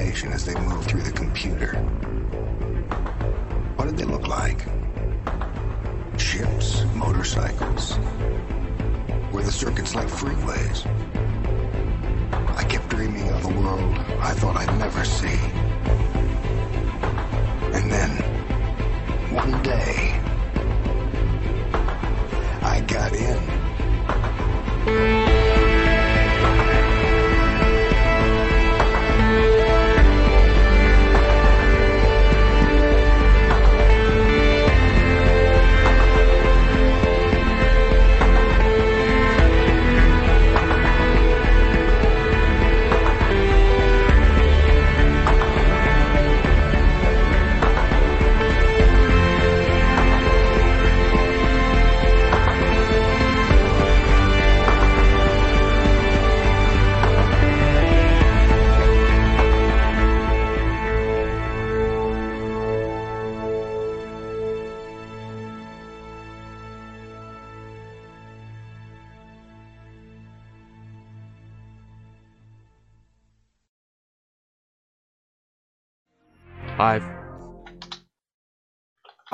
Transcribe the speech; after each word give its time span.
information 0.00 0.32
as 0.32 0.46
they 0.46 0.54
moved 0.54 0.88
through 0.88 1.02
the 1.02 1.12
computer. 1.12 1.74
What 3.76 3.84
did 3.84 3.98
they 3.98 4.04
look 4.04 4.26
like? 4.26 4.64
Ships, 6.18 6.84
motorcycles. 6.94 7.98
Were 9.30 9.42
the 9.42 9.52
circuits 9.52 9.94
like 9.94 10.08
freeways? 10.08 10.86
I 12.56 12.64
kept 12.64 12.88
dreaming 12.88 13.28
of 13.28 13.44
a 13.44 13.60
world 13.60 13.98
I 14.20 14.32
thought 14.32 14.56
I'd 14.56 14.78
never 14.78 15.04
see. 15.04 15.38
And 17.76 17.92
then, 17.92 18.10
one 19.34 19.62
day, 19.62 20.19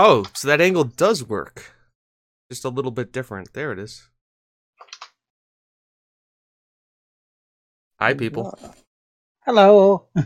Oh, 0.09 0.25
so 0.35 0.47
that 0.47 0.61
angle 0.61 0.85
does 0.85 1.25
work. 1.25 1.75
Just 2.49 2.65
a 2.65 2.69
little 2.69 2.93
bit 2.93 3.11
different. 3.11 3.53
There 3.55 3.73
it 3.73 3.79
is. 3.81 4.09
Hi, 7.99 8.15
people. 8.15 8.57
Hello. 9.45 10.07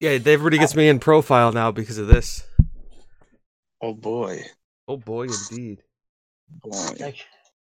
Yeah, 0.00 0.18
everybody 0.26 0.58
gets 0.58 0.74
me 0.74 0.88
in 0.88 0.98
profile 0.98 1.52
now 1.52 1.70
because 1.70 1.96
of 1.96 2.08
this. 2.08 2.42
Oh 3.80 3.94
boy. 3.94 4.42
Oh 4.88 4.96
boy, 4.96 5.28
indeed. 5.28 5.84
Boy. 6.60 7.14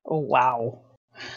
Oh 0.06 0.20
wow. 0.20 0.82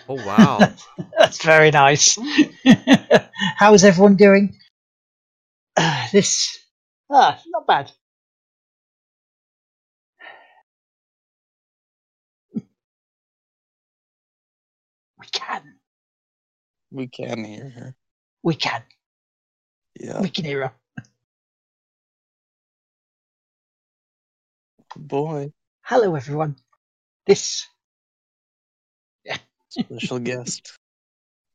Oh 0.08 0.26
wow. 0.26 0.58
That's 1.18 1.40
very 1.44 1.70
nice. 1.70 2.18
How 3.56 3.74
is 3.74 3.84
everyone 3.84 4.16
doing? 4.16 4.58
Uh, 5.76 6.08
this 6.12 6.58
ah, 7.10 7.40
not 7.48 7.66
bad. 7.66 7.92
We 15.18 15.26
can. 15.32 15.62
We 16.90 17.08
can 17.08 17.44
hear 17.44 17.70
her. 17.70 17.94
We 18.42 18.54
can. 18.54 18.82
Yeah. 19.98 20.20
We 20.20 20.30
can 20.30 20.44
hear 20.44 20.62
her. 20.62 20.74
Boy. 24.96 25.52
Hello, 25.82 26.14
everyone. 26.14 26.56
This 27.26 27.66
Special 29.68 30.18
guest. 30.18 30.78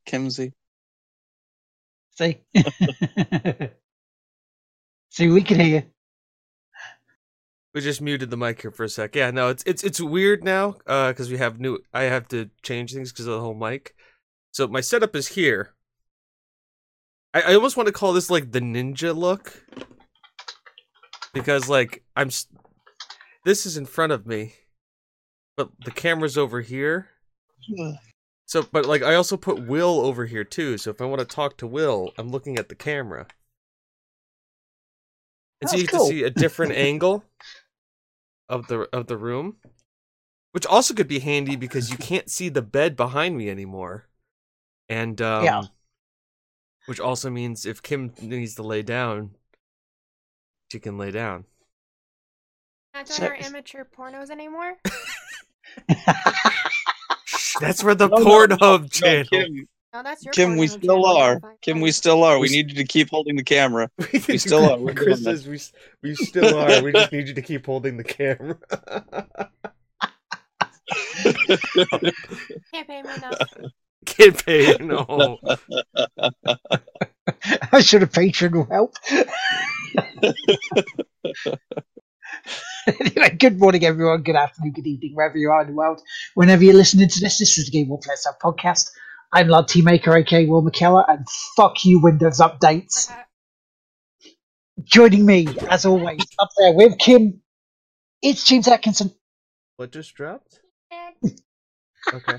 Kimsey. 0.07 0.53
see, 2.17 2.41
see, 5.13 5.29
we 5.29 5.41
can 5.41 5.59
hear 5.59 5.79
you. 5.79 5.83
we 7.73 7.81
just 7.81 8.01
muted 8.01 8.29
the 8.29 8.37
mic 8.37 8.61
here 8.61 8.71
for 8.71 8.83
a 8.83 8.89
sec. 8.89 9.15
Yeah, 9.15 9.31
no, 9.31 9.49
it's 9.49 9.63
it's 9.65 9.83
it's 9.83 9.99
weird 10.01 10.43
now 10.43 10.75
uh 10.85 11.09
because 11.11 11.29
we 11.31 11.37
have 11.37 11.59
new. 11.59 11.79
I 11.93 12.03
have 12.03 12.27
to 12.29 12.49
change 12.61 12.93
things 12.93 13.11
because 13.11 13.25
of 13.27 13.33
the 13.33 13.41
whole 13.41 13.55
mic. 13.55 13.95
So 14.51 14.67
my 14.67 14.81
setup 14.81 15.15
is 15.15 15.29
here. 15.29 15.73
I, 17.33 17.41
I 17.41 17.53
almost 17.55 17.77
want 17.77 17.87
to 17.87 17.93
call 17.93 18.13
this 18.13 18.29
like 18.29 18.51
the 18.51 18.59
ninja 18.61 19.15
look 19.15 19.65
because 21.33 21.67
like 21.69 22.03
I'm. 22.15 22.27
s- 22.27 22.47
This 23.45 23.65
is 23.65 23.75
in 23.77 23.85
front 23.87 24.11
of 24.11 24.27
me, 24.27 24.53
but 25.57 25.69
the 25.83 25.91
camera's 25.91 26.37
over 26.37 26.61
here. 26.61 27.09
So, 28.45 28.61
but 28.71 28.85
like 28.85 29.01
I 29.01 29.15
also 29.15 29.35
put 29.37 29.65
Will 29.65 29.99
over 30.01 30.25
here 30.27 30.43
too. 30.43 30.77
So 30.77 30.91
if 30.91 31.01
I 31.01 31.05
want 31.05 31.19
to 31.19 31.25
talk 31.25 31.57
to 31.57 31.67
Will, 31.67 32.11
I'm 32.19 32.29
looking 32.29 32.59
at 32.59 32.69
the 32.69 32.75
camera. 32.75 33.25
And 35.63 35.69
so 35.69 35.77
That's 35.77 35.81
you 35.81 35.87
get 35.87 35.97
cool. 35.97 36.07
to 36.07 36.13
see 36.13 36.23
a 36.23 36.29
different 36.29 36.73
angle 36.73 37.23
of 38.49 38.67
the 38.67 38.81
of 38.93 39.07
the 39.07 39.15
room, 39.17 39.55
which 40.51 40.65
also 40.65 40.93
could 40.93 41.07
be 41.07 41.19
handy 41.19 41.55
because 41.55 41.89
you 41.89 41.97
can't 41.97 42.29
see 42.29 42.49
the 42.49 42.61
bed 42.61 42.95
behind 42.97 43.37
me 43.37 43.49
anymore. 43.49 44.09
And 44.89 45.21
um, 45.21 45.45
Yeah. 45.45 45.61
which 46.87 46.99
also 46.99 47.29
means 47.29 47.65
if 47.65 47.81
Kim 47.81 48.11
needs 48.21 48.55
to 48.55 48.63
lay 48.63 48.81
down, 48.81 49.31
she 50.71 50.79
can 50.79 50.97
lay 50.97 51.11
down. 51.11 51.45
Not 52.93 53.07
So- 53.07 53.25
our 53.27 53.35
amateur 53.35 53.85
pornos 53.85 54.29
anymore. 54.29 54.75
That's 57.61 57.83
where 57.83 57.95
the 57.95 58.09
No, 58.09 58.17
no, 58.17 58.25
Pornhub 58.25 58.81
no, 58.81 58.87
channel. 58.87 59.25
Kim, 59.29 59.67
No, 59.93 60.01
that's 60.01 60.25
your. 60.25 60.31
Kim, 60.33 60.57
we 60.57 60.67
still 60.67 61.03
channel. 61.03 61.17
are. 61.17 61.39
Kim, 61.61 61.79
we 61.79 61.91
still 61.91 62.23
are. 62.23 62.39
We 62.39 62.47
We- 62.49 62.55
need 62.55 62.69
you 62.71 62.77
to 62.77 62.83
keep 62.83 63.09
holding 63.11 63.35
the 63.35 63.43
camera. 63.43 63.91
we 64.27 64.37
still 64.39 64.71
are. 64.71 64.79
We're 64.79 64.93
Chris 64.95 65.23
says 65.23 65.47
we, 65.47 65.59
we 66.01 66.15
still 66.15 66.57
are. 66.59 66.81
We 66.81 66.91
just 66.93 67.11
need 67.11 67.27
you 67.27 67.33
to 67.35 67.41
keep 67.41 67.65
holding 67.65 67.97
the 67.97 68.03
camera. 68.03 68.57
Can't 72.73 72.87
pay 72.87 73.01
me 73.03 73.09
enough. 73.15 73.37
Get 74.05 74.45
paid. 74.45 74.81
No. 74.83 75.37
I 77.71 77.81
should 77.81 78.01
have 78.01 78.11
patron 78.11 78.51
will 78.53 78.65
help. 78.65 78.95
anyway, 82.99 83.29
good 83.39 83.59
morning, 83.59 83.85
everyone. 83.85 84.23
Good 84.23 84.35
afternoon, 84.35 84.73
good 84.73 84.87
evening, 84.87 85.11
wherever 85.13 85.37
you 85.37 85.51
are 85.51 85.61
in 85.61 85.67
the 85.67 85.73
world. 85.73 86.01
Whenever 86.35 86.63
you're 86.63 86.73
listening 86.73 87.09
to 87.09 87.19
this, 87.19 87.37
this 87.39 87.57
is 87.57 87.65
the 87.65 87.71
Game 87.71 87.89
One 87.89 87.99
Players 88.03 88.25
Up 88.27 88.39
podcast. 88.41 88.89
I'm 89.35 89.47
Lardteamaker, 89.47 90.21
aka 90.21 90.45
Will 90.45 90.61
McKellar, 90.61 91.03
and 91.07 91.27
fuck 91.55 91.83
you, 91.85 91.99
Windows 91.99 92.37
updates. 92.39 93.11
Joining 94.83 95.25
me, 95.25 95.47
as 95.69 95.85
always, 95.85 96.21
up 96.37 96.49
there 96.59 96.73
with 96.73 96.99
Kim, 96.99 97.41
it's 98.21 98.43
James 98.45 98.67
Atkinson. 98.67 99.11
What 99.77 99.91
just 99.91 100.13
dropped? 100.13 100.59
Okay. 102.13 102.37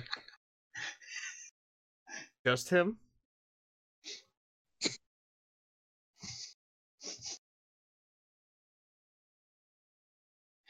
Just 2.45 2.69
him? 2.69 2.99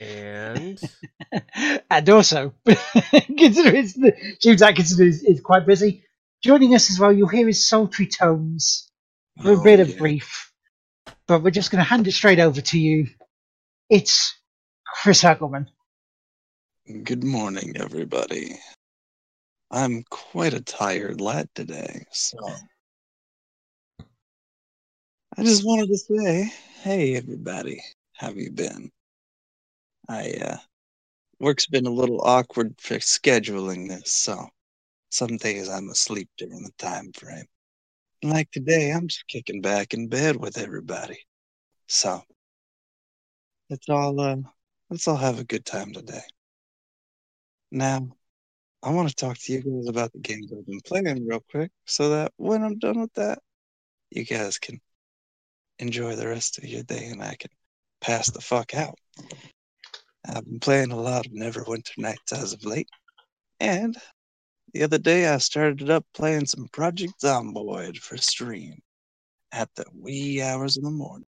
And 0.01 0.81
and 1.91 2.09
also, 2.09 2.55
considering 3.37 3.89
James 4.41 4.63
Atkinson 4.63 5.09
is, 5.09 5.25
is 5.25 5.41
quite 5.41 5.67
busy, 5.67 6.05
joining 6.45 6.75
us 6.75 6.91
as 6.91 7.01
well, 7.01 7.11
you'll 7.11 7.27
hear 7.29 7.47
his 7.47 7.67
sultry 7.67 8.07
tones 8.07 8.91
a 9.39 9.43
Oh, 9.47 9.65
bit 9.65 9.81
of 9.81 9.89
yeah. 9.89 9.99
brief, 9.99 10.53
but 11.27 11.43
we're 11.43 11.51
just 11.51 11.71
going 11.71 11.83
to 11.83 11.89
hand 11.89 12.07
it 12.07 12.13
straight 12.13 12.39
over 12.39 12.61
to 12.61 12.79
you. 12.79 13.09
It's 13.91 14.37
Chris 14.87 15.23
Hurgleman. 15.23 15.69
Good 17.05 17.25
morning, 17.25 17.77
everybody. 17.77 18.61
I'm 19.71 20.05
quite 20.11 20.55
a 20.55 20.61
tired 20.61 21.21
lad 21.21 21.49
today, 21.55 22.05
so 22.13 22.39
I 25.39 25.45
just 25.45 25.65
wanted 25.67 25.89
to 25.89 25.99
say, 25.99 26.53
hey, 26.83 27.17
everybody, 27.17 27.83
how 28.15 28.29
have 28.29 28.37
you 28.37 28.53
been? 28.53 28.91
I 30.09 30.33
uh, 30.43 30.57
work's 31.41 31.67
been 31.67 31.87
a 31.87 31.91
little 31.91 32.21
awkward 32.23 32.75
for 32.81 32.97
scheduling 32.97 33.89
this, 33.89 34.13
so 34.13 34.49
some 35.15 35.37
days 35.37 35.69
I'm 35.69 35.91
asleep 35.91 36.29
during 36.37 36.65
the 36.65 36.73
time 36.77 37.13
frame. 37.13 37.47
Like 38.25 38.51
today, 38.51 38.91
I'm 38.91 39.07
just 39.07 39.29
kicking 39.29 39.61
back 39.61 39.95
in 39.95 40.09
bed 40.09 40.35
with 40.37 40.59
everybody. 40.59 41.19
So 41.87 42.21
let's 43.71 43.89
all 43.89 44.21
uh, 44.21 44.37
let's 44.91 45.07
all 45.07 45.17
have 45.17 45.39
a 45.39 45.45
good 45.45 45.65
time 45.65 45.93
today. 45.93 46.25
Now, 47.71 48.09
I 48.83 48.91
want 48.91 49.09
to 49.09 49.15
talk 49.15 49.39
to 49.39 49.53
you 49.53 49.63
guys 49.63 49.89
about 49.89 50.13
the 50.13 50.19
games 50.19 50.53
I've 50.53 50.67
been 50.67 50.81
playing 50.81 51.27
real 51.29 51.45
quick 51.49 51.71
so 51.87 52.11
that 52.11 52.33
when 52.37 52.65
I'm 52.65 52.79
done 52.79 53.01
with 53.01 53.15
that, 53.15 53.39
you 54.11 54.25
guys 54.25 54.59
can 54.59 54.81
enjoy 55.79 56.17
the 56.17 56.29
rest 56.29 56.59
of 56.59 56.65
your 56.65 56.83
day 56.83 57.07
and 57.07 57.23
I 57.23 57.37
can 57.39 57.51
pass 58.01 58.31
the 58.31 58.41
fuck 58.41 58.75
out. 58.75 58.99
I've 60.27 60.45
been 60.45 60.59
playing 60.59 60.91
a 60.91 61.01
lot 61.01 61.27
of 61.27 61.33
Neverwinter 61.33 61.99
Nights 61.99 62.33
as 62.33 62.53
of 62.53 62.65
late. 62.65 62.89
And 63.61 63.97
the 64.75 64.83
other 64.83 64.99
day 64.99 65.29
I 65.29 65.39
started 65.39 65.89
up 65.89 66.05
playing 66.15 66.47
some 66.47 66.67
Project 66.73 67.15
Zomboid 67.23 67.97
for 67.97 68.17
stream 68.17 68.83
at 69.53 69.73
the 69.77 69.85
wee 69.95 70.43
hours 70.43 70.77
in 70.77 70.83
the 70.83 70.91
morning. 70.91 71.29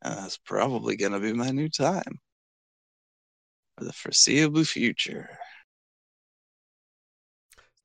And 0.00 0.16
that's 0.16 0.38
probably 0.38 0.96
going 0.96 1.12
to 1.12 1.18
be 1.18 1.32
my 1.32 1.50
new 1.50 1.68
time 1.68 2.20
for 3.76 3.84
the 3.84 3.92
foreseeable 3.92 4.64
future. 4.64 5.28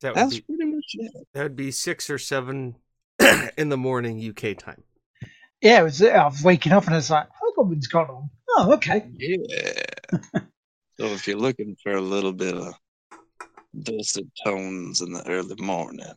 That 0.01 0.09
would 0.09 0.15
That's 0.15 0.35
be 0.35 0.41
pretty 0.41 0.65
much 0.65 0.85
it. 0.93 1.27
that 1.33 1.43
would 1.43 1.55
be 1.55 1.71
six 1.71 2.11
or 2.11 2.19
seven 2.19 2.75
in 3.57 3.69
the 3.69 3.77
morning 3.77 4.23
UK 4.29 4.55
time. 4.57 4.83
Yeah, 5.59 5.79
it 5.79 5.83
was, 5.83 6.03
I 6.03 6.23
was 6.25 6.43
waking 6.43 6.71
up 6.71 6.85
and 6.85 6.95
it's 6.95 7.09
like, 7.09 7.27
oh, 7.43 7.53
Hogwarts 7.57 7.89
got 7.89 8.11
on. 8.11 8.29
Oh, 8.49 8.73
okay. 8.73 9.09
Yeah. 9.17 9.81
so 10.99 11.05
if 11.07 11.27
you're 11.27 11.39
looking 11.39 11.75
for 11.81 11.93
a 11.93 12.01
little 12.01 12.33
bit 12.33 12.55
of 12.55 12.75
dulcet 13.83 14.27
tones 14.43 15.01
in 15.01 15.13
the 15.13 15.27
early 15.27 15.55
morning, 15.59 16.13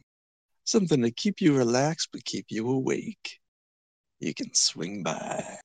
something 0.65 1.03
to 1.03 1.11
keep 1.11 1.41
you 1.41 1.57
relaxed 1.57 2.11
but 2.13 2.25
keep 2.25 2.47
you 2.51 2.69
awake, 2.71 3.41
you 4.21 4.35
can 4.35 4.55
swing 4.55 5.03
by. 5.03 5.59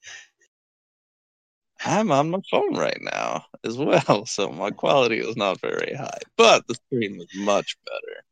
I'm 1.85 2.11
on 2.11 2.31
my 2.31 2.39
phone 2.51 2.75
right 2.75 2.97
now 3.01 3.45
as 3.63 3.77
well, 3.77 4.25
so 4.25 4.49
my 4.49 4.71
quality 4.71 5.19
is 5.19 5.37
not 5.37 5.61
very 5.61 5.93
high, 5.93 6.19
but 6.35 6.67
the 6.67 6.75
stream 6.75 7.19
is 7.21 7.27
much 7.33 7.77
better. 7.85 8.23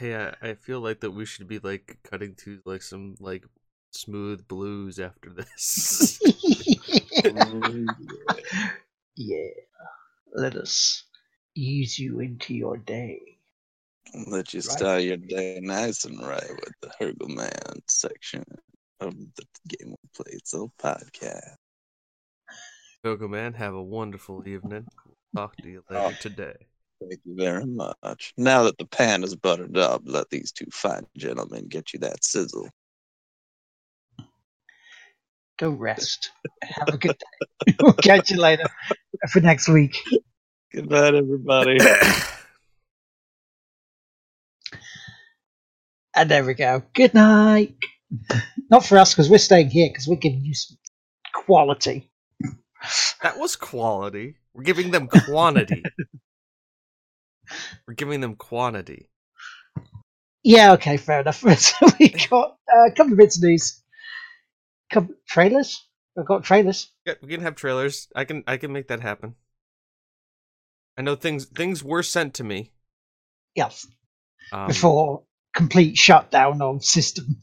Yeah, 0.00 0.34
I 0.42 0.54
feel 0.54 0.80
like 0.80 1.00
that 1.00 1.10
we 1.10 1.24
should 1.24 1.48
be 1.48 1.58
like 1.58 1.98
cutting 2.04 2.34
to 2.36 2.60
like 2.64 2.82
some 2.82 3.16
like 3.20 3.44
smooth 3.90 4.46
blues 4.48 4.98
after 4.98 5.30
this. 5.30 6.20
Oh, 7.24 7.94
yeah. 9.16 9.50
Let 10.34 10.56
us 10.56 11.04
ease 11.58 11.98
you 11.98 12.20
into 12.20 12.54
your 12.54 12.78
day. 12.78 13.38
Let 14.28 14.54
you 14.54 14.60
Right. 14.64 14.78
start 14.78 15.02
your 15.02 15.16
day 15.18 15.60
nice 15.62 16.04
and 16.04 16.20
right 16.26 16.50
with 16.50 16.74
the 16.80 16.90
Hurgleman 17.00 17.80
section 17.88 18.44
of 19.00 19.14
the 19.36 19.44
Game 19.68 19.94
of 19.94 20.12
Play 20.14 20.38
So 20.44 20.70
podcast. 20.78 21.56
Gogo 23.04 23.28
man, 23.28 23.54
have 23.54 23.74
a 23.74 23.82
wonderful 23.82 24.46
evening. 24.48 24.88
Talk 25.34 25.56
to 25.60 25.68
you 25.68 25.84
later 25.90 26.14
Oh. 26.14 26.14
today. 26.14 26.66
Thank 27.00 27.20
you 27.24 27.34
very 27.36 27.66
much. 27.66 28.32
Now 28.36 28.62
that 28.64 28.78
the 28.78 28.86
pan 28.86 29.24
is 29.24 29.34
buttered 29.36 29.76
up, 29.76 30.02
let 30.04 30.30
these 30.30 30.52
two 30.52 30.66
fine 30.72 31.06
gentlemen 31.06 31.56
get 31.56 31.82
you 31.82 31.90
that 31.90 32.12
sizzle. 32.14 32.60
Go 35.58 35.70
rest. 35.70 36.30
Have 36.62 36.92
a 36.92 36.98
good 36.98 37.18
day. 37.18 37.46
we'll 37.80 37.92
catch 37.94 38.30
you 38.30 38.40
later 38.40 38.66
for 39.32 39.40
next 39.40 39.68
week. 39.68 39.96
Good 40.72 40.90
night, 40.90 41.14
everybody. 41.14 41.78
And 46.14 46.28
there 46.28 46.44
we 46.44 46.54
go. 46.54 46.82
Good 46.94 47.14
night. 47.14 47.76
Not 48.68 48.84
for 48.84 48.98
us 48.98 49.14
because 49.14 49.30
we're 49.30 49.38
staying 49.38 49.70
here 49.70 49.88
because 49.88 50.08
we're 50.08 50.16
giving 50.16 50.44
you 50.44 50.52
some 50.52 50.76
quality. 51.32 52.10
that 53.22 53.38
was 53.38 53.54
quality. 53.54 54.34
We're 54.52 54.64
giving 54.64 54.90
them 54.90 55.06
quantity. 55.06 55.84
We're 57.86 57.94
giving 57.94 58.20
them 58.20 58.34
quantity. 58.34 59.08
Yeah, 60.42 60.72
okay, 60.72 60.96
fair 60.96 61.20
enough. 61.20 61.36
so 61.58 61.86
we 62.00 62.08
got 62.28 62.56
uh, 62.70 62.86
a 62.88 62.92
couple 62.92 63.12
of 63.12 63.18
bits 63.18 63.36
of 63.36 63.44
news. 63.44 63.80
Couple 64.90 65.14
trailers. 65.26 65.86
We've 66.16 66.26
got 66.26 66.42
trailers. 66.42 66.90
Yeah, 67.06 67.14
we 67.22 67.28
can 67.28 67.42
have 67.42 67.54
trailers. 67.54 68.08
I 68.14 68.24
can 68.24 68.42
I 68.46 68.56
can 68.56 68.72
make 68.72 68.88
that 68.88 69.00
happen. 69.00 69.36
I 70.98 71.02
know 71.02 71.14
things 71.14 71.44
things 71.46 71.84
were 71.84 72.02
sent 72.02 72.34
to 72.34 72.44
me. 72.44 72.72
Yes. 73.54 73.86
Um, 74.52 74.66
before 74.66 75.22
complete 75.54 75.96
shutdown 75.96 76.60
of 76.60 76.84
system. 76.84 77.42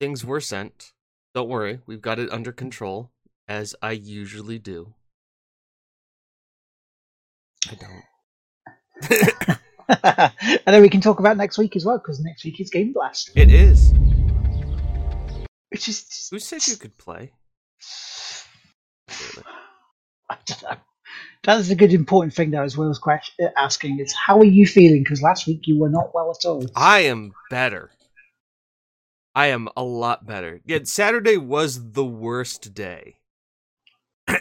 things 0.00 0.24
were 0.24 0.40
sent. 0.40 0.92
Don't 1.34 1.48
worry, 1.48 1.78
we've 1.86 2.00
got 2.02 2.18
it 2.18 2.32
under 2.32 2.50
control, 2.50 3.12
as 3.46 3.76
I 3.80 3.92
usually 3.92 4.58
do. 4.58 4.94
I 7.70 7.74
don't. 7.76 8.02
and 10.02 10.60
then 10.66 10.82
we 10.82 10.88
can 10.88 11.00
talk 11.00 11.20
about 11.20 11.36
next 11.36 11.58
week 11.58 11.76
as 11.76 11.84
well 11.84 11.98
because 11.98 12.18
next 12.20 12.44
week 12.44 12.60
is 12.60 12.70
Game 12.70 12.92
Blast, 12.92 13.30
it 13.36 13.52
is. 13.52 13.92
which 15.68 15.86
is 15.86 16.02
just, 16.02 16.30
Who 16.30 16.40
said 16.40 16.66
you 16.66 16.76
could 16.76 16.98
play? 16.98 17.30
I 20.28 20.36
don't 20.44 20.62
know. 20.62 20.76
That's 21.44 21.70
a 21.70 21.74
good 21.74 21.92
important 21.92 22.34
thing 22.34 22.50
though, 22.50 22.62
as 22.62 22.76
well 22.76 22.90
as 22.90 22.98
question, 22.98 23.48
asking 23.56 23.98
is 23.98 24.12
how 24.12 24.38
are 24.38 24.44
you 24.44 24.66
feeling? 24.66 25.02
Because 25.02 25.22
last 25.22 25.46
week 25.46 25.66
you 25.66 25.78
were 25.78 25.88
not 25.88 26.14
well 26.14 26.30
at 26.30 26.46
all. 26.46 26.66
I 26.76 27.00
am 27.00 27.32
better. 27.48 27.90
I 29.34 29.46
am 29.46 29.68
a 29.76 29.82
lot 29.82 30.26
better. 30.26 30.60
Yeah, 30.66 30.80
Saturday 30.84 31.36
was 31.38 31.92
the 31.92 32.04
worst 32.04 32.74
day. 32.74 33.16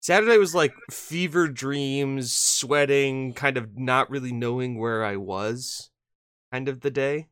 Saturday 0.00 0.38
was 0.38 0.54
like 0.54 0.72
fever 0.90 1.46
dreams, 1.46 2.32
sweating, 2.32 3.34
kind 3.34 3.56
of 3.56 3.78
not 3.78 4.10
really 4.10 4.32
knowing 4.32 4.78
where 4.78 5.04
I 5.04 5.16
was, 5.16 5.90
kind 6.50 6.68
of 6.68 6.80
the 6.80 6.90
day. 6.90 7.28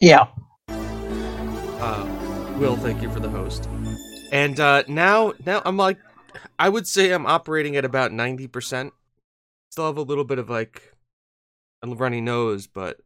Yeah, 0.00 0.26
Uh, 0.68 2.56
Will, 2.58 2.76
thank 2.76 3.02
you 3.02 3.10
for 3.12 3.20
the 3.20 3.28
host. 3.28 3.68
And 4.32 4.58
uh, 4.58 4.82
now, 4.88 5.34
now 5.44 5.62
I'm 5.64 5.76
like, 5.76 5.98
I 6.58 6.68
would 6.68 6.86
say 6.86 7.12
I'm 7.12 7.26
operating 7.26 7.76
at 7.76 7.84
about 7.84 8.12
ninety 8.12 8.46
percent. 8.46 8.92
Still 9.70 9.86
have 9.86 9.96
a 9.96 10.02
little 10.02 10.24
bit 10.24 10.38
of 10.38 10.50
like 10.50 10.94
a 11.82 11.88
runny 11.88 12.20
nose, 12.20 12.66
but 12.66 13.00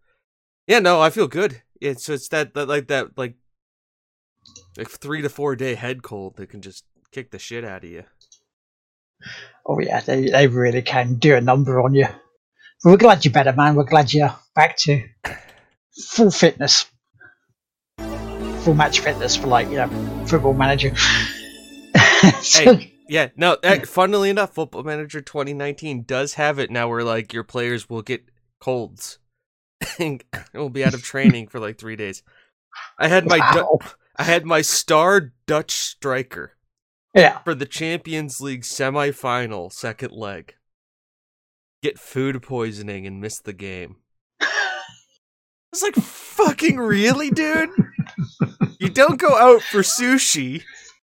yeah, 0.67 0.81
no, 0.81 1.01
I 1.01 1.11
feel 1.11 1.29
good. 1.29 1.63
It's 1.81 2.05
so 2.05 2.15
it's 2.15 2.29
that, 2.29 2.55
that 2.55 2.69
like 2.69 2.89
that 2.89 3.17
like 3.17 3.35
like 4.77 4.89
three 4.89 5.23
to 5.23 5.29
four 5.29 5.57
day 5.57 5.75
head 5.75 6.03
cold 6.03 6.37
that 6.37 6.49
can 6.49 6.61
just 6.63 6.85
kick 7.13 7.31
the 7.31 7.39
shit 7.39 7.65
out 7.65 7.85
of 7.85 7.91
you. 7.91 8.05
oh 9.67 9.79
yeah, 9.81 10.01
they 10.01 10.29
they 10.29 10.47
really 10.47 10.83
can 10.83 11.15
do 11.15 11.35
a 11.35 11.41
number 11.41 11.81
on 11.81 11.95
you. 11.95 12.07
But 12.83 12.91
we're 12.91 12.97
glad 12.97 13.25
you're 13.25 13.33
better, 13.33 13.53
man. 13.53 13.75
We're 13.75 13.85
glad 13.85 14.13
you're 14.13 14.35
back 14.55 14.77
to 14.79 15.03
full 15.97 16.31
fitness, 16.31 16.87
full 17.99 18.75
match 18.75 19.01
fitness 19.01 19.37
for 19.37 19.47
like 19.47 19.69
you 19.69 19.77
know 19.77 20.25
football 20.27 20.55
manager. 20.55 20.95
so, 22.43 22.75
Hey. 22.75 22.93
Yeah, 23.09 23.29
no. 23.37 23.57
eh, 23.63 23.81
Funnily 23.85 24.31
enough, 24.31 24.55
Football 24.55 24.83
Manager 24.83 25.21
2019 25.21 26.05
does 26.05 26.35
have 26.35 26.59
it 26.59 26.71
now, 26.71 26.89
where 26.89 27.05
like 27.05 27.33
your 27.33 27.45
players 27.45 27.89
will 27.89 28.03
get 28.03 28.25
colds 28.61 29.19
and 29.99 30.23
will 30.53 30.71
be 30.71 30.85
out 30.85 30.95
of 30.95 31.03
training 31.03 31.49
for 31.49 31.61
like 31.61 31.79
three 31.79 31.97
days. 31.97 32.23
I 32.99 33.09
had 33.09 33.27
my 33.27 33.39
Du- 33.53 33.61
wow. 33.63 33.79
I 34.17 34.25
had 34.25 34.45
my 34.45 34.63
star 34.63 35.33
Dutch 35.47 35.73
striker 35.73 36.53
yeah. 37.15 37.39
for 37.39 37.55
the 37.55 37.67
Champions 37.67 38.41
League 38.41 38.65
semi-final 38.65 39.71
second 39.71 40.13
leg 40.13 40.55
get 41.83 41.99
food 41.99 42.43
poisoning 42.43 43.07
and 43.07 43.21
miss 43.21 43.39
the 43.39 43.53
game. 43.53 43.97
It's 45.73 45.83
like, 45.83 45.95
"Fucking 45.95 46.79
really, 46.79 47.31
dude? 47.31 47.69
You 48.81 48.89
don't 48.89 49.21
go 49.21 49.37
out 49.37 49.63
for 49.63 49.81
sushi 49.81 50.63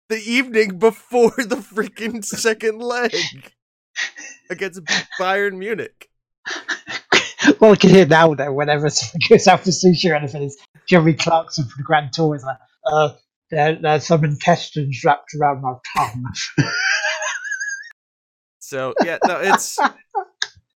the 0.09 0.19
evening 0.19 0.79
before 0.79 1.33
the 1.37 1.57
freaking 1.57 2.25
second 2.25 2.81
leg 2.81 3.15
against 4.51 4.83
Bayern 5.21 5.59
Munich." 5.59 6.09
well, 7.61 7.73
I 7.73 7.77
can 7.77 7.91
hear 7.91 8.07
now 8.07 8.35
that 8.35 8.55
whenever 8.55 8.91
someone 8.91 9.21
goes 9.29 9.47
out 9.47 9.61
for 9.61 9.71
sushi 9.71 10.11
or 10.11 10.15
anything, 10.15 10.43
it's 10.43 10.57
Jeremy 10.89 11.15
Clarkson 11.15 11.65
from 11.65 11.75
the 11.77 11.85
Grand 11.85 12.13
Tour 12.13 12.37
is 12.37 12.45
like, 12.45 12.59
uh, 12.87 13.11
there, 13.51 13.79
there's 13.81 14.07
some 14.07 14.25
intestines 14.25 15.03
wrapped 15.05 15.35
around 15.35 15.63
my 15.63 15.75
tongue. 15.97 16.25
So 18.69 18.93
yeah, 19.03 19.17
no, 19.27 19.39
it's 19.41 19.79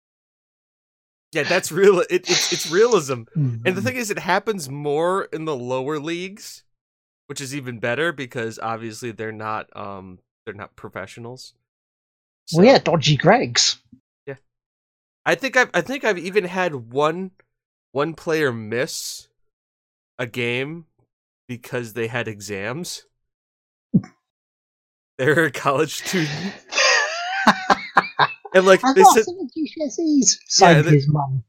yeah, 1.32 1.42
that's 1.42 1.70
real. 1.70 2.00
It, 2.00 2.06
it's 2.10 2.50
it's 2.50 2.70
realism. 2.70 3.24
And 3.34 3.76
the 3.76 3.82
thing 3.82 3.96
is, 3.96 4.10
it 4.10 4.18
happens 4.18 4.70
more 4.70 5.24
in 5.24 5.44
the 5.44 5.54
lower 5.54 5.98
leagues, 5.98 6.64
which 7.32 7.40
is 7.40 7.56
even 7.56 7.78
better 7.78 8.12
because 8.12 8.58
obviously 8.58 9.10
they're 9.10 9.32
not 9.32 9.74
um 9.74 10.18
they're 10.44 10.52
not 10.52 10.76
professionals. 10.76 11.54
well, 12.52 12.66
yeah, 12.66 12.76
dodgy 12.76 13.16
Gregs. 13.16 13.78
Yeah, 14.26 14.34
I 15.24 15.34
think 15.34 15.56
I've 15.56 15.70
I 15.72 15.80
think 15.80 16.04
I've 16.04 16.18
even 16.18 16.44
had 16.44 16.92
one 16.92 17.30
one 17.92 18.12
player 18.12 18.52
miss 18.52 19.28
a 20.18 20.26
game 20.26 20.84
because 21.48 21.94
they 21.94 22.08
had 22.08 22.28
exams. 22.28 23.06
They're 25.16 25.44
a 25.46 25.50
college 25.50 25.94
student. 26.04 26.52
And 28.54 28.66
like 28.66 28.84
I've 28.84 28.94
they 28.94 29.00
got 29.02 29.14
said, 29.14 29.24
GCSEs. 29.56 30.36
Signed 30.48 30.84
the- 30.84 30.90
his 30.90 31.08
mum. 31.08 31.42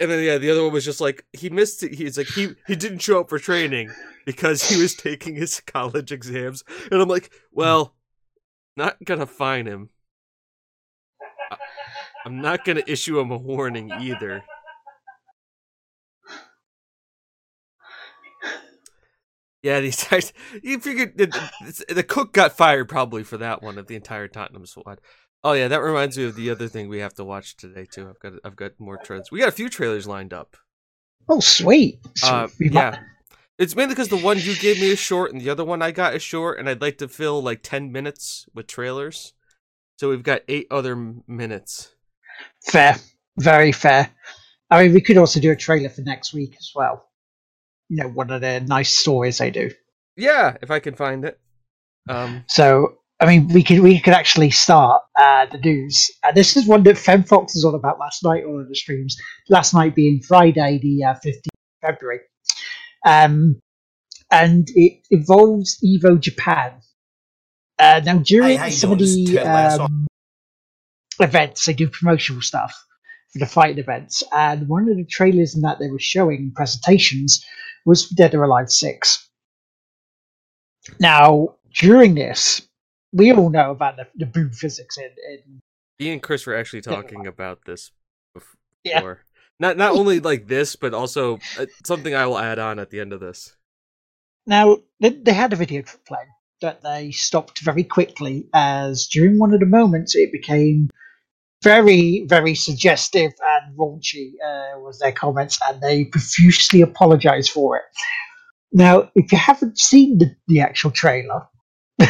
And 0.00 0.10
then 0.10 0.22
yeah, 0.22 0.38
the 0.38 0.50
other 0.50 0.62
one 0.62 0.72
was 0.72 0.84
just 0.84 1.00
like 1.00 1.24
he 1.32 1.50
missed 1.50 1.82
it. 1.82 1.94
He's 1.94 2.16
like 2.16 2.28
he 2.28 2.54
he 2.66 2.76
didn't 2.76 3.00
show 3.00 3.20
up 3.20 3.28
for 3.28 3.38
training 3.38 3.90
because 4.24 4.68
he 4.68 4.80
was 4.80 4.94
taking 4.94 5.34
his 5.34 5.60
college 5.66 6.12
exams. 6.12 6.62
And 6.90 7.00
I'm 7.00 7.08
like, 7.08 7.32
well, 7.52 7.94
not 8.76 9.02
gonna 9.04 9.26
fine 9.26 9.66
him. 9.66 9.90
I'm 12.24 12.40
not 12.40 12.64
gonna 12.64 12.82
issue 12.86 13.18
him 13.18 13.30
a 13.30 13.36
warning 13.36 13.90
either. 13.90 14.44
Yeah, 19.62 19.80
these 19.80 20.04
guys. 20.04 20.32
You 20.62 20.78
figured 20.78 21.18
the, 21.18 21.84
the 21.88 22.04
cook 22.04 22.32
got 22.32 22.56
fired 22.56 22.88
probably 22.88 23.24
for 23.24 23.38
that 23.38 23.62
one 23.62 23.76
of 23.76 23.88
the 23.88 23.96
entire 23.96 24.28
Tottenham 24.28 24.66
squad. 24.66 25.00
Oh 25.44 25.52
yeah, 25.52 25.68
that 25.68 25.82
reminds 25.82 26.18
me 26.18 26.24
of 26.24 26.34
the 26.34 26.50
other 26.50 26.68
thing 26.68 26.88
we 26.88 26.98
have 26.98 27.14
to 27.14 27.24
watch 27.24 27.56
today 27.56 27.84
too. 27.84 28.08
I've 28.08 28.18
got 28.18 28.32
I've 28.44 28.56
got 28.56 28.78
more 28.80 28.98
trends. 28.98 29.30
We 29.30 29.38
got 29.38 29.48
a 29.48 29.52
few 29.52 29.68
trailers 29.68 30.06
lined 30.06 30.32
up. 30.32 30.56
Oh, 31.28 31.40
sweet. 31.40 32.00
Uh, 32.22 32.48
yeah, 32.58 33.00
it's 33.58 33.76
mainly 33.76 33.94
because 33.94 34.08
the 34.08 34.16
one 34.16 34.38
you 34.38 34.56
gave 34.56 34.80
me 34.80 34.90
is 34.90 34.98
short 34.98 35.32
and 35.32 35.40
the 35.40 35.50
other 35.50 35.64
one 35.64 35.82
I 35.82 35.90
got 35.90 36.14
is 36.14 36.22
short, 36.22 36.58
and 36.58 36.68
I'd 36.68 36.80
like 36.80 36.98
to 36.98 37.08
fill 37.08 37.42
like 37.42 37.62
ten 37.62 37.92
minutes 37.92 38.46
with 38.54 38.66
trailers. 38.66 39.34
So 39.98 40.08
we've 40.10 40.22
got 40.22 40.42
eight 40.48 40.66
other 40.70 40.96
minutes. 41.26 41.94
Fair. 42.64 42.96
Very 43.38 43.72
fair. 43.72 44.10
I 44.70 44.82
mean, 44.82 44.94
we 44.94 45.00
could 45.00 45.16
also 45.16 45.40
do 45.40 45.50
a 45.50 45.56
trailer 45.56 45.88
for 45.88 46.02
next 46.02 46.34
week 46.34 46.56
as 46.58 46.72
well. 46.74 47.08
You 47.88 48.02
know, 48.02 48.08
one 48.08 48.30
of 48.30 48.40
the 48.40 48.60
nice 48.60 48.90
stories 48.96 49.38
they 49.38 49.50
do. 49.50 49.70
Yeah, 50.16 50.56
if 50.60 50.70
I 50.70 50.80
can 50.80 50.94
find 50.94 51.24
it. 51.24 51.38
Um, 52.08 52.44
So, 52.48 52.98
I 53.20 53.26
mean, 53.26 53.48
we 53.48 53.64
could 53.64 53.80
we 53.80 53.98
could 54.00 54.14
actually 54.14 54.50
start 54.50 55.02
uh, 55.18 55.46
the 55.46 55.58
news. 55.58 56.10
Uh, 56.22 56.32
this 56.32 56.56
is 56.56 56.66
one 56.66 56.84
that 56.84 56.96
FemFox 56.96 57.54
was 57.54 57.64
on 57.64 57.74
about 57.74 57.98
last 57.98 58.22
night 58.22 58.44
on 58.44 58.66
the 58.68 58.74
streams. 58.76 59.16
Last 59.48 59.74
night 59.74 59.94
being 59.94 60.20
Friday, 60.22 60.78
the 60.80 61.04
uh, 61.04 61.14
15th 61.14 61.46
of 61.46 61.88
February. 61.88 62.20
Um, 63.04 63.60
and 64.30 64.68
it 64.74 65.00
involves 65.10 65.78
Evo 65.84 66.20
Japan. 66.20 66.72
Uh, 67.78 68.00
now, 68.04 68.18
during 68.18 68.62
you 68.62 68.70
some 68.70 68.92
of? 68.92 68.98
The 68.98 69.38
um, 69.40 70.06
events, 71.20 71.64
they 71.64 71.72
do 71.72 71.88
promotional 71.88 72.42
stuff 72.42 72.84
for 73.32 73.38
the 73.38 73.46
fighting 73.46 73.78
events. 73.78 74.22
And 74.32 74.68
one 74.68 74.88
of 74.88 74.96
the 74.96 75.04
trailers 75.04 75.54
in 75.54 75.62
that 75.62 75.78
they 75.78 75.90
were 75.90 75.98
showing 75.98 76.52
presentations 76.54 77.44
was 77.84 78.08
Dead 78.08 78.34
or 78.34 78.44
Alive 78.44 78.70
6. 78.70 79.28
Now, 81.00 81.56
during 81.74 82.14
this, 82.14 82.67
we 83.12 83.32
all 83.32 83.50
know 83.50 83.70
about 83.70 83.96
the, 83.96 84.06
the 84.16 84.26
boom 84.26 84.50
physics 84.50 84.98
in, 84.98 85.10
in 85.32 85.60
me 85.98 86.10
and 86.10 86.22
Chris 86.22 86.46
were 86.46 86.56
actually 86.56 86.82
talking 86.82 87.26
about 87.26 87.64
this 87.64 87.90
before. 88.34 88.56
Yeah. 88.84 89.14
Not 89.60 89.76
not 89.76 89.92
only 89.96 90.20
like 90.20 90.46
this, 90.46 90.76
but 90.76 90.94
also 90.94 91.38
uh, 91.58 91.66
something 91.84 92.14
I 92.14 92.26
will 92.26 92.38
add 92.38 92.60
on 92.60 92.78
at 92.78 92.90
the 92.90 93.00
end 93.00 93.12
of 93.12 93.20
this. 93.20 93.56
Now, 94.46 94.78
they, 95.00 95.10
they 95.10 95.32
had 95.32 95.52
a 95.52 95.56
video 95.56 95.82
playing 96.06 96.28
that 96.62 96.82
they 96.82 97.10
stopped 97.10 97.60
very 97.60 97.84
quickly 97.84 98.48
as 98.54 99.08
during 99.08 99.38
one 99.38 99.52
of 99.52 99.60
the 99.60 99.66
moments 99.66 100.14
it 100.14 100.32
became 100.32 100.88
very, 101.62 102.24
very 102.28 102.54
suggestive 102.54 103.32
and 103.42 103.76
raunchy, 103.76 104.32
uh, 104.44 104.78
was 104.78 105.00
their 105.00 105.12
comments, 105.12 105.58
and 105.68 105.80
they 105.80 106.04
profusely 106.04 106.80
apologized 106.80 107.50
for 107.50 107.76
it. 107.76 107.82
Now, 108.72 109.10
if 109.16 109.32
you 109.32 109.38
haven't 109.38 109.78
seen 109.78 110.18
the, 110.18 110.36
the 110.46 110.60
actual 110.60 110.92
trailer, 110.92 111.46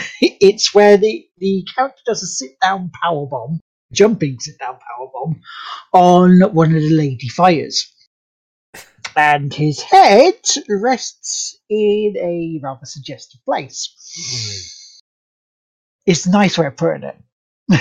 it's 0.20 0.74
where 0.74 0.96
the, 0.96 1.26
the 1.38 1.64
character 1.74 2.02
does 2.06 2.22
a 2.22 2.26
sit 2.26 2.58
down 2.60 2.90
power 3.02 3.26
bomb, 3.26 3.60
jumping 3.92 4.38
sit 4.40 4.58
down 4.58 4.74
power 4.74 5.08
bomb, 5.12 5.40
on 5.92 6.40
one 6.54 6.74
of 6.74 6.82
the 6.82 6.90
lady 6.90 7.28
fighters 7.28 7.92
and 9.18 9.52
his 9.52 9.82
head 9.82 10.40
rests 10.68 11.58
in 11.68 12.14
a 12.16 12.60
rather 12.62 12.86
suggestive 12.86 13.44
place. 13.44 13.92
Hmm. 14.16 14.60
It's 16.06 16.26
a 16.26 16.30
nice 16.30 16.56
way 16.56 16.66
of 16.66 16.76
putting 16.76 17.02
it. 17.02 17.16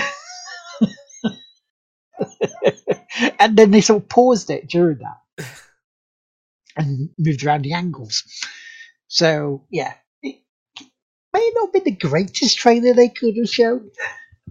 and 3.38 3.56
then 3.56 3.70
they 3.70 3.80
sort 3.80 4.02
of 4.02 4.08
paused 4.08 4.50
it 4.50 4.68
during 4.68 4.98
that 4.98 5.46
and 6.76 7.10
moved 7.18 7.44
around 7.44 7.62
the 7.62 7.72
angles. 7.72 8.24
So, 9.06 9.64
yeah, 9.70 9.94
may 11.32 11.50
not 11.54 11.72
be 11.72 11.80
the 11.80 11.90
greatest 11.90 12.58
trailer 12.58 12.94
they 12.94 13.08
could 13.08 13.36
have 13.36 13.48
shown, 13.48 13.90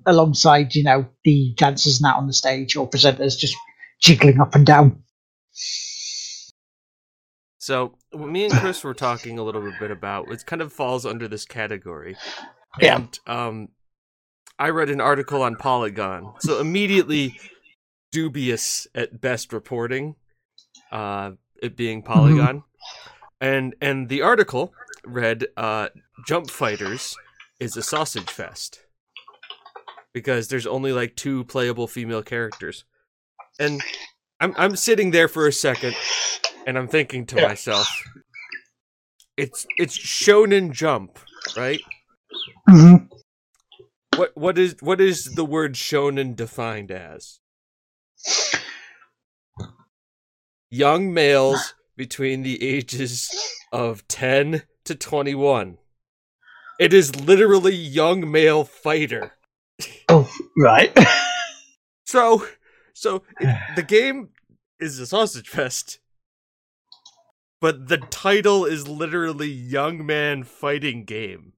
alongside, 0.06 0.76
you 0.76 0.84
know, 0.84 1.08
the 1.24 1.54
dancers 1.58 2.02
not 2.02 2.18
on 2.18 2.28
the 2.28 2.34
stage 2.34 2.76
or 2.76 2.90
presenters 2.90 3.38
just 3.38 3.56
jiggling 4.02 4.40
up 4.40 4.56
and 4.56 4.66
down. 4.66 5.04
So 7.58 7.96
me 8.14 8.46
and 8.46 8.54
Chris 8.54 8.84
were 8.84 8.94
talking 8.94 9.38
a 9.38 9.44
little 9.44 9.74
bit 9.80 9.92
about 9.92 10.32
it. 10.32 10.46
Kind 10.46 10.62
of 10.62 10.72
falls 10.72 11.06
under 11.06 11.28
this 11.28 11.46
category. 11.46 12.16
Yeah. 12.80 12.98
And 12.98 13.20
um, 13.28 13.70
I 14.58 14.70
read 14.70 14.90
an 14.90 15.02
article 15.02 15.42
on 15.42 15.56
Polygon, 15.56 16.34
so 16.40 16.60
immediately 16.60 17.40
dubious 18.12 18.88
at 18.96 19.20
best 19.20 19.52
reporting, 19.52 20.16
uh, 20.92 21.32
it 21.62 21.76
being 21.76 22.04
Polygon, 22.04 22.64
and 23.42 23.76
and 23.82 24.08
the 24.08 24.22
article 24.22 24.74
read, 25.06 25.48
uh, 25.58 25.90
"Jump 26.26 26.50
Fighters 26.50 27.16
is 27.60 27.78
a 27.78 27.84
sausage 27.84 28.30
fest." 28.30 28.82
Because 30.14 30.48
there's 30.48 30.66
only 30.68 30.92
like 30.92 31.16
two 31.16 31.44
playable 31.46 31.88
female 31.88 32.24
characters, 32.24 32.86
and 33.60 33.82
I'm 34.40 34.54
I'm 34.58 34.76
sitting 34.76 35.12
there 35.12 35.28
for 35.28 35.48
a 35.48 35.52
second, 35.52 35.96
and 36.66 36.78
I'm 36.78 36.88
thinking 36.88 37.26
to 37.28 37.36
Yeah. 37.38 37.48
myself, 37.48 37.88
it's 39.36 39.66
it's 39.78 39.98
Shonen 39.98 40.72
Jump, 40.72 41.20
right? 41.56 41.82
Mhm. 42.68 43.10
What 44.16 44.36
what 44.36 44.58
is 44.58 44.76
what 44.80 45.00
is 45.00 45.36
the 45.36 45.46
word 45.46 45.76
shonen 45.76 46.36
defined 46.36 46.90
as? 46.92 47.40
Young 50.72 51.14
males 51.14 51.76
between 51.96 52.42
the 52.44 52.62
ages 52.64 53.30
of 53.72 54.08
10 54.08 54.64
to 54.86 54.96
21. 54.96 55.78
It 56.80 56.94
is 56.94 57.16
literally 57.16 57.76
young 57.76 58.30
male 58.32 58.64
fighter. 58.64 59.34
Oh, 60.10 60.30
right. 60.58 60.96
So 62.06 62.48
so 62.94 63.24
it- 63.42 63.76
the 63.76 63.84
game 63.84 64.30
is 64.80 64.98
a 64.98 65.06
sausage 65.06 65.50
fest. 65.50 66.00
But 67.60 67.90
the 67.90 67.98
title 67.98 68.64
is 68.64 68.88
literally 68.88 69.50
young 69.50 70.06
man 70.06 70.44
fighting 70.44 71.04
game. 71.04 71.52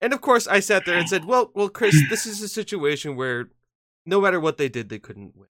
And 0.00 0.12
of 0.12 0.20
course, 0.20 0.46
I 0.46 0.60
sat 0.60 0.84
there 0.84 0.96
and 0.96 1.08
said, 1.08 1.24
"Well, 1.24 1.50
well, 1.54 1.68
Chris, 1.68 1.96
this 2.10 2.26
is 2.26 2.42
a 2.42 2.48
situation 2.48 3.16
where 3.16 3.50
no 4.04 4.20
matter 4.20 4.40
what 4.40 4.56
they 4.56 4.68
did, 4.68 4.88
they 4.88 4.98
couldn't 4.98 5.34
win." 5.36 5.48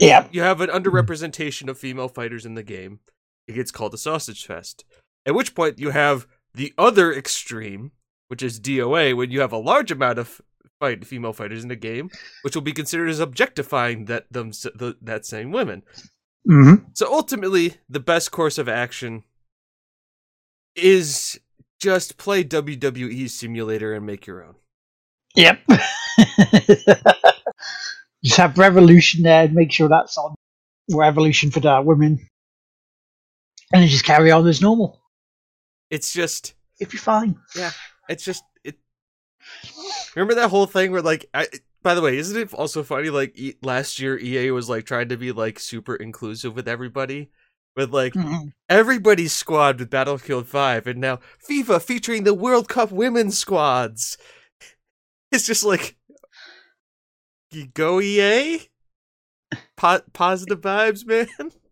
Yeah. 0.00 0.28
you 0.32 0.40
have 0.42 0.60
an 0.62 0.70
underrepresentation 0.70 1.68
of 1.68 1.78
female 1.78 2.08
fighters 2.08 2.46
in 2.46 2.54
the 2.54 2.62
game. 2.62 3.00
It 3.46 3.54
gets 3.54 3.70
called 3.70 3.92
a 3.94 3.98
sausage 3.98 4.46
fest. 4.46 4.84
At 5.26 5.34
which 5.34 5.54
point, 5.54 5.78
you 5.78 5.90
have 5.90 6.26
the 6.54 6.72
other 6.78 7.12
extreme, 7.12 7.92
which 8.28 8.42
is 8.42 8.60
DOA, 8.60 9.16
when 9.16 9.30
you 9.30 9.40
have 9.40 9.52
a 9.52 9.58
large 9.58 9.90
amount 9.90 10.18
of 10.18 10.40
fight 10.80 11.04
female 11.06 11.32
fighters 11.32 11.62
in 11.62 11.68
the 11.68 11.76
game, 11.76 12.10
which 12.42 12.54
will 12.54 12.62
be 12.62 12.72
considered 12.72 13.08
as 13.08 13.20
objectifying 13.20 14.06
that 14.06 14.30
them 14.30 14.50
the, 14.50 14.96
that 15.00 15.24
same 15.24 15.50
women. 15.50 15.82
hmm 16.46 16.74
So 16.92 17.12
ultimately, 17.12 17.76
the 17.88 18.00
best 18.00 18.30
course 18.32 18.58
of 18.58 18.68
action 18.68 19.24
is 20.74 21.40
just 21.80 22.16
play 22.16 22.44
WWE 22.44 23.28
Simulator 23.30 23.94
and 23.94 24.06
make 24.06 24.26
your 24.26 24.44
own. 24.44 24.54
Yep. 25.36 25.60
Just 28.24 28.38
have 28.38 28.56
Revolution 28.56 29.22
there 29.22 29.44
and 29.44 29.54
make 29.54 29.70
sure 29.70 29.88
that's 29.88 30.16
on 30.16 30.34
Revolution 30.90 31.50
for 31.50 31.60
the 31.60 31.82
women. 31.82 32.26
And 33.72 33.82
then 33.82 33.88
just 33.88 34.04
carry 34.04 34.30
on 34.30 34.46
as 34.46 34.62
normal. 34.62 35.00
It's 35.94 36.12
just, 36.12 36.54
It'd 36.80 36.90
be 36.90 36.98
fine. 36.98 37.36
Yeah, 37.56 37.70
it's 38.08 38.24
just, 38.24 38.42
it. 38.64 38.76
Remember 40.16 40.34
that 40.34 40.50
whole 40.50 40.66
thing 40.66 40.90
where, 40.92 41.02
like, 41.02 41.26
I. 41.32 41.46
By 41.82 41.94
the 41.94 42.00
way, 42.00 42.16
isn't 42.16 42.36
it 42.40 42.54
also 42.54 42.82
funny? 42.82 43.10
Like 43.10 43.38
e- 43.38 43.56
last 43.62 44.00
year, 44.00 44.18
EA 44.18 44.50
was 44.52 44.70
like 44.70 44.86
trying 44.86 45.10
to 45.10 45.18
be 45.18 45.32
like 45.32 45.58
super 45.60 45.94
inclusive 45.94 46.56
with 46.56 46.66
everybody, 46.66 47.30
with 47.76 47.90
like 47.92 48.14
Mhm. 48.14 48.52
everybody's 48.70 49.34
squad 49.34 49.78
with 49.78 49.90
Battlefield 49.90 50.48
5 50.48 50.86
and 50.86 50.98
now 50.98 51.20
FIFA 51.46 51.82
featuring 51.82 52.24
the 52.24 52.32
World 52.32 52.70
Cup 52.70 52.90
women's 52.90 53.36
squads. 53.36 54.16
It's 55.30 55.46
just 55.46 55.62
like 55.62 55.98
you 57.50 57.66
go 57.66 58.00
EA? 58.00 58.62
Po- 59.76 60.00
positive 60.14 60.62
vibes, 60.62 61.04
man. 61.06 61.28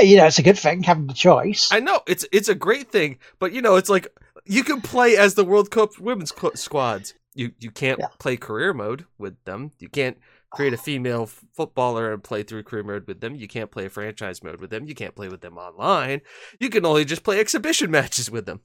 You 0.00 0.16
know, 0.16 0.26
it's 0.26 0.38
a 0.38 0.42
good 0.42 0.58
thing 0.58 0.82
having 0.82 1.06
the 1.06 1.14
choice. 1.14 1.68
I 1.72 1.80
know 1.80 2.00
it's 2.06 2.24
it's 2.32 2.48
a 2.48 2.54
great 2.54 2.90
thing, 2.90 3.18
but 3.38 3.52
you 3.52 3.62
know, 3.62 3.76
it's 3.76 3.88
like 3.90 4.06
you 4.44 4.64
can 4.64 4.80
play 4.80 5.16
as 5.16 5.34
the 5.34 5.44
World 5.44 5.70
Cup 5.70 5.98
women's 5.98 6.32
qu- 6.32 6.56
squads. 6.56 7.14
You 7.34 7.52
you 7.60 7.70
can't 7.70 7.98
Yeah. 8.00 8.08
play 8.18 8.36
career 8.36 8.72
mode 8.74 9.04
with 9.18 9.42
them. 9.44 9.70
You 9.78 9.88
can't 9.88 10.18
create 10.50 10.72
a 10.74 10.76
female 10.78 11.22
f- 11.22 11.42
footballer 11.54 12.12
and 12.12 12.22
play 12.22 12.42
through 12.42 12.62
career 12.64 12.82
mode 12.82 13.06
with 13.06 13.20
them. 13.20 13.34
You 13.34 13.48
can't 13.48 13.70
play 13.70 13.86
a 13.86 13.90
franchise 13.90 14.42
mode 14.42 14.60
with 14.60 14.70
them. 14.70 14.84
You 14.86 14.94
can't 14.94 15.14
play 15.14 15.28
with 15.28 15.40
them 15.40 15.56
online. 15.56 16.20
You 16.60 16.68
can 16.68 16.84
only 16.84 17.04
just 17.06 17.22
play 17.22 17.40
exhibition 17.40 17.90
matches 17.98 18.30
with 18.30 18.44
them. 18.46 18.60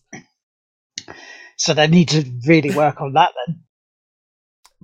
So 1.57 1.73
they 1.73 1.87
need 1.87 2.09
to 2.09 2.25
really 2.45 2.71
work 2.75 2.99
on 3.01 3.13
that 3.13 3.31
then. 3.45 3.61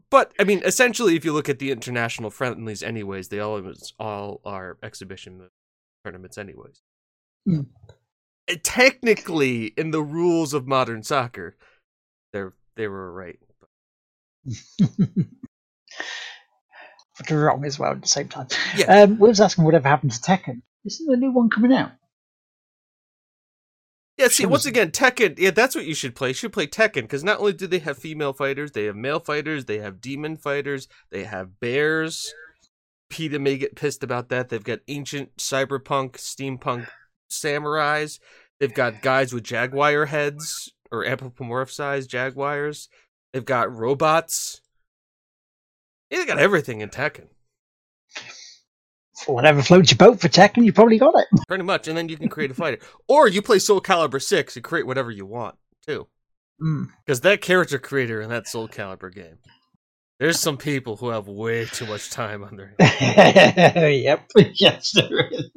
But 0.09 0.31
I 0.39 0.43
mean, 0.43 0.61
essentially, 0.63 1.15
if 1.15 1.25
you 1.25 1.33
look 1.33 1.49
at 1.49 1.59
the 1.59 1.71
international 1.71 2.29
friendlies, 2.29 2.83
anyways, 2.83 3.29
they 3.29 3.39
always 3.39 3.93
all 3.99 4.41
are 4.45 4.77
exhibition 4.83 5.37
mo- 5.39 5.49
tournaments, 6.03 6.37
anyways. 6.37 6.81
Mm. 7.47 7.67
Technically, 8.63 9.67
in 9.77 9.91
the 9.91 10.01
rules 10.01 10.53
of 10.53 10.67
modern 10.67 11.03
soccer, 11.03 11.55
they're 12.31 12.53
they 12.75 12.87
were 12.87 13.11
right. 13.11 13.39
but 17.17 17.29
wrong 17.31 17.63
as 17.65 17.79
well 17.79 17.91
at 17.91 18.01
the 18.01 18.07
same 18.07 18.27
time. 18.27 18.47
Yeah. 18.75 19.03
Um, 19.03 19.19
we 19.19 19.29
was 19.29 19.39
asking 19.39 19.63
whatever 19.63 19.87
happened 19.87 20.11
to 20.11 20.19
Tekken. 20.19 20.61
Isn't 20.85 21.07
there 21.07 21.15
a 21.15 21.19
new 21.19 21.31
one 21.31 21.49
coming 21.49 21.73
out? 21.73 21.91
Yeah, 24.17 24.27
see, 24.27 24.45
once 24.45 24.65
again, 24.67 24.91
Tekken. 24.91 25.39
Yeah, 25.39 25.51
that's 25.51 25.73
what 25.73 25.85
you 25.85 25.95
should 25.95 26.13
play. 26.13 26.29
You 26.29 26.33
should 26.35 26.53
play 26.53 26.67
Tekken 26.67 27.01
because 27.01 27.23
not 27.23 27.39
only 27.39 27.53
do 27.53 27.65
they 27.65 27.79
have 27.79 27.97
female 27.97 28.33
fighters, 28.33 28.71
they 28.71 28.85
have 28.85 28.95
male 28.95 29.19
fighters, 29.19 29.65
they 29.65 29.79
have 29.79 30.01
demon 30.01 30.37
fighters, 30.37 30.87
they 31.09 31.23
have 31.23 31.59
bears. 31.59 32.31
PETA 33.13 33.37
may 33.37 33.57
get 33.57 33.75
pissed 33.75 34.03
about 34.03 34.29
that. 34.29 34.49
They've 34.49 34.63
got 34.63 34.79
ancient 34.87 35.37
cyberpunk, 35.37 36.13
steampunk 36.13 36.87
samurais. 37.29 38.19
They've 38.59 38.73
got 38.73 39.03
guys 39.03 39.31
with 39.31 39.43
jaguar 39.43 40.07
heads 40.07 40.73
or 40.91 41.05
anthropomorphized 41.05 42.07
jaguars. 42.07 42.89
They've 43.31 43.45
got 43.45 43.71
robots. 43.71 44.61
They 46.09 46.25
got 46.25 46.39
everything 46.39 46.81
in 46.81 46.89
Tekken, 46.89 47.27
whatever 49.27 49.61
floats 49.61 49.91
your 49.91 49.97
boat 49.97 50.19
for 50.19 50.27
Tekken, 50.27 50.65
you 50.65 50.73
probably 50.73 50.97
got 50.97 51.13
it. 51.15 51.27
pretty 51.47 51.63
much. 51.63 51.87
And 51.87 51.95
then 51.95 52.09
you 52.09 52.17
can 52.17 52.29
create 52.29 52.49
a 52.49 52.55
fighter, 52.55 52.79
or 53.07 53.27
you 53.27 53.43
play 53.43 53.59
Soul 53.59 53.81
Calibur 53.81 54.21
Six 54.21 54.55
and 54.55 54.63
create 54.63 54.87
whatever 54.87 55.11
you 55.11 55.25
want 55.25 55.55
too. 55.85 56.07
Mm. 56.61 56.87
Because 57.05 57.21
that 57.21 57.41
character 57.41 57.77
creator 57.77 58.21
in 58.21 58.29
that 58.29 58.47
Soul 58.47 58.67
Calibur 58.67 59.13
game, 59.13 59.37
there's 60.23 60.39
some 60.39 60.55
people 60.55 60.95
who 60.95 61.09
have 61.09 61.27
way 61.27 61.65
too 61.65 61.85
much 61.85 62.09
time 62.09 62.45
on 62.45 62.55
their 62.55 62.73
hands. 62.79 63.75
yep. 64.03 64.25
Yes, 64.53 64.91
there 64.91 65.27
is. 65.29 65.49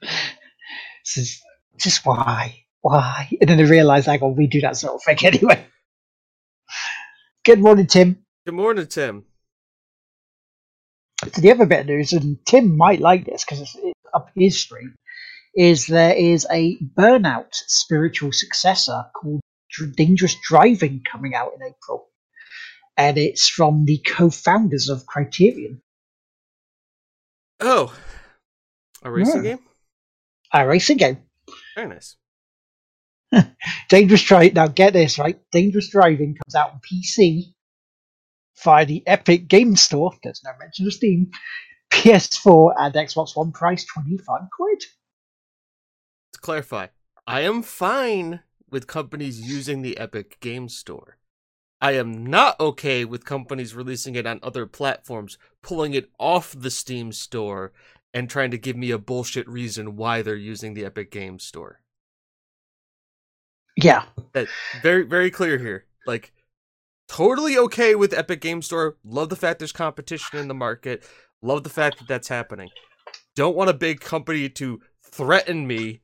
This 0.00 1.16
is 1.16 1.42
just 1.76 2.06
why? 2.06 2.66
Why? 2.82 3.28
And 3.40 3.50
then 3.50 3.56
they 3.56 3.64
realise, 3.64 4.06
like, 4.06 4.22
oh, 4.22 4.28
we 4.28 4.46
do 4.46 4.60
that 4.60 4.76
sort 4.76 4.94
of 4.94 5.02
thing 5.02 5.18
anyway. 5.26 5.66
Good 7.44 7.58
morning, 7.58 7.88
Tim. 7.88 8.24
Good 8.46 8.54
morning, 8.54 8.86
Tim. 8.86 9.24
So 11.32 11.40
the 11.40 11.50
other 11.50 11.66
bit 11.66 11.80
of 11.80 11.86
news, 11.86 12.12
and 12.12 12.38
Tim 12.46 12.76
might 12.76 13.00
like 13.00 13.24
this 13.24 13.44
because 13.44 13.60
it's 13.60 13.74
it's 13.74 14.00
up 14.14 14.30
his 14.36 14.60
stream, 14.60 14.94
is 15.56 15.88
there 15.88 16.14
is 16.14 16.46
a 16.48 16.78
Burnout 16.78 17.52
spiritual 17.52 18.30
successor 18.30 19.06
called 19.16 19.40
Dangerous 19.96 20.36
Driving 20.48 21.02
coming 21.10 21.34
out 21.34 21.54
in 21.56 21.66
April. 21.66 22.06
And 22.96 23.16
it's 23.18 23.48
from 23.48 23.84
the 23.84 23.98
co 23.98 24.30
founders 24.30 24.88
of 24.88 25.06
Criterion. 25.06 25.80
Oh, 27.60 27.94
a 29.02 29.10
racing 29.10 29.44
Yeah. 29.44 29.50
game? 29.56 29.58
A 30.52 30.66
racing 30.66 30.96
game. 30.98 31.18
Very 31.74 31.88
nice. 31.88 32.16
Dangerous 33.88 34.22
Driving. 34.22 34.54
Now, 34.54 34.68
get 34.68 34.92
this 34.92 35.18
right. 35.18 35.40
Dangerous 35.52 35.88
Driving 35.90 36.34
comes 36.34 36.54
out 36.54 36.72
on 36.72 36.80
PC 36.80 37.54
via 38.62 38.84
the 38.84 39.02
Epic 39.06 39.48
Game 39.48 39.76
Store. 39.76 40.12
There's 40.22 40.42
no 40.44 40.50
mention 40.58 40.86
of 40.86 40.92
Steam. 40.92 41.30
PS4 41.90 42.74
and 42.78 42.94
Xbox 42.94 43.36
One 43.36 43.52
price 43.52 43.84
25 43.86 44.40
quid. 44.56 44.80
To 46.34 46.40
clarify, 46.40 46.88
I 47.26 47.40
am 47.42 47.62
fine 47.62 48.40
with 48.70 48.86
companies 48.86 49.40
using 49.40 49.82
the 49.82 49.96
Epic 49.98 50.38
Game 50.40 50.68
Store. 50.68 51.18
I 51.82 51.92
am 51.92 52.24
not 52.24 52.58
okay 52.60 53.04
with 53.04 53.24
companies 53.24 53.74
releasing 53.74 54.14
it 54.14 54.26
on 54.26 54.38
other 54.42 54.66
platforms, 54.66 55.36
pulling 55.62 55.94
it 55.94 56.10
off 56.18 56.54
the 56.56 56.70
Steam 56.70 57.10
store, 57.12 57.72
and 58.14 58.30
trying 58.30 58.52
to 58.52 58.58
give 58.58 58.76
me 58.76 58.92
a 58.92 58.98
bullshit 58.98 59.48
reason 59.48 59.96
why 59.96 60.22
they're 60.22 60.36
using 60.36 60.74
the 60.74 60.84
Epic 60.84 61.10
Games 61.10 61.42
Store. 61.42 61.80
Yeah. 63.76 64.04
that 64.32 64.48
very 64.82 65.02
very 65.02 65.30
clear 65.30 65.58
here. 65.58 65.86
Like 66.06 66.32
totally 67.08 67.58
okay 67.58 67.94
with 67.94 68.12
epic 68.12 68.40
game 68.40 68.62
store. 68.62 68.96
Love 69.02 69.28
the 69.28 69.36
fact 69.36 69.58
there's 69.58 69.72
competition 69.72 70.38
in 70.38 70.48
the 70.48 70.54
market. 70.54 71.04
Love 71.40 71.64
the 71.64 71.70
fact 71.70 71.98
that 71.98 72.06
that's 72.06 72.28
happening. 72.28 72.70
Don't 73.34 73.56
want 73.56 73.70
a 73.70 73.74
big 73.74 74.00
company 74.00 74.48
to 74.50 74.80
threaten 75.02 75.66
me 75.66 76.00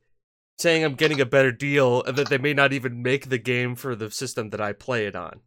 saying 0.59 0.83
i'm 0.83 0.93
getting 0.93 1.21
a 1.21 1.25
better 1.25 1.51
deal 1.51 2.03
and 2.03 2.17
that 2.17 2.29
they 2.29 2.37
may 2.37 2.53
not 2.53 2.73
even 2.73 3.01
make 3.01 3.29
the 3.29 3.37
game 3.37 3.75
for 3.75 3.95
the 3.95 4.11
system 4.11 4.49
that 4.49 4.61
i 4.61 4.73
play 4.73 5.05
it 5.05 5.15
on 5.15 5.39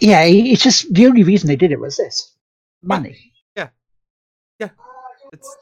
Yeah, 0.00 0.22
it's 0.24 0.62
just 0.62 0.92
the 0.92 1.06
only 1.06 1.22
reason 1.22 1.48
they 1.48 1.56
did 1.56 1.72
it 1.72 1.80
was 1.80 1.96
this. 1.96 2.34
Money. 2.82 3.32
Yeah, 3.56 3.68
yeah. 4.58 4.70
It's 5.32 5.56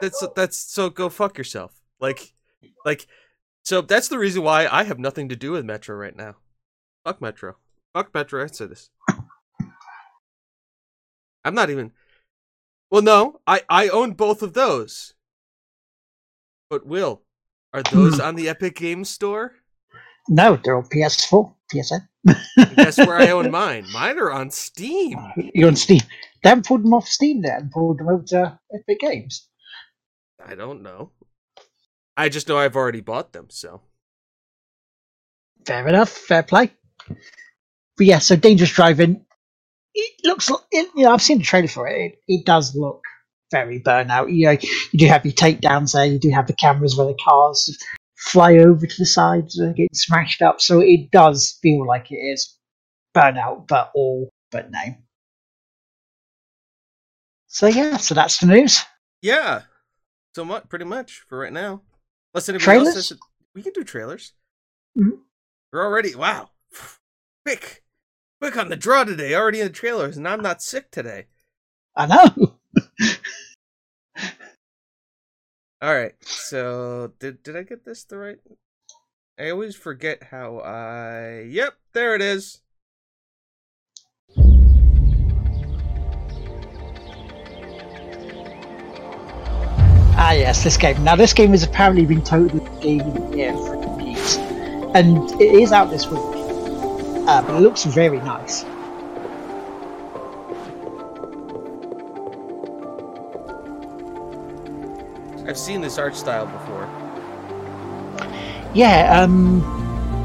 that's 0.00 0.24
that's 0.34 0.58
so 0.58 0.90
go 0.90 1.08
fuck 1.08 1.38
yourself. 1.38 1.80
Like 2.00 2.32
like 2.84 3.06
so 3.64 3.80
that's 3.80 4.08
the 4.08 4.18
reason 4.18 4.42
why 4.42 4.66
i 4.66 4.84
have 4.84 4.98
nothing 4.98 5.28
to 5.28 5.36
do 5.36 5.52
with 5.52 5.64
metro 5.64 5.96
right 5.96 6.16
now. 6.16 6.36
Fuck 7.04 7.20
metro. 7.20 7.56
Fuck 7.94 8.14
metro 8.14 8.42
I 8.42 8.46
say 8.46 8.66
this. 8.66 8.90
I'm 11.44 11.54
not 11.54 11.70
even 11.70 11.92
well 12.90 13.02
no 13.02 13.40
i 13.46 13.62
i 13.68 13.88
own 13.88 14.12
both 14.12 14.42
of 14.42 14.54
those. 14.54 15.14
But 16.70 16.86
will 16.86 17.22
are 17.72 17.82
those 17.82 18.20
on 18.28 18.34
the 18.34 18.48
epic 18.48 18.76
games 18.76 19.08
store? 19.10 19.54
No, 20.28 20.56
they're 20.62 20.76
on 20.76 20.84
PS4, 20.84 21.54
PSN. 21.72 22.00
guess 22.76 23.00
where 23.00 23.16
i 23.16 23.30
own 23.30 23.50
mine 23.50 23.86
mine 23.92 24.18
are 24.18 24.32
on 24.32 24.50
steam 24.50 25.18
You're 25.54 25.68
on 25.68 25.76
Steam. 25.76 26.00
They 26.42 26.50
haven't 26.50 26.66
pulled 26.66 26.84
them 26.84 26.94
off 26.94 27.08
Steam 27.08 27.42
yet 27.44 27.60
and 27.62 27.70
pulled 27.72 27.98
them 27.98 28.08
over 28.08 28.24
to 28.28 28.58
Epic 28.74 29.00
Games. 29.00 29.48
i 30.44 30.54
don't 30.54 30.82
know 30.82 31.12
i 32.16 32.28
just 32.28 32.48
know 32.48 32.58
i've 32.58 32.76
already 32.76 33.00
bought 33.02 33.32
them 33.32 33.46
so 33.50 33.82
Fair 35.66 35.86
enough, 35.88 36.10
fair 36.10 36.42
play. 36.44 36.72
But 37.96 38.06
yeah, 38.06 38.18
so 38.20 38.36
Dangerous 38.36 38.72
Driving. 38.72 39.24
It 39.94 40.12
looks, 40.24 40.50
li- 40.50 40.56
it, 40.72 40.88
you 40.96 41.04
know, 41.04 41.12
I've 41.14 41.22
seen 41.22 41.38
the 41.38 41.44
trailer 41.44 41.68
for 41.68 41.88
it. 41.88 41.96
it. 41.96 42.18
It 42.28 42.46
does 42.46 42.76
look 42.76 43.02
very 43.52 43.80
burnout. 43.80 44.34
You 44.34 44.46
know, 44.46 44.52
you 44.92 44.98
do 45.00 45.06
have 45.08 45.24
your 45.26 45.34
takedowns 45.34 45.92
there. 45.94 46.06
You 46.06 46.18
do 46.20 46.30
have 46.30 46.46
the 46.48 46.54
cameras 46.54 46.96
where 46.96 47.08
the 47.08 47.18
cars 47.22 47.76
fly 48.18 48.58
over 48.58 48.86
to 48.86 48.94
the 48.98 49.06
sides 49.06 49.58
and 49.58 49.76
get 49.76 49.94
smashed 49.94 50.42
up. 50.42 50.60
So 50.60 50.80
it 50.80 51.10
does 51.10 51.58
feel 51.62 51.86
like 51.86 52.10
it 52.10 52.16
is 52.16 52.56
burnout, 53.16 53.68
but 53.68 53.90
all 53.94 54.28
but 54.50 54.70
name. 54.70 54.96
So 57.46 57.66
yeah, 57.66 57.96
so 57.96 58.14
that's 58.14 58.38
the 58.38 58.46
news. 58.46 58.82
Yeah. 59.22 59.62
So 60.34 60.44
much, 60.44 60.68
pretty 60.68 60.84
much 60.84 61.24
for 61.28 61.38
right 61.38 61.52
now. 61.52 61.82
Unless 62.34 62.48
anybody 62.48 62.64
Trailers? 62.64 62.96
else 62.96 63.12
we 63.54 63.62
can 63.62 63.72
do 63.72 63.84
trailers. 63.84 64.32
Mhm. 64.96 65.20
We're 65.72 65.84
already 65.84 66.14
wow, 66.14 66.50
quick, 67.44 67.84
quick 68.40 68.56
on 68.56 68.68
the 68.68 68.76
draw 68.76 69.04
today. 69.04 69.34
Already 69.34 69.60
in 69.60 69.68
the 69.68 69.72
trailers, 69.72 70.16
and 70.16 70.26
I'm 70.26 70.40
not 70.40 70.62
sick 70.62 70.90
today. 70.90 71.26
I 71.96 72.06
know. 72.06 72.47
All 75.80 75.94
right. 75.94 76.14
So 76.24 77.12
did 77.20 77.42
did 77.42 77.56
I 77.56 77.62
get 77.62 77.84
this 77.84 78.04
the 78.04 78.18
right? 78.18 78.38
I 79.38 79.50
always 79.50 79.76
forget 79.76 80.24
how 80.24 80.58
I. 80.58 81.42
Yep, 81.48 81.74
there 81.92 82.16
it 82.16 82.20
is. 82.20 82.60
Ah, 90.20 90.32
yes, 90.32 90.64
this 90.64 90.76
game. 90.76 91.02
Now, 91.04 91.14
this 91.14 91.32
game 91.32 91.50
has 91.52 91.62
apparently 91.62 92.04
been 92.04 92.22
totally 92.22 92.60
game 92.82 93.02
of 93.02 93.30
the 93.30 93.36
year 93.36 93.52
for 93.52 93.78
reviews, 93.78 94.34
and 94.96 95.30
it 95.40 95.54
is 95.54 95.70
out 95.70 95.90
this 95.90 96.08
week. 96.08 96.18
Uh, 96.18 97.40
but 97.42 97.54
it 97.54 97.60
looks 97.60 97.84
very 97.84 98.18
nice. 98.18 98.64
I've 105.48 105.56
seen 105.56 105.80
this 105.80 105.96
art 105.96 106.14
style 106.14 106.44
before. 106.44 106.86
Yeah, 108.74 109.18
um, 109.18 109.60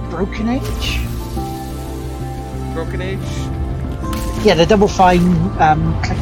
Broken 0.10 0.50
Age. 0.50 1.00
Broken 2.74 3.02
Age. 3.02 3.20
Yeah, 4.46 4.56
the 4.56 4.66
Double 4.68 4.90
Fine. 4.90 5.22
Um, 5.62 5.98
click- 6.04 6.18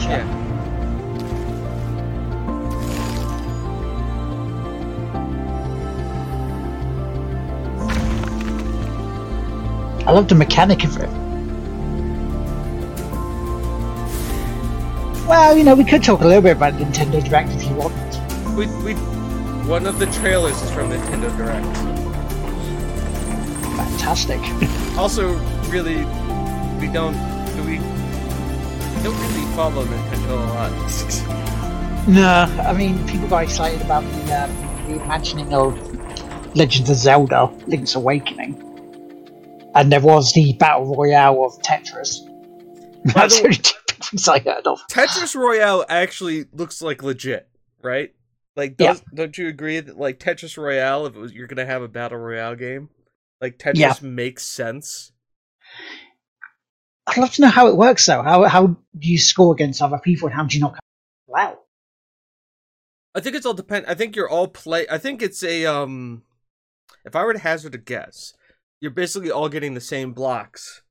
Yeah. 0.00 0.26
I 10.08 10.10
love 10.10 10.26
the 10.26 10.34
mechanic 10.34 10.82
of 10.82 10.96
it. 10.96 11.08
Well, 15.28 15.56
you 15.56 15.62
know, 15.62 15.76
we 15.76 15.84
could 15.84 16.02
talk 16.02 16.20
a 16.20 16.26
little 16.26 16.42
bit 16.42 16.56
about 16.56 16.74
Nintendo 16.74 17.24
Direct 17.24 17.50
if 17.50 17.62
you 17.64 17.74
want. 17.76 18.13
We 18.56 18.66
we 18.84 18.94
one 19.68 19.86
of 19.86 19.98
the 19.98 20.06
trailers 20.06 20.60
is 20.62 20.70
from 20.70 20.90
Nintendo 20.90 21.34
Direct. 21.36 21.76
Fantastic. 23.76 24.40
Also, 24.96 25.32
really, 25.70 26.04
we 26.78 26.86
don't 26.86 27.14
do 27.56 27.64
we 27.66 27.78
don't 29.02 29.18
really 29.22 29.56
follow 29.56 29.84
Nintendo 29.84 30.30
a 30.30 30.46
lot. 30.54 32.08
no, 32.08 32.62
I 32.62 32.72
mean, 32.72 33.04
people 33.08 33.26
got 33.26 33.42
excited 33.42 33.82
about 33.82 34.04
the 34.04 34.44
um, 34.44 34.50
reimagining 34.86 35.52
of 35.52 35.74
Legends 36.54 36.88
of 36.90 36.96
Zelda: 36.96 37.46
Link's 37.66 37.96
Awakening, 37.96 38.54
and 39.74 39.90
there 39.90 40.00
was 40.00 40.32
the 40.32 40.52
battle 40.60 40.94
royale 40.94 41.44
of 41.44 41.58
Tetris. 41.62 42.18
That's 43.06 43.34
the- 43.40 43.40
the 43.40 43.46
only 43.48 43.56
two 43.56 43.78
things 44.00 44.28
I 44.28 44.38
heard 44.38 44.64
of. 44.68 44.78
Tetris 44.88 45.34
Royale 45.34 45.84
actually 45.88 46.44
looks 46.52 46.80
like 46.80 47.02
legit, 47.02 47.48
right? 47.82 48.14
Like, 48.56 48.76
Yeah. 48.78 48.96
don't 49.12 49.36
you 49.36 49.48
agree 49.48 49.80
that 49.80 49.98
like 49.98 50.20
Tetris 50.20 50.56
Royale, 50.56 51.06
if 51.06 51.16
it 51.16 51.18
was, 51.18 51.32
you're 51.32 51.46
gonna 51.48 51.66
have 51.66 51.82
a 51.82 51.88
battle 51.88 52.18
royale 52.18 52.54
game, 52.54 52.88
like 53.40 53.58
Tetris 53.58 53.76
Yeah. 53.78 53.94
makes 54.02 54.44
sense. 54.44 55.12
I'd 57.06 57.18
love 57.18 57.32
to 57.32 57.42
know 57.42 57.48
how 57.48 57.66
it 57.68 57.76
works 57.76 58.06
though. 58.06 58.22
How 58.22 58.44
how 58.44 58.66
do 58.66 58.76
you 59.08 59.18
score 59.18 59.52
against 59.52 59.82
other 59.82 59.98
people, 59.98 60.28
and 60.28 60.34
how 60.34 60.44
do 60.44 60.56
you 60.56 60.62
not 60.62 60.72
come 60.74 61.36
out? 61.36 61.60
I 63.14 63.20
think 63.20 63.36
it's 63.36 63.44
all 63.46 63.54
depend. 63.54 63.86
I 63.86 63.94
think 63.94 64.16
you're 64.16 64.28
all 64.28 64.48
play. 64.48 64.86
I 64.90 64.98
think 64.98 65.20
it's 65.22 65.42
a 65.42 65.66
um. 65.66 66.22
If 67.04 67.14
I 67.14 67.24
were 67.24 67.34
to 67.34 67.38
hazard 67.38 67.74
a 67.74 67.78
guess, 67.78 68.32
you're 68.80 68.90
basically 68.90 69.30
all 69.30 69.48
getting 69.50 69.74
the 69.74 69.80
same 69.80 70.12
blocks, 70.12 70.82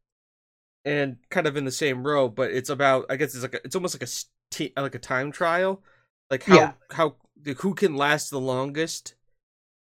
and 0.86 1.18
kind 1.30 1.48
of 1.48 1.58
in 1.58 1.66
the 1.66 1.72
same 1.72 2.06
row. 2.06 2.30
But 2.30 2.52
it's 2.52 2.70
about. 2.70 3.06
I 3.10 3.16
guess 3.16 3.34
it's 3.34 3.44
like 3.44 3.56
a, 3.56 3.62
it's 3.66 3.76
almost 3.76 3.96
like 4.00 4.08
a 4.08 4.82
like 4.82 4.96
a 4.96 5.00
time 5.00 5.32
trial, 5.32 5.82
like 6.30 6.44
how 6.44 6.56
Yeah. 6.56 6.74
how 6.92 7.16
like, 7.46 7.60
who 7.60 7.74
can 7.74 7.96
last 7.96 8.30
the 8.30 8.40
longest, 8.40 9.16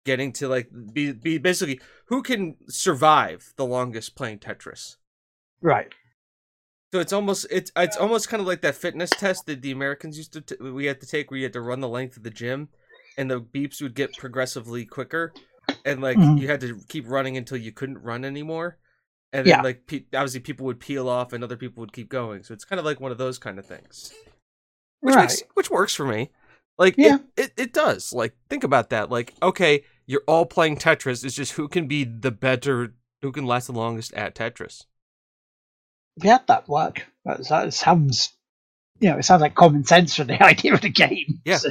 getting 0.06 0.32
to 0.34 0.48
like 0.48 0.70
be 0.94 1.12
be 1.12 1.38
basically 1.38 1.80
who 2.08 2.24
can 2.24 2.56
survive 2.68 3.54
the 3.58 3.66
longest 3.66 4.16
playing 4.16 4.40
Tetris. 4.40 4.96
Right. 5.62 5.94
So 6.94 7.00
it's 7.00 7.14
almost 7.14 7.46
it's 7.52 7.72
it's 7.76 7.98
almost 7.98 8.30
kind 8.30 8.42
of 8.42 8.48
like 8.48 8.62
that 8.62 8.76
fitness 8.76 9.10
test 9.12 9.46
that 9.46 9.62
the 9.62 9.72
Americans 9.72 10.18
used 10.18 10.34
to 10.34 10.42
t- 10.42 10.56
we 10.60 10.86
had 10.86 11.00
to 11.02 11.08
take 11.08 11.30
where 11.30 11.38
you 11.38 11.44
had 11.46 11.54
to 11.54 11.62
run 11.62 11.82
the 11.82 11.88
length 11.90 12.18
of 12.18 12.24
the 12.24 12.32
gym, 12.32 12.70
and 13.18 13.30
the 13.30 13.40
beeps 13.42 13.82
would 13.82 13.94
get 13.94 14.14
progressively 14.18 14.86
quicker, 14.86 15.32
and 15.86 16.02
like 16.02 16.18
Mhm. 16.18 16.40
you 16.42 16.48
had 16.48 16.62
to 16.62 16.80
keep 16.88 17.08
running 17.08 17.38
until 17.38 17.58
you 17.58 17.72
couldn't 17.72 18.00
run 18.00 18.26
anymore, 18.26 18.80
and 19.32 19.46
then 19.46 19.58
Yeah. 19.58 19.62
like 19.62 19.86
pe- 19.86 20.06
obviously 20.16 20.40
people 20.40 20.66
would 20.66 20.80
peel 20.80 21.08
off 21.08 21.32
and 21.34 21.44
other 21.44 21.58
people 21.58 21.82
would 21.82 21.94
keep 21.94 22.10
going. 22.10 22.42
So 22.42 22.54
it's 22.56 22.66
kind 22.66 22.80
of 22.80 22.86
like 22.86 23.00
one 23.00 23.12
of 23.12 23.20
those 23.20 23.38
kind 23.38 23.60
of 23.60 23.68
things, 23.68 24.12
which 25.02 25.14
right. 25.14 25.24
makes 25.30 25.44
which 25.54 25.70
works 25.70 25.94
for 25.94 26.06
me. 26.08 26.32
Like 26.80 26.96
Yeah. 26.98 27.18
it, 27.38 27.44
it 27.44 27.54
it 27.58 27.74
does. 27.74 28.14
Like 28.14 28.34
think 28.50 28.64
about 28.64 28.90
that. 28.90 29.12
Like 29.12 29.36
okay, 29.44 29.84
you're 30.08 30.24
all 30.28 30.46
playing 30.48 30.78
Tetris. 30.78 31.24
It's 31.24 31.36
just 31.36 31.52
who 31.52 31.68
can 31.68 31.88
be 31.88 32.04
the 32.06 32.32
better, 32.32 32.96
who 33.22 33.32
can 33.32 33.46
last 33.46 33.68
the 33.68 33.74
longest 33.74 34.14
at 34.14 34.34
Tetris. 34.34 34.86
We 36.24 36.30
had 36.30 36.48
that 36.48 36.68
work, 36.68 37.06
that, 37.26 37.48
that 37.48 37.74
sounds, 37.74 38.34
you 39.00 39.10
know, 39.10 39.18
it 39.20 39.24
sounds 39.24 39.42
like 39.42 39.56
common 39.56 39.86
sense 39.86 40.16
for 40.16 40.24
the 40.24 40.42
idea 40.44 40.74
of 40.74 40.82
the 40.82 40.90
game. 40.90 41.40
Yeah. 41.46 41.58
So, 41.58 41.70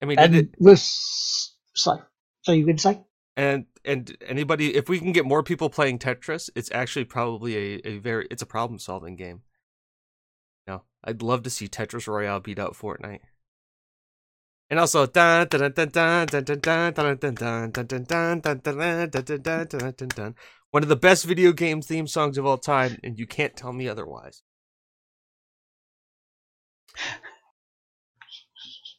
I 0.00 0.06
mean, 0.06 0.18
and 0.18 0.36
it, 0.36 0.48
with 0.58 0.78
so, 0.78 2.00
so 2.42 2.52
you 2.52 2.66
would 2.66 2.80
say, 2.80 3.00
and 3.36 3.66
and 3.84 4.16
anybody 4.26 4.74
if 4.76 4.88
we 4.88 4.98
can 4.98 5.12
get 5.12 5.24
more 5.26 5.42
people 5.42 5.68
playing 5.68 5.98
tetris 5.98 6.48
it's 6.54 6.70
actually 6.72 7.04
probably 7.04 7.56
a, 7.56 7.80
a 7.84 7.98
very 7.98 8.26
it's 8.30 8.42
a 8.42 8.46
problem 8.46 8.78
solving 8.78 9.16
game 9.16 9.42
no 10.66 10.82
i'd 11.04 11.20
love 11.20 11.42
to 11.42 11.50
see 11.50 11.66
tetris 11.68 12.06
royale 12.06 12.40
beat 12.40 12.58
out 12.58 12.74
fortnite 12.74 13.20
and 14.70 14.80
also, 14.80 15.06
one 20.74 20.82
of 20.82 20.88
the 20.88 20.98
best 21.00 21.24
video 21.24 21.52
game 21.52 21.82
theme 21.82 22.06
songs 22.06 22.38
of 22.38 22.46
all 22.46 22.58
time, 22.58 22.98
and 23.04 23.18
you 23.18 23.26
can't 23.26 23.56
tell 23.56 23.72
me 23.72 23.88
otherwise. 23.88 24.42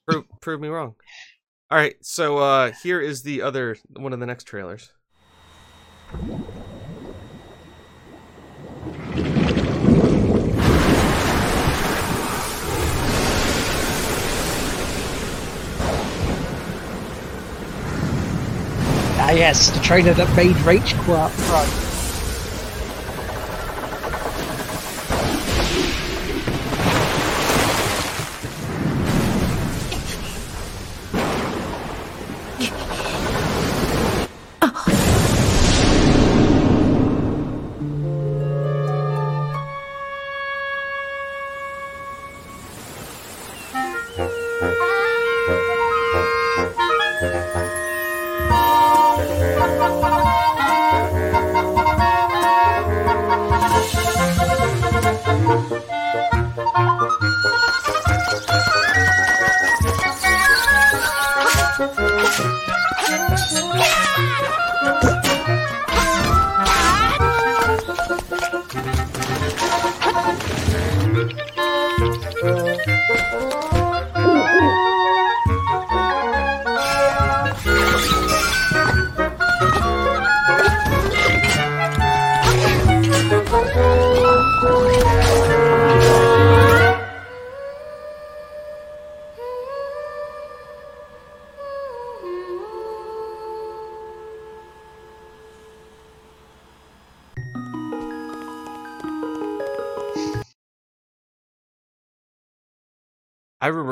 Pro- 0.07 0.23
prove 0.39 0.61
me 0.61 0.67
wrong. 0.67 0.95
All 1.71 1.77
right, 1.77 1.95
so 2.01 2.37
uh, 2.37 2.71
here 2.83 3.01
is 3.01 3.23
the 3.23 3.41
other 3.41 3.75
one 3.95 4.13
of 4.13 4.19
the 4.19 4.25
next 4.25 4.43
trailers. 4.43 4.91
Yes, 19.35 19.69
the 19.69 19.79
trailer 19.81 20.13
that 20.13 20.35
made 20.35 20.55
Rage 20.61 20.95
cry. 20.95 21.29
cry. 21.35 21.94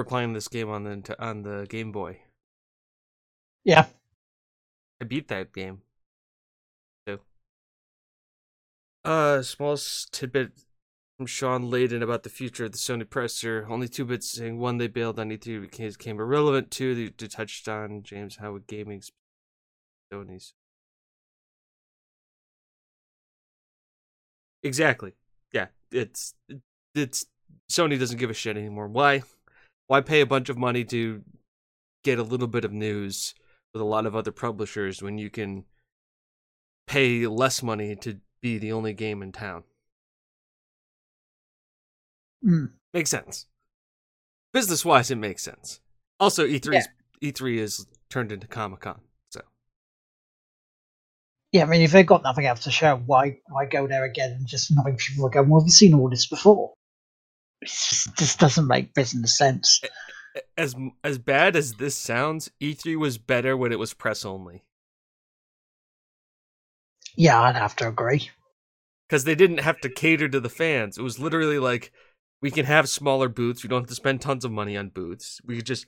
Remember 0.04 0.10
playing 0.10 0.34
this 0.34 0.48
game 0.50 0.70
on 0.70 0.84
the 0.84 1.16
on 1.20 1.44
the 1.44 1.66
Game 1.70 1.92
Boy. 1.92 2.20
Yeah. 3.64 3.86
I 5.02 5.06
beat 5.06 5.30
that 5.30 5.54
game. 5.54 5.82
Too. 7.06 7.20
Uh, 9.06 9.42
small 9.42 9.78
tidbit 10.12 10.52
from 11.18 11.26
Shawn 11.26 11.70
Layden 11.72 12.02
about 12.02 12.24
the 12.24 12.30
future 12.30 12.66
of 12.66 12.74
the 12.74 12.78
Sony 12.78 13.10
presser. 13.10 13.66
Only 13.70 13.88
two 13.88 14.04
bits 14.06 14.30
saying 14.30 14.60
one 14.60 14.78
they 14.78 14.88
bailed 14.88 15.20
on 15.20 15.30
E3 15.30 15.62
became, 15.62 15.90
became 15.90 16.20
irrelevant. 16.20 16.70
Two 16.72 16.96
they, 16.96 17.14
they 17.18 17.28
touched 17.28 17.68
on 17.70 18.04
James 18.04 18.38
Howard 18.38 18.68
Gaming's 18.68 19.12
Sony's. 20.12 20.54
Exactly. 24.64 25.14
Yeah, 25.54 25.68
it's 25.92 26.34
it's 26.96 27.26
Sony 27.70 27.98
doesn't 27.98 28.18
give 28.18 28.30
a 28.30 28.34
shit 28.34 28.58
anymore. 28.58 28.88
Why? 28.88 29.24
Why 29.88 30.02
pay 30.02 30.22
a 30.22 30.26
bunch 30.26 30.50
of 30.50 30.58
money 30.58 30.84
to 30.86 31.24
get 32.04 32.20
a 32.20 32.24
little 32.24 32.48
bit 32.48 32.66
of 32.66 32.72
news 32.72 33.34
with 33.74 33.82
a 33.82 33.86
lot 33.86 34.06
of 34.06 34.16
other 34.16 34.32
publishers 34.32 35.02
when 35.02 35.18
you 35.18 35.30
can 35.30 35.66
pay 36.88 37.28
less 37.28 37.64
money 37.64 37.96
to 37.98 38.20
be 38.42 38.58
the 38.58 38.72
only 38.72 38.94
game 38.94 39.22
in 39.22 39.32
town? 39.32 39.64
Mm. 42.46 42.72
Makes 42.94 43.10
sense. 43.10 43.46
Business 44.52 44.86
wise, 44.86 45.10
it 45.10 45.16
makes 45.16 45.44
sense. 45.44 45.80
Also, 46.20 46.46
E3 46.46 46.78
is 46.78 46.88
E3 47.24 47.58
is 47.58 47.88
turned 48.10 48.32
into 48.32 48.48
Comic 48.48 48.82
Con, 48.82 49.00
so 49.30 49.42
Yeah, 51.52 51.64
I 51.64 51.66
mean, 51.66 51.82
if 51.82 51.92
they've 51.92 52.06
got 52.06 52.24
nothing 52.24 52.46
else 52.46 52.64
to 52.66 52.72
show, 52.72 53.02
why 53.06 53.40
why 53.48 53.66
go 53.66 53.88
there 53.88 54.04
again 54.04 54.32
and 54.32 54.46
just 54.46 54.70
annoying 54.72 54.98
people 54.98 55.26
again? 55.26 55.50
Well, 55.50 55.64
we've 55.64 55.72
seen 55.72 55.94
all 55.94 56.10
this 56.10 56.28
before. 56.28 56.74
It 57.64 58.16
just, 58.18 58.40
doesn't 58.40 58.68
make 58.68 58.94
business 58.94 59.38
sense. 59.38 59.82
As 60.58 60.76
as 61.04 61.18
bad 61.18 61.56
as 61.56 61.74
this 61.76 61.96
sounds, 61.98 62.50
E3 62.60 62.96
was 62.96 63.18
better 63.18 63.56
when 63.58 63.72
it 63.72 63.80
was 63.80 63.94
press 63.94 64.26
only 64.26 64.64
Yeah, 67.16 67.42
I'd 67.42 67.56
have 67.56 67.76
to 67.78 67.88
agree. 67.88 68.30
because 69.08 69.24
they 69.24 69.36
didn't 69.36 69.60
have 69.60 69.80
to 69.82 69.90
cater 69.90 70.28
to 70.30 70.40
the 70.40 70.50
fans. 70.50 70.98
It 70.98 71.02
was 71.04 71.20
literally 71.20 71.60
like 71.60 71.92
we 72.42 72.52
can 72.52 72.66
have 72.66 72.90
smaller 72.90 73.30
booths. 73.30 73.64
We 73.64 73.70
don't 73.70 73.84
have 73.84 73.90
to 73.90 73.96
spend 73.96 74.22
tons 74.22 74.46
of 74.46 74.52
money 74.52 74.76
on 74.78 74.90
booths. 74.90 75.40
We 75.46 75.58
could 75.58 75.66
just 75.66 75.86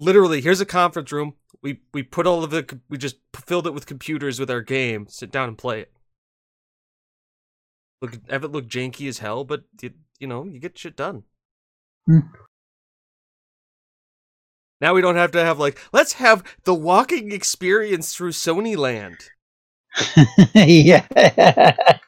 literally 0.00 0.40
here's 0.40 0.60
a 0.60 0.66
conference 0.66 1.12
room. 1.12 1.34
We 1.62 1.80
we 1.94 2.02
put 2.02 2.26
all 2.26 2.44
of 2.44 2.50
the 2.50 2.80
we 2.88 2.98
just 2.98 3.16
filled 3.34 3.66
it 3.66 3.74
with 3.74 3.86
computers 3.86 4.40
with 4.40 4.50
our 4.50 4.62
game. 4.62 5.06
Sit 5.08 5.30
down 5.32 5.48
and 5.48 5.58
play 5.58 5.80
it. 5.82 5.92
Look, 8.02 8.18
have 8.30 8.44
it 8.44 8.52
look 8.52 8.66
janky 8.68 9.08
as 9.08 9.18
hell, 9.18 9.44
but 9.44 9.64
you, 9.80 9.90
you 10.20 10.26
know 10.26 10.44
you 10.44 10.58
get 10.58 10.78
shit 10.78 10.96
done. 10.96 11.24
Hmm. 12.06 12.20
Now 14.80 14.94
we 14.94 15.00
don't 15.00 15.16
have 15.16 15.32
to 15.32 15.44
have 15.44 15.58
like 15.58 15.78
let's 15.92 16.14
have 16.14 16.44
the 16.64 16.74
walking 16.74 17.32
experience 17.32 18.14
through 18.14 18.32
Sony 18.32 18.76
Land. 18.76 19.30
yeah. 20.54 21.76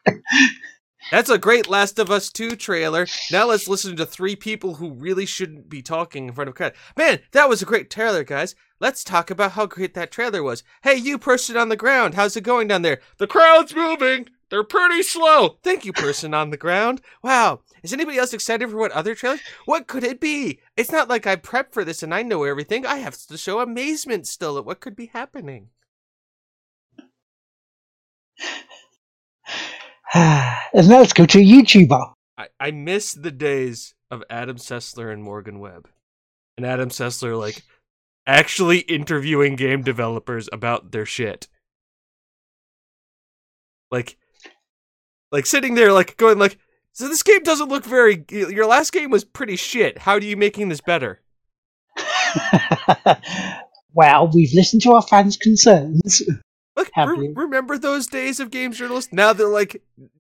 That's 1.11 1.31
a 1.31 1.39
great 1.39 1.71
Last 1.71 1.99
of 1.99 2.11
Us 2.11 2.29
2 2.31 2.55
trailer. 2.57 3.07
Now 3.33 3.47
let's 3.47 3.67
listen 3.67 3.97
to 3.97 4.05
three 4.05 4.37
people 4.37 4.75
who 4.75 4.93
really 4.93 5.25
shouldn't 5.25 5.71
be 5.71 5.81
talking 5.81 6.29
in 6.29 6.35
front 6.35 6.49
of 6.49 6.55
a 6.55 6.57
crowd. 6.57 6.75
Man, 6.99 7.21
that 7.33 7.49
was 7.49 7.63
a 7.63 7.67
great 7.67 7.89
trailer, 7.89 8.25
guys. 8.25 8.55
Let's 8.79 9.03
talk 9.03 9.31
about 9.31 9.53
how 9.53 9.65
great 9.65 9.95
that 9.95 10.11
trailer 10.11 10.43
was. 10.43 10.63
Hey, 10.83 10.97
you 10.97 11.19
person 11.19 11.57
on 11.57 11.71
the 11.71 11.77
ground, 11.77 12.15
how's 12.15 12.37
it 12.37 12.43
going 12.43 12.69
down 12.69 12.83
there? 12.83 13.01
The 13.17 13.27
crowd's 13.27 13.75
moving. 13.75 14.29
They're 14.51 14.65
pretty 14.65 15.03
slow. 15.03 15.59
Thank 15.63 15.85
you, 15.85 15.93
person 15.93 16.33
on 16.33 16.51
the 16.51 16.57
ground. 16.57 17.03
Wow. 17.23 17.61
Is 17.83 17.93
anybody 17.93 18.19
else 18.19 18.33
excited 18.33 18.71
for 18.71 18.79
what 18.79 18.93
other 18.93 19.15
trailers? 19.15 19.41
What 19.67 19.87
could 19.87 20.05
it 20.05 20.21
be? 20.21 20.61
It's 20.77 20.91
not 20.91 21.09
like 21.09 21.27
I 21.27 21.37
prepped 21.37 21.73
for 21.73 21.85
this 21.85 22.03
and 22.03 22.15
I 22.15 22.23
know 22.23 22.45
everything. 22.45 22.87
I 22.87 22.97
have 22.97 23.17
to 23.27 23.37
show 23.37 23.61
amazement 23.61 24.27
still 24.27 24.57
at 24.59 24.65
what 24.65 24.81
could 24.81 24.97
be 24.97 25.07
happening. 25.07 25.69
and 30.15 30.89
now 30.89 31.01
let's 31.01 31.13
go 31.13 31.27
to 31.27 31.39
a 31.39 31.45
YouTuber. 31.45 32.13
I, 32.39 32.49
I 32.59 32.71
miss 32.71 33.13
the 33.13 33.31
days 33.31 33.95
of 34.11 34.25
Adam 34.31 34.57
Sessler 34.57 35.13
and 35.13 35.23
Morgan 35.23 35.59
Webb. 35.59 35.89
And 36.57 36.65
Adam 36.65 36.89
Sessler, 36.89 37.39
like, 37.39 37.63
actually 38.27 38.79
interviewing 38.81 39.57
game 39.57 39.83
developers 39.83 40.49
about 40.53 40.93
their 40.93 41.07
shit. 41.07 41.49
Like, 43.91 44.17
like 45.33 45.47
sitting 45.47 45.75
there, 45.75 45.93
like, 45.93 46.17
going, 46.17 46.39
like, 46.39 46.59
so 46.93 47.09
this 47.09 47.23
game 47.23 47.43
doesn't 47.43 47.69
look 47.69 47.85
very. 47.85 48.25
Your 48.31 48.67
last 48.67 48.93
game 48.93 49.11
was 49.11 49.25
pretty 49.25 49.57
shit. 49.57 49.99
How 49.99 50.15
are 50.15 50.21
you 50.21 50.37
making 50.37 50.69
this 50.69 50.81
better? 50.81 51.21
well, 53.95 54.31
we've 54.35 54.53
listened 54.53 54.83
to 54.83 54.93
our 54.93 55.03
fans' 55.03 55.37
concerns. 55.37 56.23
Look, 56.77 56.91
re- 56.97 57.33
remember 57.35 57.79
those 57.79 58.07
days 58.07 58.41
of 58.41 58.51
games 58.51 58.79
journalists? 58.79 59.13
Now 59.13 59.33
they're 59.33 59.49
like, 59.49 59.83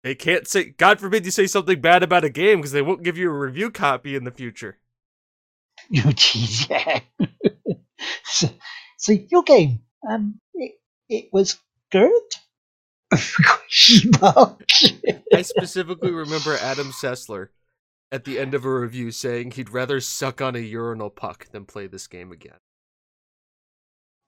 they 0.03 0.13
can't 0.13 0.47
say, 0.47 0.65
God 0.65 0.99
forbid 0.99 1.25
you 1.25 1.31
say 1.31 1.47
something 1.47 1.81
bad 1.81 2.03
about 2.03 2.23
a 2.23 2.29
game 2.29 2.59
because 2.59 2.71
they 2.71 2.83
won't 2.83 3.03
give 3.03 3.17
you 3.17 3.29
a 3.29 3.33
review 3.33 3.71
copy 3.71 4.15
in 4.15 4.23
the 4.23 4.31
future. 4.31 4.77
Oh, 5.97 6.09
jeez, 6.09 6.67
yeah. 6.69 7.01
so, 8.23 8.47
so 8.97 9.11
your 9.11 9.43
game, 9.43 9.81
um, 10.09 10.39
it, 10.55 10.79
it 11.09 11.25
was 11.31 11.59
good. 11.91 12.11
I 15.33 15.41
specifically 15.41 16.11
remember 16.11 16.55
Adam 16.57 16.91
Sessler 16.91 17.49
at 18.11 18.23
the 18.25 18.39
end 18.39 18.53
of 18.53 18.65
a 18.65 18.73
review 18.79 19.11
saying 19.11 19.51
he'd 19.51 19.69
rather 19.69 19.99
suck 19.99 20.41
on 20.41 20.55
a 20.55 20.59
urinal 20.59 21.09
puck 21.09 21.47
than 21.51 21.65
play 21.65 21.87
this 21.87 22.07
game 22.07 22.31
again. 22.31 22.57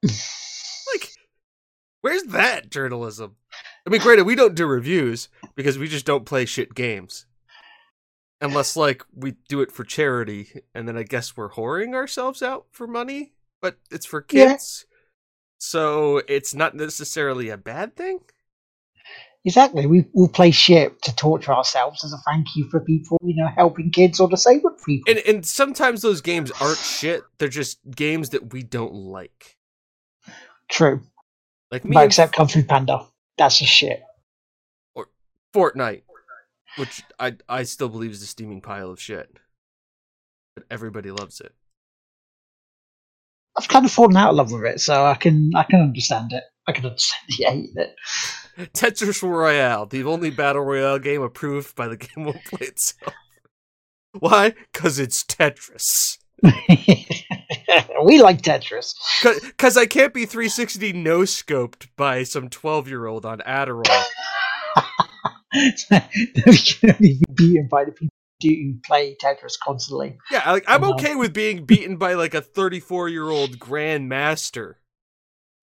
like, 0.03 1.11
where's 2.01 2.23
that 2.23 2.69
journalism? 2.69 3.35
I 3.85 3.89
mean, 3.89 4.01
granted, 4.01 4.25
we 4.25 4.35
don't 4.35 4.55
do 4.55 4.65
reviews 4.65 5.29
because 5.55 5.77
we 5.77 5.87
just 5.87 6.05
don't 6.05 6.25
play 6.25 6.45
shit 6.45 6.75
games. 6.75 7.25
Unless, 8.41 8.75
like, 8.75 9.03
we 9.15 9.35
do 9.47 9.61
it 9.61 9.71
for 9.71 9.83
charity, 9.83 10.61
and 10.75 10.87
then 10.87 10.95
I 10.95 11.01
guess 11.03 11.35
we're 11.35 11.49
whoring 11.51 11.95
ourselves 11.95 12.43
out 12.43 12.67
for 12.71 12.85
money, 12.85 13.33
but 13.61 13.77
it's 13.89 14.05
for 14.05 14.23
Yeah. 14.29 14.51
kids. 14.51 14.85
So 15.59 16.21
it's 16.27 16.53
not 16.53 16.75
necessarily 16.75 17.49
a 17.49 17.57
bad 17.57 17.95
thing. 17.95 18.19
Exactly. 19.47 19.85
We 19.85 20.03
will 20.11 20.27
play 20.27 20.51
shit 20.51 21.01
to 21.03 21.15
torture 21.15 21.53
ourselves 21.53 22.03
as 22.03 22.11
a 22.11 22.17
thank 22.29 22.47
you 22.57 22.67
for 22.69 22.81
people, 22.81 23.17
you 23.23 23.33
know, 23.33 23.47
helping 23.47 23.91
kids 23.91 24.19
or 24.19 24.27
disabled 24.27 24.73
people. 24.85 25.09
And 25.09 25.19
and 25.25 25.45
sometimes 25.45 26.01
those 26.01 26.19
games 26.19 26.51
aren't 26.59 26.77
shit. 26.77 27.23
They're 27.37 27.47
just 27.47 27.79
games 27.89 28.31
that 28.31 28.51
we 28.51 28.61
don't 28.61 28.93
like. 28.93 29.55
True. 30.69 30.99
Like 31.71 31.85
me 31.85 31.93
But 31.93 32.07
except 32.07 32.35
Kung 32.35 32.49
Fu 32.49 32.61
Panda. 32.61 33.07
That's 33.37 33.61
a 33.61 33.65
shit. 33.65 34.01
Or 34.93 35.07
Fortnite, 35.53 36.01
which 36.77 37.03
I 37.17 37.37
I 37.47 37.63
still 37.63 37.87
believe 37.87 38.11
is 38.11 38.21
a 38.21 38.27
steaming 38.27 38.59
pile 38.59 38.89
of 38.89 38.99
shit. 38.99 39.31
But 40.57 40.65
everybody 40.69 41.09
loves 41.09 41.39
it. 41.39 41.55
I've 43.57 43.69
kind 43.69 43.85
of 43.85 43.93
fallen 43.93 44.17
out 44.17 44.31
of 44.31 44.35
love 44.35 44.51
with 44.51 44.65
it, 44.65 44.81
so 44.81 45.05
I 45.05 45.15
can 45.15 45.51
I 45.55 45.63
can 45.63 45.79
understand 45.79 46.33
it. 46.33 46.43
I 46.67 46.73
can 46.73 46.85
understand 46.85 47.21
the 47.29 47.43
hate 47.45 47.69
it. 47.75 47.95
Tetris 48.73 49.21
Royale, 49.23 49.85
the 49.85 50.03
only 50.03 50.31
battle 50.31 50.63
royale 50.63 50.99
game 50.99 51.21
approved 51.21 51.75
by 51.75 51.87
the 51.87 51.97
Game 51.97 52.25
Won't 52.25 52.43
Play 52.45 52.67
itself. 52.67 53.13
Why? 54.19 54.53
Because 54.73 54.99
it's 54.99 55.23
Tetris. 55.23 56.17
we 58.03 58.21
like 58.21 58.41
Tetris. 58.41 58.93
Because 59.23 59.77
I 59.77 59.85
can't 59.85 60.13
be 60.13 60.25
360 60.25 60.93
no 60.93 61.19
scoped 61.19 61.87
by 61.95 62.23
some 62.23 62.49
12 62.49 62.87
year 62.87 63.05
old 63.05 63.25
on 63.25 63.39
Adderall. 63.39 64.03
we 65.55 66.57
can 66.57 66.91
only 66.91 67.21
be 67.33 67.57
invited 67.57 67.95
by 67.95 67.99
people 67.99 68.09
who 68.41 68.49
do 68.49 68.79
play 68.85 69.15
Tetris 69.21 69.57
constantly. 69.63 70.17
Yeah, 70.31 70.51
like 70.51 70.65
I'm 70.67 70.83
Oh, 70.83 70.93
okay 70.93 71.15
with 71.15 71.33
being 71.33 71.65
beaten 71.65 71.97
by 71.97 72.13
like 72.15 72.33
a 72.33 72.41
34 72.41 73.09
year 73.09 73.29
old 73.29 73.59
grandmaster. 73.59 74.75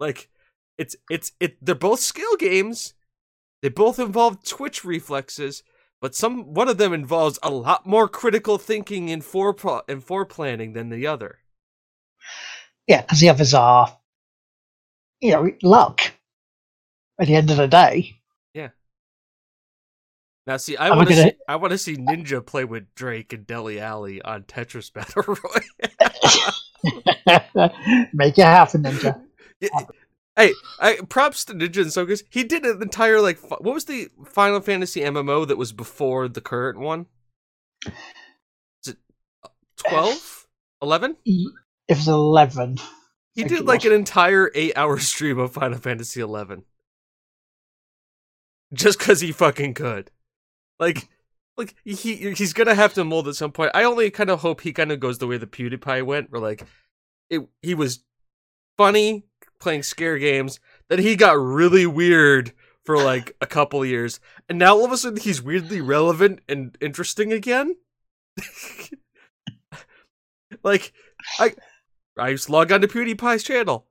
Like 0.00 0.28
it's 0.78 0.96
it's 1.10 1.32
it. 1.40 1.56
They're 1.64 1.74
both 1.74 2.00
skill 2.00 2.36
games. 2.36 2.94
They 3.62 3.68
both 3.68 3.98
involve 3.98 4.44
twitch 4.44 4.84
reflexes, 4.84 5.62
but 6.00 6.14
some 6.14 6.54
one 6.54 6.68
of 6.68 6.78
them 6.78 6.92
involves 6.92 7.38
a 7.42 7.50
lot 7.50 7.86
more 7.86 8.08
critical 8.08 8.58
thinking 8.58 9.10
and 9.10 9.24
fore 9.24 9.56
and 9.88 10.04
planning 10.28 10.72
than 10.74 10.90
the 10.90 11.06
other. 11.06 11.38
Yeah, 12.86 13.00
because 13.02 13.20
the 13.20 13.30
others 13.30 13.54
are, 13.54 13.96
you 15.20 15.32
know, 15.32 15.50
luck. 15.62 16.00
At 17.20 17.26
the 17.28 17.36
end 17.36 17.50
of 17.50 17.56
the 17.58 17.68
day, 17.68 18.16
Yeah. 18.54 18.70
Now, 20.46 20.56
see, 20.58 20.76
I 20.76 20.90
want 20.90 21.08
to 21.08 21.14
gonna- 21.14 21.30
see 21.30 21.36
I 21.48 21.56
want 21.56 21.70
to 21.70 21.78
see 21.78 21.96
Ninja 21.96 22.44
play 22.44 22.64
with 22.64 22.94
Drake 22.94 23.32
and 23.32 23.46
Dele 23.46 23.80
Alli 23.80 24.20
on 24.20 24.42
Tetris 24.42 24.92
Battle 24.92 25.22
Royale. 25.22 25.38
make 28.12 28.36
it 28.36 28.44
happen, 28.44 28.82
Ninja. 28.82 29.18
Yeah, 29.60 29.68
Hey, 30.36 30.52
I, 30.80 30.98
props 31.08 31.44
to 31.44 31.54
Ninja 31.54 31.84
and. 31.84 32.24
He 32.28 32.42
did 32.42 32.64
an 32.64 32.82
entire 32.82 33.20
like 33.20 33.38
fi- 33.38 33.56
what 33.60 33.74
was 33.74 33.84
the 33.84 34.08
Final 34.26 34.60
Fantasy 34.60 35.00
MMO 35.00 35.46
that 35.46 35.58
was 35.58 35.72
before 35.72 36.28
the 36.28 36.40
current 36.40 36.78
one? 36.78 37.06
Is 37.86 38.88
it 38.88 38.96
uh, 39.44 39.48
12? 39.88 40.46
11? 40.82 41.16
It 41.24 41.52
was 41.88 42.08
eleven. 42.08 42.78
He 43.34 43.44
did 43.44 43.66
like 43.66 43.84
an 43.84 43.92
entire 43.92 44.50
8-hour 44.50 44.98
stream 45.00 45.38
of 45.38 45.52
Final 45.52 45.78
Fantasy 45.78 46.20
11. 46.20 46.64
Just 48.72 48.98
cuz 48.98 49.20
he 49.20 49.32
fucking 49.32 49.74
could. 49.74 50.10
Like 50.80 51.08
like 51.56 51.74
he 51.84 51.94
he's 52.32 52.52
going 52.52 52.66
to 52.66 52.74
have 52.74 52.94
to 52.94 53.04
mold 53.04 53.28
at 53.28 53.36
some 53.36 53.52
point. 53.52 53.70
I 53.74 53.84
only 53.84 54.10
kind 54.10 54.30
of 54.30 54.40
hope 54.40 54.62
he 54.62 54.72
kind 54.72 54.90
of 54.90 54.98
goes 54.98 55.18
the 55.18 55.26
way 55.26 55.36
the 55.36 55.46
PewDiePie 55.46 56.04
went 56.04 56.30
where 56.32 56.40
like 56.40 56.66
it 57.30 57.46
he 57.62 57.74
was 57.74 58.02
funny 58.76 59.24
playing 59.64 59.82
scare 59.82 60.18
games. 60.18 60.60
that 60.90 60.98
he 60.98 61.16
got 61.16 61.38
really 61.38 61.86
weird 61.86 62.52
for 62.84 62.98
like 62.98 63.34
a 63.40 63.46
couple 63.46 63.84
years, 63.84 64.20
and 64.46 64.58
now 64.58 64.76
all 64.76 64.84
of 64.84 64.92
a 64.92 64.96
sudden 64.98 65.18
he's 65.18 65.42
weirdly 65.42 65.80
relevant 65.80 66.40
and 66.46 66.76
interesting 66.82 67.32
again. 67.32 67.74
like, 70.62 70.92
I 71.40 71.54
I 72.18 72.32
just 72.32 72.50
log 72.50 72.70
on 72.70 72.82
to 72.82 72.88
PewDiePie's 72.88 73.42
channel. 73.42 73.86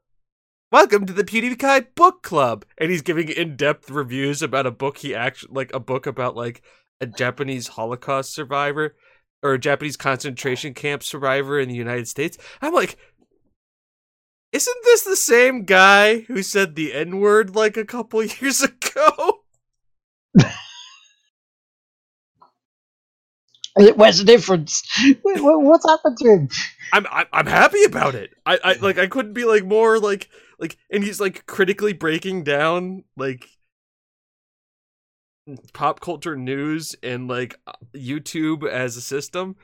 Welcome 0.71 1.07
to 1.07 1.13
the 1.13 1.23
PewDiePie 1.23 1.95
Book 1.95 2.21
Club, 2.21 2.65
and 2.77 2.91
he's 2.91 3.01
giving 3.01 3.29
in-depth 3.29 3.89
reviews 3.89 4.43
about 4.43 4.67
a 4.67 4.71
book 4.71 4.99
he 4.99 5.15
actually 5.15 5.53
like 5.53 5.73
a 5.73 5.79
book 5.79 6.05
about 6.05 6.35
like 6.35 6.61
a 7.01 7.07
Japanese 7.07 7.69
Holocaust 7.69 8.31
survivor 8.31 8.95
or 9.41 9.53
a 9.53 9.59
Japanese 9.59 9.97
concentration 9.97 10.75
camp 10.75 11.01
survivor 11.01 11.59
in 11.59 11.67
the 11.67 11.75
United 11.75 12.07
States. 12.07 12.37
I'm 12.61 12.73
like, 12.73 12.97
Isn't 14.53 14.83
this 14.83 15.01
the 15.01 15.15
same 15.15 15.65
guy 15.65 16.19
who 16.21 16.43
said 16.43 16.75
the 16.75 16.93
N 16.93 17.19
word 17.19 17.55
like 17.55 17.75
a 17.75 17.83
couple 17.83 18.23
years 18.41 18.61
ago? 18.61 19.39
Where's 23.75 24.19
the 24.19 24.23
difference? 24.23 24.83
What's 25.23 25.89
happened 25.89 26.17
to 26.19 26.29
him? 26.29 26.49
I'm 26.93 27.07
I'm, 27.09 27.25
I'm 27.33 27.47
happy 27.47 27.83
about 27.83 28.13
it. 28.13 28.35
I, 28.45 28.59
I 28.63 28.73
like 28.73 28.99
I 28.99 29.07
couldn't 29.07 29.33
be 29.33 29.45
like 29.45 29.65
more 29.65 29.97
like 29.97 30.29
like 30.59 30.77
and 30.91 31.03
he's 31.03 31.19
like 31.19 31.47
critically 31.47 31.93
breaking 31.93 32.43
down 32.43 33.03
like 33.17 33.47
pop 35.73 35.99
culture 35.99 36.35
news 36.35 36.95
and 37.01 37.27
like 37.27 37.55
YouTube 37.95 38.69
as 38.69 38.95
a 38.95 39.01
system. 39.01 39.55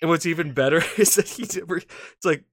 And 0.00 0.08
what's 0.08 0.24
even 0.24 0.54
better 0.54 0.82
is 0.96 1.16
that 1.16 1.28
he's 1.28 1.58
ever 1.58 1.76
it's 1.76 2.24
like 2.24 2.44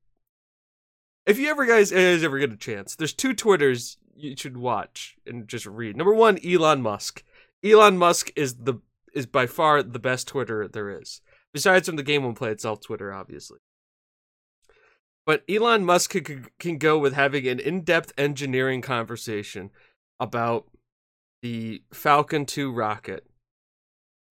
if 1.26 1.40
you 1.40 1.50
ever 1.50 1.66
guys, 1.66 1.92
eh, 1.92 2.14
guys 2.14 2.24
ever 2.24 2.40
get 2.40 2.54
a 2.54 2.58
chance, 2.58 2.96
there's 2.96 3.14
two 3.14 3.34
Twitters 3.34 3.98
you 4.16 4.36
should 4.38 4.58
watch 4.58 5.18
and 5.26 5.48
just 5.48 5.66
read. 5.66 5.98
Number 5.98 6.14
one, 6.14 6.40
Elon 6.46 6.82
Musk. 6.82 7.24
Elon 7.64 7.98
Musk 7.98 8.32
is 8.36 8.56
the 8.56 8.76
is 9.14 9.26
by 9.26 9.48
far 9.48 9.82
the 9.82 10.00
best 10.00 10.28
Twitter 10.28 10.68
there 10.68 10.90
is. 10.90 11.22
Besides 11.54 11.88
from 11.88 11.96
the 11.96 12.04
game 12.04 12.24
won't 12.24 12.38
play 12.38 12.52
itself, 12.52 12.82
Twitter, 12.82 13.14
obviously. 13.14 13.60
But 15.26 15.44
Elon 15.50 15.86
Musk 15.86 16.12
can, 16.12 16.48
can 16.60 16.78
go 16.78 17.00
with 17.00 17.14
having 17.14 17.48
an 17.48 17.60
in-depth 17.60 18.12
engineering 18.18 18.82
conversation 18.82 19.72
about 20.20 20.66
the 21.42 21.82
Falcon 21.94 22.46
2 22.46 22.72
rocket 22.72 23.26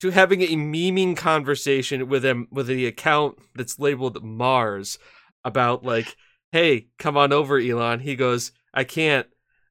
to 0.01 0.11
having 0.11 0.43
a 0.43 0.49
memeing 0.49 1.17
conversation 1.17 2.09
with 2.09 2.25
him 2.25 2.47
with 2.51 2.67
the 2.67 2.87
account 2.87 3.39
that's 3.55 3.79
labeled 3.79 4.23
Mars 4.23 4.99
about 5.45 5.83
like, 5.83 6.17
hey, 6.55 6.87
come 7.01 7.17
on 7.17 7.33
over, 7.33 7.59
Elon. 7.59 7.99
He 7.99 8.15
goes, 8.15 8.53
I 8.73 8.85
can't. 8.85 9.27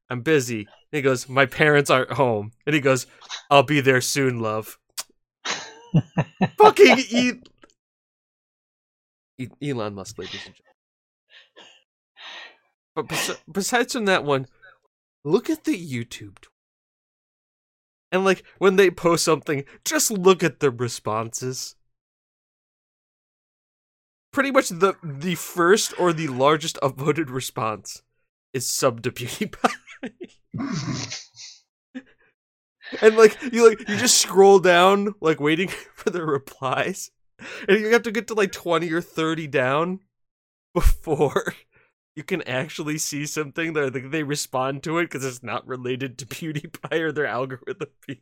I'm 0.10 0.20
busy. 0.20 0.60
And 0.60 0.68
he 0.98 1.02
goes, 1.02 1.30
my 1.30 1.46
parents 1.46 1.90
aren't 1.90 2.12
home. 2.12 2.52
And 2.66 2.76
he 2.76 2.82
goes, 2.82 3.08
I'll 3.50 3.64
be 3.64 3.80
there 3.80 4.02
soon, 4.02 4.42
love. 4.42 4.78
Fucking 6.58 6.98
e- 7.10 7.32
E- 9.40 9.70
Elon 9.70 9.96
Musk, 9.96 10.18
ladies 10.20 10.46
and 10.46 10.56
gentlemen. 10.56 10.74
But 12.96 13.08
bes- 13.08 13.42
besides 13.50 13.94
from 13.94 14.04
that 14.06 14.26
one, 14.26 14.48
look 15.24 15.50
at 15.50 15.64
the 15.64 15.78
YouTube. 15.78 16.36
tw- 16.42 16.50
And 18.12 18.26
like 18.26 18.44
when 18.58 18.76
they 18.76 18.92
post 18.92 19.24
something, 19.24 19.64
just 19.86 20.12
look 20.12 20.44
at 20.44 20.60
the 20.60 20.70
responses. 20.70 21.78
Pretty 24.34 24.52
much 24.52 24.68
the 24.70 24.96
the 25.02 25.36
first 25.36 25.94
or 25.98 26.12
the 26.12 26.28
largest 26.28 26.78
upvoted 26.82 27.30
response 27.30 28.02
is 28.52 28.68
sub 28.68 29.02
to 29.04 29.12
PewDiePie. 29.12 29.74
and 33.02 33.16
like 33.16 33.38
you 33.54 33.70
like 33.70 33.80
you 33.88 33.98
just 33.98 34.18
scroll 34.18 34.60
down 34.60 35.14
like 35.22 35.40
waiting 35.40 35.68
for 35.96 36.10
the 36.10 36.26
replies 36.26 37.12
and 37.68 37.80
you 37.80 37.92
have 37.94 38.04
to 38.04 38.12
get 38.12 38.28
to 38.28 38.34
like 38.34 38.52
20 38.52 38.92
or 38.92 39.02
30 39.02 39.48
down 39.48 40.00
before 40.74 41.54
you 42.16 42.24
can 42.24 42.42
actually 42.44 42.98
see 42.98 43.26
something 43.26 43.74
that 43.74 43.94
like, 43.94 44.12
they 44.12 44.24
respond 44.24 44.84
to 44.84 44.98
it 44.98 45.06
because 45.06 45.26
it's 45.26 45.44
not 45.44 45.66
related 45.68 46.18
to 46.18 46.26
PewDiePie 46.26 47.00
or 47.00 47.12
their 47.12 47.28
algorithm 47.28 47.90
being 48.06 48.22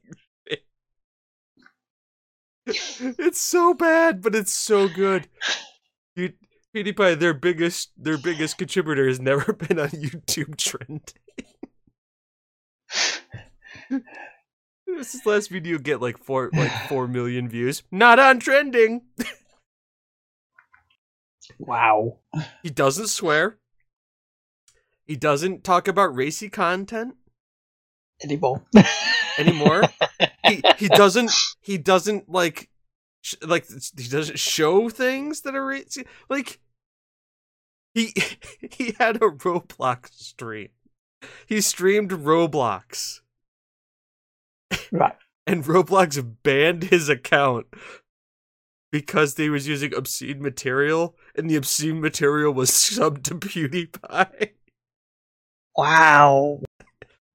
it's 2.68 3.42
so 3.42 3.74
bad, 3.74 4.22
but 4.22 4.36
it's 4.36 4.54
so 4.54 4.88
good. 4.88 5.28
You, 6.16 6.34
PewDiePie, 6.76 7.20
their 7.20 7.34
biggest 7.34 7.92
their 7.98 8.18
biggest 8.18 8.58
contributor 8.58 9.08
has 9.08 9.20
never 9.20 9.54
been 9.68 9.80
on 9.80 9.90
YouTube 9.90 10.58
trending. 10.58 11.02
This 14.88 15.26
last 15.26 15.50
video 15.50 15.78
get 15.78 16.02
like 16.02 16.18
four 16.18 16.50
like 16.54 16.72
four 16.90 17.08
million 17.08 17.48
views. 17.48 17.84
Not 17.92 18.20
on 18.20 18.40
trending. 18.40 19.02
Wow. 21.60 22.20
He 22.64 22.70
doesn't 22.70 23.08
swear. 23.08 23.58
He 25.06 25.16
doesn't 25.16 25.64
talk 25.64 25.88
about 25.88 26.16
racy 26.16 26.50
content 26.50 27.16
Anymore. 28.24 28.64
anymore. 29.38 29.84
he 30.46 30.62
he 30.78 30.88
doesn't 30.88 31.32
he 31.62 31.78
doesn't 31.78 32.30
like 32.30 32.70
sh- 33.22 33.36
like 33.42 33.66
he 33.98 34.08
doesn't 34.08 34.40
show 34.40 34.90
things 34.90 35.42
that 35.42 35.56
are 35.56 35.66
racy. 35.66 36.06
Like 36.30 36.60
he 37.94 38.14
he 38.72 38.96
had 39.00 39.18
a 39.18 39.30
Roblox 39.30 40.14
stream. 40.14 40.70
He 41.46 41.62
streamed 41.62 42.12
Roblox. 42.12 43.22
right. 44.92 45.16
and 45.48 45.64
Roblox 45.64 46.36
banned 46.44 46.84
his 46.86 47.10
account 47.10 47.68
because 48.92 49.36
they 49.36 49.50
was 49.50 49.68
using 49.68 49.94
obscene 49.96 50.42
material, 50.42 51.16
and 51.36 51.50
the 51.50 51.56
obscene 51.56 52.02
material 52.02 52.54
was 52.54 52.70
subbed 52.72 53.24
to 53.24 53.36
PewDiePie. 53.36 54.50
Wow. 55.78 56.62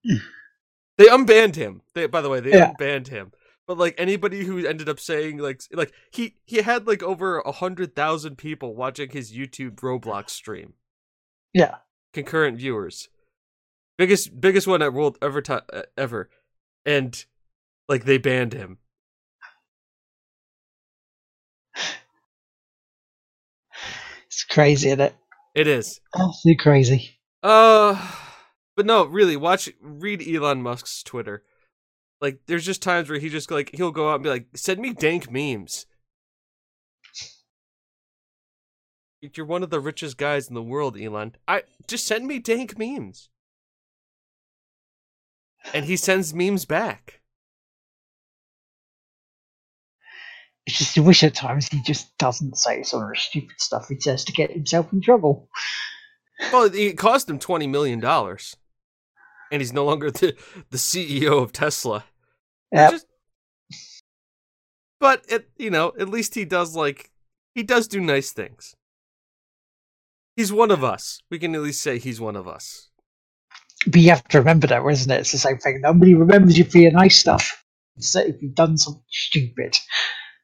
They 0.04 1.06
unbanned 1.06 1.56
him. 1.56 1.82
They, 1.94 2.06
by 2.06 2.20
the 2.20 2.28
way, 2.28 2.40
they 2.40 2.50
Yeah. 2.50 2.72
unbanned 2.72 3.08
him. 3.08 3.32
But 3.66 3.78
like 3.78 3.94
anybody 3.98 4.44
who 4.44 4.64
ended 4.64 4.88
up 4.88 5.00
saying 5.00 5.38
like 5.38 5.60
like 5.72 5.92
he 6.12 6.36
he 6.44 6.58
had 6.58 6.86
like 6.86 7.02
over 7.02 7.38
a 7.40 7.50
hundred 7.52 7.96
thousand 7.96 8.36
people 8.38 8.76
watching 8.76 9.10
his 9.10 9.32
YouTube 9.32 9.76
Roblox 9.76 10.30
stream, 10.30 10.74
Yeah. 11.52 11.76
concurrent 12.12 12.58
viewers, 12.58 13.08
biggest 13.98 14.40
biggest 14.40 14.66
one 14.68 14.82
at 14.82 14.92
world 14.92 15.18
ever 15.20 15.42
uh, 15.48 15.82
ever, 15.98 16.30
and 16.84 17.24
like 17.88 18.04
they 18.04 18.18
banned 18.18 18.52
him. 18.52 18.78
It's 24.26 24.44
crazy, 24.44 24.88
isn't 24.88 25.00
it? 25.00 25.14
It 25.54 25.66
is. 25.66 26.00
Absolutely 26.14 26.56
crazy. 26.56 27.10
Uh, 27.42 28.10
but 28.76 28.84
no, 28.84 29.04
really, 29.04 29.36
watch, 29.36 29.70
read 29.80 30.22
Elon 30.26 30.62
Musk's 30.62 31.02
Twitter. 31.02 31.42
Like, 32.20 32.40
there's 32.46 32.64
just 32.64 32.82
times 32.82 33.10
where 33.10 33.18
he 33.18 33.28
just 33.28 33.50
like 33.50 33.70
he'll 33.74 33.90
go 33.90 34.10
out 34.10 34.16
and 34.16 34.24
be 34.24 34.30
like, 34.30 34.46
"Send 34.54 34.80
me 34.80 34.92
dank 34.92 35.30
memes." 35.30 35.86
You're 39.20 39.46
one 39.46 39.62
of 39.62 39.70
the 39.70 39.80
richest 39.80 40.18
guys 40.18 40.48
in 40.48 40.54
the 40.54 40.62
world, 40.62 40.98
Elon. 41.00 41.34
I 41.48 41.62
just 41.88 42.06
send 42.06 42.26
me 42.26 42.38
dank 42.38 42.78
memes, 42.78 43.28
and 45.74 45.84
he 45.84 45.96
sends 45.96 46.32
memes 46.32 46.64
back. 46.64 47.20
It's 50.66 50.78
just 50.78 50.98
wish 50.98 51.22
at 51.22 51.34
times 51.34 51.68
he 51.68 51.82
just 51.82 52.16
doesn't 52.18 52.56
say 52.56 52.82
some 52.82 53.02
of 53.02 53.08
the 53.08 53.16
stupid 53.16 53.60
stuff 53.60 53.88
he 53.88 54.00
says 54.00 54.24
to 54.24 54.32
get 54.32 54.50
himself 54.50 54.92
in 54.92 55.00
trouble. 55.00 55.48
Well, 56.52 56.70
it 56.72 56.98
cost 56.98 57.30
him 57.30 57.38
twenty 57.38 57.66
million 57.66 58.00
dollars, 58.00 58.56
and 59.50 59.60
he's 59.62 59.72
no 59.72 59.84
longer 59.84 60.10
the 60.10 60.34
the 60.70 60.76
CEO 60.78 61.42
of 61.42 61.52
Tesla. 61.52 62.04
Yep. 62.72 62.90
Just- 62.90 63.06
but 64.98 65.24
it, 65.28 65.50
you 65.58 65.70
know, 65.70 65.92
at 65.98 66.08
least 66.08 66.34
he 66.34 66.44
does 66.44 66.74
like 66.74 67.10
he 67.54 67.62
does 67.62 67.86
do 67.88 68.00
nice 68.00 68.32
things. 68.32 68.74
He's 70.36 70.52
one 70.52 70.70
of 70.70 70.84
us. 70.84 71.20
We 71.30 71.38
can 71.38 71.54
at 71.54 71.62
least 71.62 71.82
say 71.82 71.98
he's 71.98 72.20
one 72.20 72.36
of 72.36 72.46
us. 72.46 72.90
But 73.86 74.00
you 74.00 74.10
have 74.10 74.26
to 74.28 74.38
remember 74.38 74.66
that, 74.66 74.84
isn't 74.84 75.10
it? 75.10 75.20
It's 75.20 75.32
the 75.32 75.38
same 75.38 75.58
thing. 75.58 75.80
Nobody 75.80 76.14
remembers 76.14 76.58
you 76.58 76.64
for 76.64 76.78
your 76.78 76.92
nice 76.92 77.16
stuff. 77.18 77.64
So 77.98 78.20
if 78.20 78.42
you've 78.42 78.54
done 78.54 78.76
something 78.76 79.02
stupid. 79.08 79.76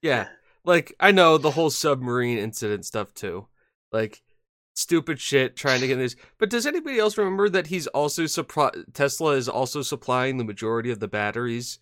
Yeah, 0.01 0.29
like 0.65 0.95
I 1.01 1.13
know 1.13 1.39
the 1.39 1.51
whole 1.51 1.71
submarine 1.71 2.39
incident 2.39 2.87
stuff 2.87 3.13
too. 3.15 3.47
Like 3.93 4.23
stupid 4.75 5.21
shit 5.21 5.57
trying 5.57 5.81
to 5.81 5.87
get 5.87 5.97
this. 5.97 6.17
But 6.39 6.51
does 6.51 6.67
anybody 6.67 6.99
else 6.99 7.19
remember 7.19 7.49
that 7.49 7.69
he's 7.69 7.87
also 7.89 8.27
supply 8.27 8.71
Tesla 8.93 9.33
is 9.33 9.49
also 9.49 9.83
supplying 9.83 10.37
the 10.37 10.45
majority 10.45 10.91
of 10.91 11.01
the 11.01 11.09
batteries 11.09 11.79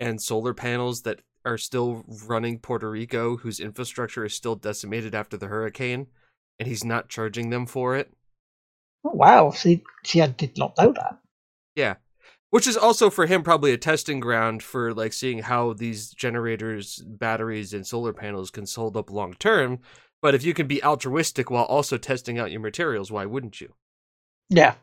and 0.00 0.20
solar 0.20 0.54
panels 0.54 1.02
that 1.02 1.20
are 1.44 1.58
still 1.58 2.04
running 2.26 2.58
Puerto 2.58 2.90
Rico, 2.90 3.36
whose 3.38 3.60
infrastructure 3.60 4.24
is 4.24 4.34
still 4.34 4.54
decimated 4.54 5.14
after 5.14 5.36
the 5.36 5.46
hurricane, 5.46 6.06
and 6.58 6.68
he's 6.68 6.84
not 6.84 7.08
charging 7.08 7.50
them 7.50 7.66
for 7.66 7.96
it. 7.96 8.12
Oh, 9.04 9.12
wow. 9.12 9.50
See, 9.50 9.82
see, 10.04 10.20
I 10.20 10.26
did 10.26 10.58
not 10.58 10.76
know 10.78 10.92
that. 10.92 11.18
Yeah. 11.74 11.94
Which 12.50 12.66
is 12.66 12.76
also 12.76 13.10
for 13.10 13.26
him 13.26 13.42
probably 13.42 13.72
a 13.72 13.78
testing 13.78 14.20
ground 14.20 14.62
for 14.62 14.94
like 14.94 15.12
seeing 15.12 15.40
how 15.40 15.74
these 15.74 16.10
generators, 16.10 17.02
batteries, 17.06 17.72
and 17.72 17.86
solar 17.86 18.12
panels 18.12 18.50
can 18.50 18.64
hold 18.74 18.96
up 18.96 19.10
long 19.10 19.34
term. 19.34 19.80
But 20.20 20.34
if 20.34 20.44
you 20.44 20.52
can 20.54 20.66
be 20.66 20.82
altruistic 20.82 21.50
while 21.50 21.64
also 21.64 21.96
testing 21.96 22.38
out 22.38 22.50
your 22.50 22.60
materials, 22.60 23.12
why 23.12 23.24
wouldn't 23.24 23.60
you? 23.60 23.74
Yeah. 24.48 24.74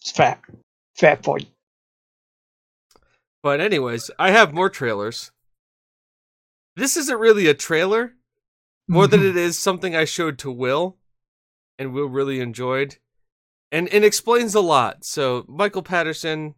It's 0.00 0.10
fair. 0.12 0.38
Fair 0.96 1.16
point. 1.16 1.48
But 3.42 3.60
anyways, 3.60 4.10
I 4.18 4.30
have 4.30 4.54
more 4.54 4.70
trailers. 4.70 5.30
This 6.74 6.96
isn't 6.96 7.18
really 7.18 7.46
a 7.46 7.54
trailer, 7.54 8.14
more 8.88 9.06
than 9.06 9.24
it 9.24 9.36
is 9.36 9.58
something 9.58 9.94
I 9.94 10.04
showed 10.04 10.38
to 10.38 10.50
Will. 10.50 10.96
and 11.78 11.92
Will 11.92 12.06
really 12.06 12.40
enjoyed, 12.40 12.96
and 13.70 13.88
and 13.88 14.04
explains 14.04 14.54
a 14.54 14.60
lot. 14.60 15.04
So 15.04 15.44
Michael 15.48 15.82
Patterson, 15.82 16.54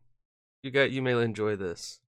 you 0.62 0.70
got 0.70 0.90
you 0.90 1.02
may 1.02 1.20
enjoy 1.22 1.56
this. 1.56 2.00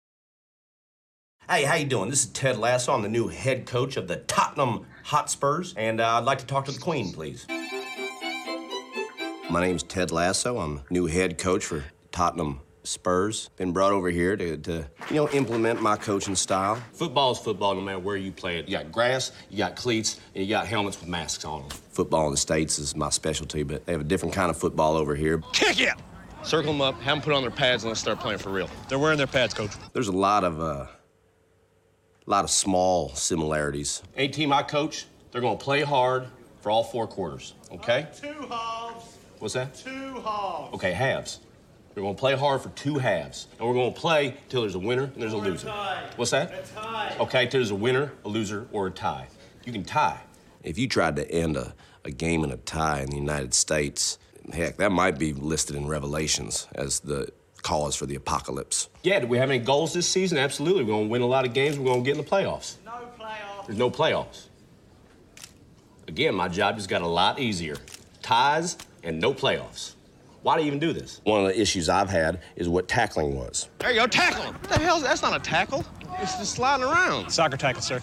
Hey, 1.51 1.65
how 1.65 1.75
you 1.75 1.85
doing? 1.85 2.09
This 2.09 2.27
is 2.27 2.31
Ted 2.31 2.59
Lasso. 2.59 2.93
I'm 2.93 3.03
the 3.03 3.09
new 3.09 3.27
head 3.27 3.67
coach 3.67 3.97
of 3.97 4.07
the 4.07 4.19
Tottenham 4.19 4.87
Hotspurs, 5.03 5.75
and 5.77 6.01
uh, 6.01 6.19
I'd 6.19 6.25
like 6.25 6.39
to 6.39 6.47
talk 6.47 6.67
to 6.67 6.71
the 6.71 6.79
Queen, 6.79 7.13
please. 7.13 7.45
My 9.51 9.61
name's 9.61 9.83
Ted 9.83 10.13
Lasso. 10.13 10.59
I'm 10.59 10.83
new 10.91 11.07
head 11.07 11.39
coach 11.39 11.65
for 11.65 11.83
Tottenham 12.13 12.61
Spurs. 12.85 13.51
Been 13.57 13.73
brought 13.73 13.91
over 13.91 14.11
here 14.11 14.37
to, 14.37 14.59
to, 14.59 14.89
you 15.09 15.17
know, 15.17 15.29
implement 15.31 15.83
my 15.83 15.97
coaching 15.97 16.37
style. 16.37 16.81
Football's 16.93 17.41
football 17.41 17.75
no 17.75 17.81
matter 17.81 17.99
where 17.99 18.17
you 18.17 18.31
play 18.31 18.61
it. 18.61 18.69
You 18.69 18.79
got 18.79 18.93
grass, 18.93 19.33
you 19.51 19.59
got 19.59 19.75
cleats, 19.75 20.21
and 20.37 20.45
you 20.45 20.51
got 20.51 20.69
helmets 20.69 21.01
with 21.01 21.09
masks 21.09 21.45
on 21.45 21.63
them. 21.63 21.71
Football 21.91 22.27
in 22.27 22.31
the 22.31 22.37
States 22.37 22.79
is 22.79 22.95
my 22.95 23.11
specialty, 23.11 23.65
but 23.65 23.87
they 23.87 23.93
have 23.93 24.03
a 24.03 24.05
different 24.05 24.37
kind 24.37 24.51
of 24.51 24.57
football 24.57 24.97
over 24.97 25.17
here. 25.17 25.43
Kick 25.53 25.81
it! 25.81 25.95
Circle 26.45 26.75
them 26.75 26.81
up, 26.81 26.95
have 27.01 27.17
them 27.17 27.23
put 27.23 27.33
on 27.33 27.43
their 27.43 27.51
pads, 27.51 27.83
and 27.83 27.91
let's 27.91 28.01
start 28.01 28.21
playing 28.21 28.39
for 28.39 28.51
real. 28.51 28.71
They're 28.89 29.01
wearing 29.01 29.19
their 29.19 29.27
pads, 29.27 29.53
coach. 29.53 29.73
There's 29.93 30.07
a 30.07 30.13
lot 30.13 30.45
of, 30.45 30.61
uh, 30.61 30.87
a 32.31 32.33
lot 32.33 32.45
of 32.45 32.51
small 32.51 33.09
similarities. 33.17 34.05
A 34.17 34.29
team 34.29 34.53
I 34.53 34.63
coach, 34.63 35.07
they're 35.33 35.41
going 35.41 35.59
to 35.59 35.65
play 35.65 35.83
hard 35.83 36.27
for 36.61 36.71
all 36.71 36.85
four 36.85 37.09
quarters, 37.09 37.55
okay? 37.73 38.07
Two 38.23 38.47
halves. 38.49 39.17
What's 39.41 39.55
that? 39.55 39.75
Two 39.75 40.21
halves. 40.21 40.73
Okay, 40.75 40.93
halves. 40.93 41.41
We're 41.97 42.03
going 42.03 42.15
to 42.15 42.21
play 42.21 42.37
hard 42.37 42.61
for 42.61 42.69
two 42.71 42.99
halves. 42.99 43.49
And 43.59 43.67
we're 43.67 43.75
going 43.75 43.93
to 43.93 43.99
play 43.99 44.37
till 44.49 44.61
there's 44.61 44.77
a 44.77 44.79
winner 44.79 45.05
and 45.13 45.17
there's 45.21 45.33
a 45.33 45.39
Or 45.39 45.45
a 45.45 45.49
loser. 45.49 45.67
tie. 45.67 46.09
What's 46.15 46.31
that? 46.31 46.53
A 46.53 46.63
tie. 46.73 47.17
Okay, 47.19 47.47
till 47.47 47.59
there's 47.59 47.73
a 47.73 47.75
winner, 47.75 48.13
a 48.25 48.29
loser, 48.29 48.69
or 48.71 48.87
a 48.87 48.91
tie. 48.93 49.27
You 49.65 49.73
can 49.73 49.83
tie. 49.83 50.21
If 50.63 50.79
you 50.79 50.87
tried 50.87 51.17
to 51.17 51.29
end 51.29 51.57
a, 51.57 51.75
a 52.05 52.13
game 52.13 52.45
in 52.45 52.53
a 52.53 52.59
tie 52.59 53.01
in 53.01 53.11
the 53.11 53.17
United 53.17 53.55
States, 53.55 54.21
heck, 54.53 54.77
that 54.77 54.93
might 54.93 55.19
be 55.19 55.33
listed 55.33 55.75
in 55.75 55.89
Revelations 55.89 56.69
as 56.77 57.01
the 57.01 57.33
cause 57.63 57.95
for 57.97 58.07
the 58.07 58.15
apocalypse. 58.15 58.89
Yeah, 59.03 59.21
do 59.21 59.27
we 59.27 59.39
have 59.39 59.51
any 59.51 59.63
goals 59.63 59.93
this 59.93 60.09
season? 60.09 60.39
Absolutely. 60.39 60.85
We're 60.85 60.93
going 60.93 61.07
to 61.07 61.11
win 61.11 61.23
a 61.23 61.27
lot 61.27 61.47
of 61.47 61.53
games. 61.55 61.79
We're 61.79 61.87
going 61.87 62.03
to 62.03 62.05
get 62.05 62.19
in 62.19 62.25
the 62.25 62.31
playoffs. 62.31 62.77
No 62.85 62.93
playoffs. 63.19 63.67
There's 63.67 63.79
no 63.79 63.91
playoffs. 63.91 64.47
Again, 66.09 66.35
my 66.35 66.49
job 66.49 66.77
just 66.77 66.89
got 66.89 67.03
a 67.03 67.07
lot 67.07 67.39
easier. 67.39 67.77
Ties 68.23 68.77
and 69.03 69.21
no 69.21 69.33
playoffs. 69.33 69.95
Why 70.43 70.57
do 70.57 70.63
you 70.63 70.69
even 70.69 70.79
do 70.79 70.93
this? 70.93 71.21
One 71.25 71.43
of 71.43 71.49
the 71.49 71.61
issues 71.61 71.89
I've 71.89 72.09
had 72.09 72.41
is 72.57 72.69
what 72.69 72.89
tackling 72.89 73.37
was. 73.37 73.69
There 73.79 73.91
you 73.91 74.01
go, 74.01 74.07
tackle. 74.07 74.53
What 74.53 74.63
the 74.65 74.79
hell? 74.79 75.01
That's 75.01 75.21
not 75.21 75.37
a 75.37 75.39
tackle. 75.39 75.85
It's 76.19 76.37
just 76.39 76.55
sliding 76.55 76.85
around. 76.85 77.31
Soccer 77.31 77.59
tackle, 77.59 77.83
sir. 77.83 78.01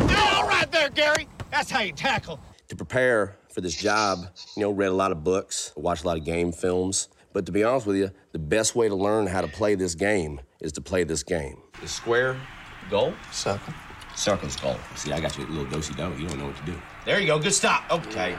All 0.00 0.46
right 0.46 0.70
there, 0.70 0.90
Gary. 0.90 1.26
That's 1.50 1.70
how 1.70 1.80
you 1.80 1.92
tackle. 1.92 2.38
To 2.68 2.76
prepare 2.76 3.38
for 3.52 3.60
this 3.60 3.74
job, 3.74 4.26
you 4.56 4.62
know, 4.62 4.70
read 4.70 4.88
a 4.88 4.94
lot 4.94 5.12
of 5.12 5.24
books, 5.24 5.72
watched 5.76 6.04
a 6.04 6.06
lot 6.06 6.18
of 6.18 6.24
game 6.24 6.52
films. 6.52 7.08
But 7.34 7.46
to 7.46 7.52
be 7.52 7.64
honest 7.64 7.86
with 7.86 7.96
you, 7.96 8.12
the 8.30 8.38
best 8.38 8.76
way 8.76 8.88
to 8.88 8.94
learn 8.94 9.26
how 9.26 9.40
to 9.40 9.48
play 9.48 9.74
this 9.74 9.96
game 9.96 10.40
is 10.60 10.70
to 10.72 10.80
play 10.80 11.02
this 11.02 11.24
game. 11.24 11.58
The 11.80 11.88
square 11.88 12.40
goal? 12.88 13.12
Circle. 13.32 13.74
Circle's 14.14 14.54
goal. 14.54 14.76
See, 14.94 15.12
I 15.12 15.18
got 15.18 15.36
you 15.36 15.44
a 15.44 15.48
little 15.48 15.66
dosey 15.66 15.94
do. 15.94 16.14
You 16.16 16.28
don't 16.28 16.38
know 16.38 16.46
what 16.46 16.56
to 16.58 16.64
do. 16.64 16.80
There 17.04 17.18
you 17.18 17.26
go. 17.26 17.40
Good 17.40 17.52
stop. 17.52 17.90
Okay. 17.90 18.38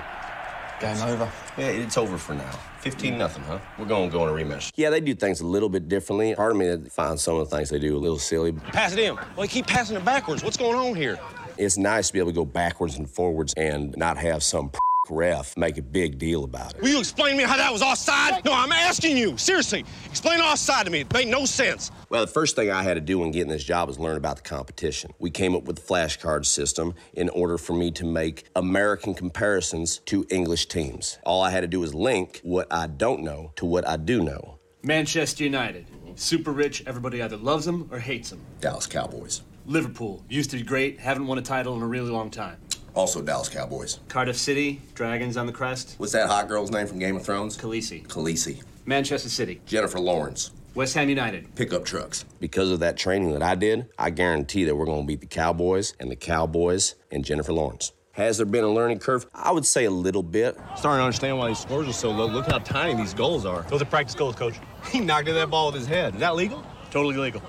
Game 0.80 1.02
over. 1.02 1.30
Yeah, 1.58 1.66
it's 1.68 1.98
over 1.98 2.18
for 2.18 2.36
now. 2.36 2.52
15 2.80 3.18
nothing, 3.18 3.44
huh? 3.44 3.60
We're 3.78 3.86
going 3.86 4.10
to 4.10 4.14
go 4.14 4.24
on 4.24 4.30
a 4.30 4.32
rematch. 4.32 4.72
Yeah, 4.76 4.90
they 4.92 5.02
do 5.02 5.14
things 5.14 5.42
a 5.42 5.46
little 5.46 5.70
bit 5.70 5.90
differently. 5.90 6.34
Part 6.34 6.52
of 6.52 6.58
me 6.58 6.90
finds 6.90 7.22
some 7.22 7.36
of 7.36 7.50
the 7.50 7.56
things 7.56 7.70
they 7.70 7.80
do 7.80 7.98
a 7.98 8.00
little 8.00 8.18
silly. 8.18 8.54
Pass 8.54 8.94
it 8.94 9.00
in. 9.00 9.16
Well, 9.36 9.44
you 9.44 9.50
keep 9.50 9.68
passing 9.68 9.98
it 9.98 10.06
backwards. 10.06 10.42
What's 10.42 10.58
going 10.58 10.76
on 10.78 10.96
here? 10.96 11.20
It's 11.58 11.78
nice 11.78 12.08
to 12.08 12.14
be 12.14 12.20
able 12.20 12.32
to 12.32 12.36
go 12.36 12.46
backwards 12.46 12.98
and 12.98 13.10
forwards 13.10 13.54
and 13.58 13.94
not 13.98 14.18
have 14.18 14.42
some 14.42 14.70
ref 15.10 15.56
make 15.58 15.78
a 15.78 15.82
big 15.82 16.18
deal 16.18 16.44
about 16.44 16.76
it. 16.76 16.82
Will 16.82 16.90
you 16.90 17.00
explain 17.00 17.32
to 17.32 17.38
me 17.38 17.44
how 17.44 17.58
that 17.58 17.72
was 17.72 17.82
offside? 17.82 18.44
No, 18.46 18.54
I'm 18.54 18.72
asking 18.72 19.18
you. 19.18 19.38
Seriously, 19.38 19.86
explain 20.06 20.40
offside 20.42 20.86
to 20.86 20.92
me. 20.92 21.02
It 21.02 21.14
made 21.14 21.28
no 21.28 21.46
sense. 21.46 21.92
Well, 22.10 22.26
the 22.26 22.32
first 22.32 22.56
thing 22.56 22.72
I 22.72 22.84
had 22.84 22.96
to 22.96 23.02
do 23.02 23.20
when 23.20 23.32
getting 23.32 23.50
this 23.50 23.64
job 23.64 23.88
was 23.88 24.00
learn 24.00 24.18
about 24.18 24.38
the 24.38 24.44
competition. 24.44 25.14
We 25.20 25.30
came 25.32 25.56
up 25.56 25.64
with 25.64 25.78
the 25.78 25.82
flashcard 25.82 26.46
system 26.46 26.94
in 27.14 27.30
order 27.30 27.58
for 27.58 27.74
me 27.74 27.92
to 27.92 28.06
make 28.06 28.46
American 28.56 29.14
comparisons 29.14 30.00
to 30.06 30.26
English 30.30 30.68
teams. 30.68 31.18
All 31.26 31.42
I 31.42 31.50
had 31.50 31.62
to 31.62 31.68
do 31.68 31.80
was 31.80 31.94
link 31.94 32.40
what 32.44 32.68
I 32.72 32.88
don't 32.88 33.24
know 33.24 33.52
to 33.58 33.66
what 33.66 33.88
I 33.88 33.98
do 33.98 34.24
know. 34.24 34.60
Manchester 34.84 35.44
United. 35.44 35.88
Super 36.16 36.52
rich, 36.52 36.84
everybody 36.86 37.22
either 37.22 37.38
loves 37.38 37.66
them 37.66 37.90
or 37.92 38.00
hates 38.00 38.30
them. 38.30 38.40
Dallas 38.62 38.88
Cowboys. 38.88 39.42
Liverpool. 39.66 40.24
Used 40.30 40.52
to 40.52 40.58
be 40.58 40.64
great, 40.64 41.00
haven't 41.00 41.26
won 41.28 41.38
a 41.38 41.42
title 41.42 41.76
in 41.76 41.82
a 41.82 41.88
really 41.88 42.12
long 42.12 42.30
time. 42.30 42.58
Also 42.96 43.22
Dallas 43.22 43.50
Cowboys. 43.50 44.00
Cardiff 44.08 44.38
City, 44.38 44.82
Dragons 44.96 45.36
on 45.38 45.46
the 45.46 45.52
crest. 45.52 45.96
What's 45.98 46.14
that 46.14 46.28
hot 46.28 46.48
girl's 46.48 46.72
name 46.72 46.88
from 46.88 46.98
Game 46.98 47.18
of 47.18 47.26
Thrones? 47.26 47.58
Khaleesi. 47.58 48.08
Khaleesi. 48.08 48.64
Manchester 48.86 49.30
City. 49.30 49.62
Jennifer 49.66 50.00
Lawrence. 50.00 50.52
West 50.76 50.96
Ham 50.96 51.10
United. 51.10 51.54
Pickup 51.56 51.86
trucks. 51.86 52.26
Because 52.40 52.72
of 52.72 52.80
that 52.80 52.98
training 52.98 53.32
that 53.34 53.44
I 53.44 53.56
did, 53.56 53.88
I 54.00 54.10
guarantee 54.10 54.64
that 54.66 54.76
we're 54.76 54.86
going 54.86 55.02
to 55.02 55.08
beat 55.08 55.22
the 55.22 55.28
Cowboys 55.28 55.94
and 56.00 56.10
the 56.10 56.16
Cowboys 56.16 56.96
and 57.12 57.24
Jennifer 57.24 57.54
Lawrence. 57.54 57.92
Has 58.14 58.38
there 58.38 58.46
been 58.46 58.64
a 58.64 58.70
learning 58.70 59.00
curve? 59.00 59.26
I 59.34 59.52
would 59.52 59.66
say 59.66 59.86
a 59.86 59.92
little 59.92 60.24
bit. 60.24 60.56
Starting 60.78 61.00
to 61.00 61.04
understand 61.04 61.38
why 61.38 61.50
these 61.50 61.60
scores 61.60 61.88
are 61.88 61.94
so 61.94 62.12
low. 62.12 62.28
Look 62.28 62.46
how 62.50 62.60
tiny 62.60 62.94
these 62.96 63.14
goals 63.14 63.46
are. 63.46 63.64
Those 63.64 63.82
are 63.82 63.86
practice 63.86 64.16
goals, 64.16 64.36
coach. 64.36 64.56
He 64.92 65.00
knocked 65.02 65.28
in 65.28 65.34
that 65.36 65.50
ball 65.50 65.66
with 65.72 65.76
his 65.76 65.88
head. 65.88 66.14
Is 66.14 66.20
that 66.22 66.36
legal? 66.36 66.64
Totally 66.92 67.18
legal. 67.18 67.42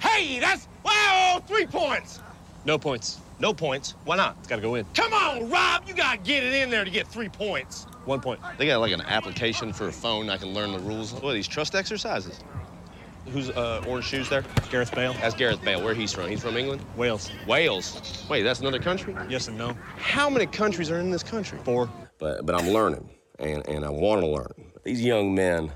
Hey, 0.00 0.38
that's 0.38 0.68
wow, 0.84 1.42
three 1.48 1.66
points. 1.66 2.20
No 2.64 2.78
points. 2.78 3.18
No 3.42 3.52
points. 3.52 3.96
Why 4.04 4.14
not? 4.14 4.36
It's 4.38 4.46
got 4.46 4.56
to 4.56 4.62
go 4.62 4.76
in. 4.76 4.86
Come 4.94 5.12
on, 5.12 5.50
Rob. 5.50 5.82
You 5.88 5.94
gotta 5.94 6.18
get 6.18 6.44
it 6.44 6.54
in 6.54 6.70
there 6.70 6.84
to 6.84 6.90
get 6.90 7.08
three 7.08 7.28
points. 7.28 7.88
One 8.04 8.20
point. 8.20 8.38
They 8.56 8.66
got 8.66 8.78
like 8.78 8.92
an 8.92 9.00
application 9.00 9.72
for 9.72 9.88
a 9.88 9.92
phone. 9.92 10.30
I 10.30 10.36
can 10.36 10.54
learn 10.54 10.70
the 10.70 10.78
rules. 10.78 11.12
What 11.12 11.24
are 11.24 11.32
these 11.32 11.48
trust 11.48 11.74
exercises? 11.74 12.38
Who's 13.32 13.50
uh, 13.50 13.84
orange 13.88 14.04
shoes 14.04 14.28
there? 14.28 14.44
Gareth 14.70 14.94
Bale. 14.94 15.12
That's 15.14 15.34
Gareth 15.34 15.60
Bale. 15.64 15.82
Where 15.82 15.92
he's 15.92 16.12
from? 16.12 16.28
He's 16.28 16.42
from 16.42 16.56
England. 16.56 16.82
Wales. 16.96 17.32
Wales. 17.48 18.24
Wait, 18.30 18.42
that's 18.42 18.60
another 18.60 18.78
country. 18.78 19.16
Yes 19.28 19.48
and 19.48 19.58
no. 19.58 19.76
How 19.96 20.30
many 20.30 20.46
countries 20.46 20.88
are 20.90 21.00
in 21.00 21.10
this 21.10 21.24
country? 21.24 21.58
Four. 21.64 21.90
But, 22.18 22.46
but 22.46 22.54
I'm 22.54 22.68
learning, 22.68 23.10
and, 23.40 23.66
and 23.68 23.84
I 23.84 23.90
want 23.90 24.20
to 24.20 24.26
learn. 24.28 24.72
These 24.84 25.02
young 25.02 25.34
men, 25.34 25.72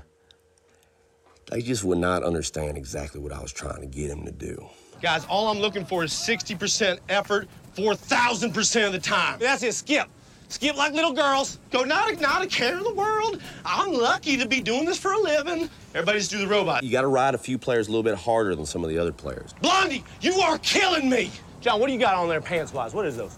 they 1.51 1.61
just 1.61 1.83
would 1.83 1.97
not 1.97 2.23
understand 2.23 2.77
exactly 2.77 3.19
what 3.19 3.33
I 3.33 3.41
was 3.41 3.51
trying 3.51 3.81
to 3.81 3.87
get 3.87 4.07
them 4.07 4.25
to 4.25 4.31
do. 4.31 4.69
Guys, 5.01 5.25
all 5.25 5.49
I'm 5.49 5.59
looking 5.59 5.85
for 5.85 6.03
is 6.03 6.11
60% 6.11 6.99
effort, 7.09 7.47
4,000% 7.75 8.87
of 8.87 8.93
the 8.93 8.99
time. 8.99 9.37
That's 9.39 9.61
it. 9.61 9.73
Skip. 9.73 10.07
Skip 10.49 10.75
like 10.75 10.93
little 10.93 11.13
girls. 11.13 11.59
Go, 11.71 11.83
not 11.83 12.11
a, 12.11 12.15
not 12.15 12.43
a 12.43 12.47
care 12.47 12.77
in 12.77 12.83
the 12.83 12.93
world. 12.93 13.41
I'm 13.65 13.93
lucky 13.93 14.37
to 14.37 14.47
be 14.47 14.61
doing 14.61 14.85
this 14.85 14.97
for 14.97 15.11
a 15.11 15.19
living. 15.19 15.69
Everybody 15.93 16.19
just 16.19 16.31
do 16.31 16.39
the 16.39 16.47
robot. 16.47 16.83
You 16.83 16.91
got 16.91 17.01
to 17.01 17.07
ride 17.07 17.35
a 17.35 17.37
few 17.37 17.57
players 17.57 17.87
a 17.87 17.91
little 17.91 18.03
bit 18.03 18.15
harder 18.15 18.55
than 18.55 18.65
some 18.65 18.83
of 18.83 18.89
the 18.89 18.97
other 18.97 19.11
players. 19.11 19.53
Blondie, 19.61 20.03
you 20.21 20.35
are 20.39 20.57
killing 20.59 21.09
me. 21.09 21.31
John, 21.59 21.79
what 21.79 21.87
do 21.87 21.93
you 21.93 21.99
got 21.99 22.15
on 22.15 22.29
there 22.29 22.41
pants-wise? 22.41 22.93
What 22.93 23.05
is 23.05 23.17
those? 23.17 23.37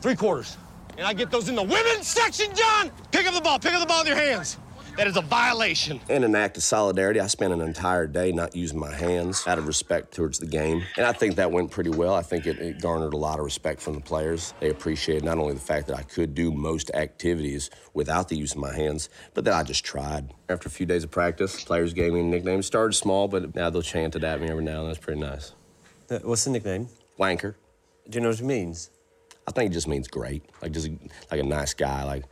Three 0.00 0.16
quarters. 0.16 0.56
And 0.98 1.06
I 1.06 1.14
get 1.14 1.30
those 1.30 1.48
in 1.48 1.54
the 1.54 1.62
women's 1.62 2.06
section, 2.06 2.54
John. 2.54 2.90
Pick 3.12 3.26
up 3.26 3.34
the 3.34 3.40
ball. 3.40 3.58
Pick 3.58 3.72
up 3.72 3.80
the 3.80 3.86
ball 3.86 4.00
with 4.00 4.08
your 4.08 4.16
hands. 4.16 4.58
That 4.96 5.06
is 5.06 5.16
a 5.16 5.22
violation. 5.22 6.00
In 6.10 6.22
an 6.22 6.34
act 6.34 6.58
of 6.58 6.62
solidarity, 6.62 7.18
I 7.18 7.26
spent 7.26 7.52
an 7.52 7.62
entire 7.62 8.06
day 8.06 8.30
not 8.30 8.54
using 8.54 8.78
my 8.78 8.94
hands 8.94 9.42
out 9.46 9.58
of 9.58 9.66
respect 9.66 10.12
towards 10.14 10.38
the 10.38 10.46
game. 10.46 10.82
And 10.98 11.06
I 11.06 11.12
think 11.12 11.36
that 11.36 11.50
went 11.50 11.70
pretty 11.70 11.88
well. 11.88 12.14
I 12.14 12.20
think 12.20 12.46
it, 12.46 12.58
it 12.58 12.80
garnered 12.82 13.14
a 13.14 13.16
lot 13.16 13.38
of 13.38 13.44
respect 13.44 13.80
from 13.80 13.94
the 13.94 14.00
players. 14.02 14.52
They 14.60 14.68
appreciated 14.68 15.24
not 15.24 15.38
only 15.38 15.54
the 15.54 15.60
fact 15.60 15.86
that 15.86 15.96
I 15.96 16.02
could 16.02 16.34
do 16.34 16.52
most 16.52 16.90
activities 16.92 17.70
without 17.94 18.28
the 18.28 18.36
use 18.36 18.52
of 18.52 18.58
my 18.58 18.74
hands, 18.74 19.08
but 19.32 19.44
that 19.46 19.54
I 19.54 19.62
just 19.62 19.82
tried. 19.82 20.34
After 20.50 20.68
a 20.68 20.70
few 20.70 20.84
days 20.84 21.04
of 21.04 21.10
practice, 21.10 21.64
players 21.64 21.94
gave 21.94 22.12
me 22.12 22.20
a 22.20 22.24
nickname. 22.24 22.60
It 22.60 22.64
started 22.64 22.92
small, 22.92 23.28
but 23.28 23.54
now 23.54 23.70
they'll 23.70 23.80
chant 23.80 24.14
it 24.14 24.24
at 24.24 24.42
me 24.42 24.48
every 24.48 24.62
now 24.62 24.72
and 24.72 24.80
then. 24.80 24.86
That's 24.88 24.98
pretty 24.98 25.20
nice. 25.20 25.52
Uh, 26.10 26.18
What's 26.22 26.44
the 26.44 26.50
nickname? 26.50 26.88
Wanker. 27.18 27.54
Do 28.10 28.18
you 28.18 28.20
know 28.20 28.28
what 28.28 28.40
it 28.40 28.44
means? 28.44 28.90
I 29.48 29.52
think 29.52 29.70
it 29.70 29.74
just 29.74 29.88
means 29.88 30.06
great. 30.06 30.44
Like 30.60 30.72
just 30.72 30.90
like 31.30 31.40
a 31.40 31.44
nice 31.44 31.72
guy, 31.72 32.04
like, 32.04 32.24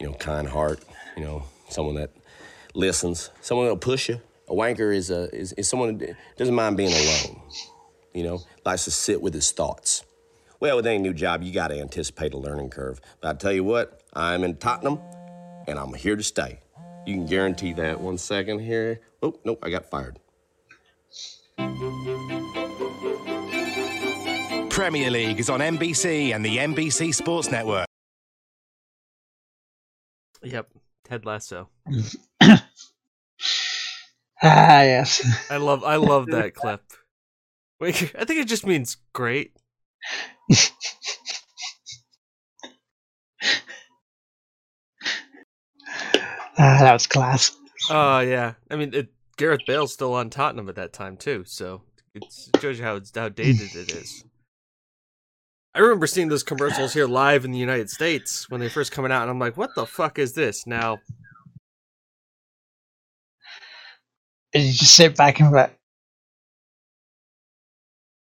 you 0.00 0.06
know, 0.06 0.14
kind 0.14 0.48
heart, 0.48 0.80
you 1.16 1.24
know, 1.24 1.42
someone 1.68 1.94
that 1.96 2.10
listens, 2.74 3.30
someone 3.40 3.66
that'll 3.66 3.78
push 3.78 4.08
you. 4.08 4.20
A 4.48 4.52
wanker 4.52 4.94
is 4.94 5.10
a 5.10 5.34
is, 5.34 5.52
is 5.54 5.68
someone 5.68 5.98
that 5.98 6.16
doesn't 6.36 6.54
mind 6.54 6.76
being 6.76 6.92
alone. 6.92 7.42
You 8.14 8.24
know, 8.24 8.40
likes 8.64 8.84
to 8.84 8.90
sit 8.90 9.20
with 9.20 9.34
his 9.34 9.52
thoughts. 9.52 10.04
Well, 10.60 10.76
with 10.76 10.86
any 10.86 10.98
new 10.98 11.12
job, 11.12 11.42
you 11.42 11.52
got 11.52 11.68
to 11.68 11.80
anticipate 11.80 12.34
a 12.34 12.38
learning 12.38 12.70
curve. 12.70 13.00
But 13.20 13.36
I 13.36 13.38
tell 13.38 13.52
you 13.52 13.62
what, 13.62 14.02
I'm 14.12 14.42
in 14.42 14.56
Tottenham, 14.56 14.98
and 15.68 15.78
I'm 15.78 15.94
here 15.94 16.16
to 16.16 16.22
stay. 16.22 16.60
You 17.06 17.14
can 17.14 17.26
guarantee 17.26 17.72
that. 17.74 18.00
One 18.00 18.18
second 18.18 18.60
here. 18.60 19.00
Oh, 19.22 19.38
nope, 19.44 19.60
I 19.62 19.70
got 19.70 19.86
fired. 19.86 20.18
Premier 24.70 25.10
League 25.10 25.40
is 25.40 25.50
on 25.50 25.60
NBC 25.60 26.34
and 26.34 26.44
the 26.44 26.56
NBC 26.56 27.14
Sports 27.14 27.50
Network. 27.50 27.86
Yep, 30.42 30.68
Ted 31.08 31.24
Lasso. 31.24 31.68
ah 32.42 32.58
yes. 34.42 35.26
I 35.50 35.56
love 35.56 35.82
I 35.82 35.96
love 35.96 36.26
that 36.30 36.54
clip. 36.54 36.82
Wait, 37.80 38.12
I 38.18 38.24
think 38.24 38.40
it 38.40 38.48
just 38.48 38.66
means 38.66 38.98
great. 39.14 39.56
Ah, 46.60 46.78
that 46.80 46.92
was 46.92 47.06
class. 47.06 47.56
Oh 47.90 48.16
uh, 48.16 48.20
yeah, 48.20 48.54
I 48.70 48.76
mean 48.76 48.92
it, 48.92 49.08
Gareth 49.36 49.64
Bale's 49.66 49.92
still 49.94 50.12
on 50.12 50.28
Tottenham 50.28 50.68
at 50.68 50.74
that 50.74 50.92
time 50.92 51.16
too, 51.16 51.44
so 51.46 51.82
it 52.14 52.24
shows 52.60 52.78
you 52.78 52.84
how 52.84 53.00
how 53.14 53.28
dated 53.30 53.74
it 53.74 53.92
is. 53.92 54.24
I 55.78 55.80
remember 55.80 56.08
seeing 56.08 56.26
those 56.26 56.42
commercials 56.42 56.92
here 56.92 57.06
live 57.06 57.44
in 57.44 57.52
the 57.52 57.58
United 57.58 57.88
States 57.88 58.50
when 58.50 58.60
they 58.60 58.68
first 58.68 58.90
coming 58.90 59.12
out, 59.12 59.22
and 59.22 59.30
I'm 59.30 59.38
like, 59.38 59.56
"What 59.56 59.76
the 59.76 59.86
fuck 59.86 60.18
is 60.18 60.32
this?" 60.34 60.66
Now, 60.66 60.98
And 64.52 64.64
you 64.64 64.72
just 64.72 64.96
sit 64.96 65.16
back 65.16 65.38
and 65.38 65.52
like, 65.52 65.78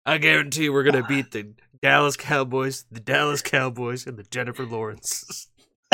I 0.05 0.17
guarantee 0.17 0.67
we're 0.67 0.83
gonna 0.83 1.07
beat 1.07 1.31
the 1.31 1.53
Dallas 1.81 2.17
Cowboys, 2.17 2.83
the 2.91 2.99
Dallas 2.99 3.41
Cowboys, 3.41 4.05
and 4.05 4.17
the 4.17 4.23
Jennifer 4.23 4.65
Lawrence. 4.65 5.47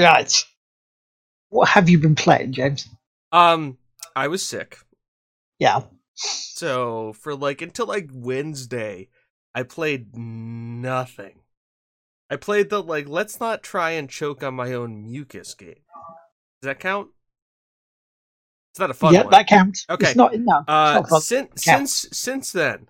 right. 0.00 0.44
What 1.50 1.68
have 1.68 1.90
you 1.90 1.98
been 1.98 2.14
playing, 2.14 2.52
James? 2.52 2.88
Um, 3.30 3.76
I 4.16 4.28
was 4.28 4.42
sick, 4.42 4.78
Yeah. 5.58 5.82
So 6.18 7.12
for 7.12 7.34
like 7.34 7.62
until 7.62 7.86
like 7.86 8.10
Wednesday, 8.12 9.08
I 9.54 9.62
played 9.62 10.16
nothing. 10.16 11.40
I 12.30 12.36
played 12.36 12.68
the 12.70 12.82
like 12.82 13.08
let's 13.08 13.40
not 13.40 13.62
try 13.62 13.92
and 13.92 14.10
choke 14.10 14.42
on 14.42 14.54
my 14.54 14.72
own 14.74 15.02
mucus 15.04 15.54
game. 15.54 15.76
Does 16.60 16.66
that 16.68 16.80
count? 16.80 17.08
It's 18.72 18.80
not 18.80 18.90
a 18.90 18.94
fun 18.94 19.14
yeah, 19.14 19.22
one. 19.22 19.30
that 19.30 19.46
counts. 19.46 19.86
Okay. 19.88 20.08
It's 20.08 20.16
not, 20.16 20.34
no, 20.34 20.58
it's 20.60 20.68
Uh, 20.68 21.02
not 21.10 21.22
since 21.22 21.62
since 21.62 22.06
since 22.12 22.52
then, 22.52 22.88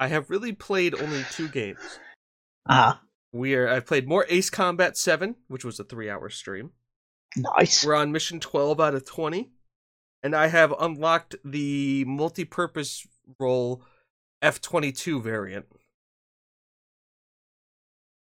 I 0.00 0.06
have 0.08 0.30
really 0.30 0.52
played 0.52 0.94
only 0.94 1.24
two 1.32 1.48
games. 1.48 1.98
Ah, 2.68 3.00
We 3.32 3.54
are 3.54 3.68
I've 3.68 3.86
played 3.86 4.08
more 4.08 4.24
Ace 4.28 4.50
Combat 4.50 4.96
Seven, 4.96 5.36
which 5.48 5.64
was 5.64 5.78
a 5.80 5.84
three-hour 5.84 6.30
stream. 6.30 6.70
nice. 7.36 7.84
We're 7.84 7.94
on 7.94 8.10
mission 8.12 8.40
twelve 8.40 8.80
out 8.80 8.94
of 8.94 9.04
twenty, 9.04 9.50
and 10.22 10.34
I 10.34 10.48
have 10.48 10.74
unlocked 10.78 11.36
the 11.44 12.04
multi-purpose 12.06 13.06
role 13.38 13.82
F 14.42 14.60
twenty-two 14.60 15.20
variant. 15.20 15.66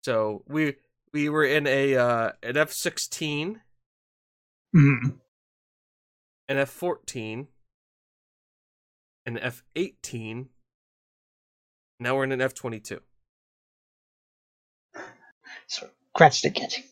So 0.03 0.43
we 0.47 0.75
we 1.13 1.29
were 1.29 1.45
in 1.45 1.67
a 1.67 1.95
uh, 1.95 2.31
an 2.43 2.57
F 2.57 2.71
sixteen, 2.71 3.61
Mm. 4.75 5.17
an 6.47 6.57
F 6.57 6.69
fourteen, 6.69 7.47
an 9.25 9.37
F 9.39 9.63
eighteen. 9.75 10.49
Now 11.99 12.15
we're 12.15 12.23
in 12.23 12.31
an 12.31 12.41
F 12.41 12.53
twenty 12.53 12.79
two. 12.79 13.01
So, 15.67 15.87
congrats 16.15 16.41
to 16.41 16.49
getting. 16.49 16.83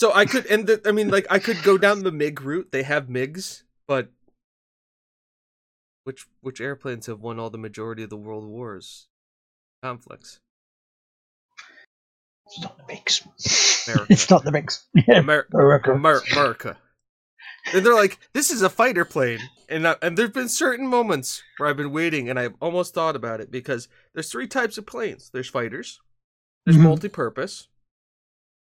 So 0.00 0.12
I 0.12 0.24
could, 0.26 0.46
and 0.46 0.66
the, 0.66 0.80
I 0.86 0.92
mean, 0.92 1.08
like 1.10 1.26
I 1.30 1.38
could 1.38 1.62
go 1.62 1.76
down 1.78 2.02
the 2.02 2.12
MiG 2.12 2.40
route. 2.40 2.72
They 2.72 2.82
have 2.82 3.06
MiGs, 3.08 3.62
but 3.86 4.10
which 6.04 6.26
which 6.40 6.60
airplanes 6.60 7.06
have 7.06 7.20
won 7.20 7.38
all 7.38 7.50
the 7.50 7.58
majority 7.58 8.02
of 8.02 8.10
the 8.10 8.16
world 8.16 8.44
wars 8.44 9.08
conflicts? 9.82 10.38
It's 12.46 12.60
not 12.60 12.76
the 12.76 12.84
MiGs. 12.94 13.88
America. 13.88 14.06
it's 14.12 14.30
not 14.30 14.44
the 14.44 14.50
MiGs. 14.50 14.82
Amer- 15.08 15.46
America. 15.54 15.92
Amer- 15.92 16.22
America. 16.32 16.76
And 17.72 17.84
they're 17.84 17.94
like, 17.94 18.18
this 18.34 18.50
is 18.50 18.60
a 18.62 18.68
fighter 18.68 19.06
plane, 19.06 19.38
and 19.70 19.88
I, 19.88 19.96
and 20.02 20.16
there've 20.18 20.32
been 20.32 20.50
certain 20.50 20.86
moments 20.86 21.42
where 21.56 21.68
I've 21.68 21.76
been 21.78 21.92
waiting, 21.92 22.28
and 22.28 22.38
I've 22.38 22.54
almost 22.60 22.92
thought 22.92 23.16
about 23.16 23.40
it 23.40 23.50
because 23.50 23.88
there's 24.12 24.30
three 24.30 24.46
types 24.46 24.76
of 24.76 24.84
planes. 24.86 25.30
There's 25.32 25.48
fighters, 25.48 26.00
there's 26.66 26.76
Mhm. 26.76 26.82
multi-purpose, 26.82 27.68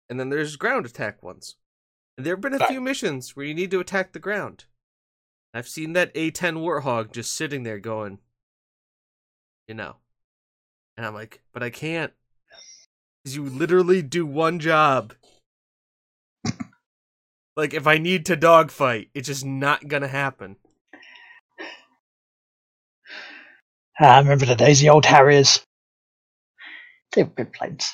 and 0.09 0.19
then 0.19 0.29
there's 0.29 0.57
ground 0.57 0.85
attack 0.85 1.23
ones. 1.23 1.55
And 2.17 2.25
there 2.25 2.33
have 2.35 2.41
been 2.41 2.61
a 2.61 2.67
few 2.67 2.81
missions 2.81 3.33
where 3.35 3.45
you 3.45 3.53
need 3.53 3.71
to 3.71 3.79
attack 3.79 4.11
the 4.11 4.19
ground. 4.19 4.65
I've 5.53 5.67
seen 5.67 5.93
that 5.93 6.13
A10 6.13 6.57
Warthog 6.57 7.11
just 7.11 7.33
sitting 7.33 7.63
there 7.63 7.79
going, 7.79 8.19
you 9.67 9.75
know, 9.75 9.97
and 10.95 11.05
I'm 11.05 11.13
like, 11.13 11.41
but 11.51 11.61
I 11.61 11.69
can't, 11.69 12.13
because 13.23 13.35
you 13.35 13.45
literally 13.45 14.01
do 14.01 14.25
one 14.25 14.59
job. 14.59 15.13
Like 17.57 17.73
if 17.73 17.85
I 17.85 17.97
need 17.97 18.25
to 18.27 18.37
dogfight, 18.37 19.09
it's 19.13 19.27
just 19.27 19.45
not 19.45 19.89
gonna 19.89 20.07
happen. 20.07 20.55
Ah, 23.99 24.15
I 24.15 24.19
remember 24.19 24.45
the 24.45 24.55
days, 24.55 24.79
the 24.79 24.89
old 24.89 25.05
Harriers. 25.05 25.59
They 27.13 27.23
were 27.23 27.29
good 27.29 27.51
planes. 27.51 27.93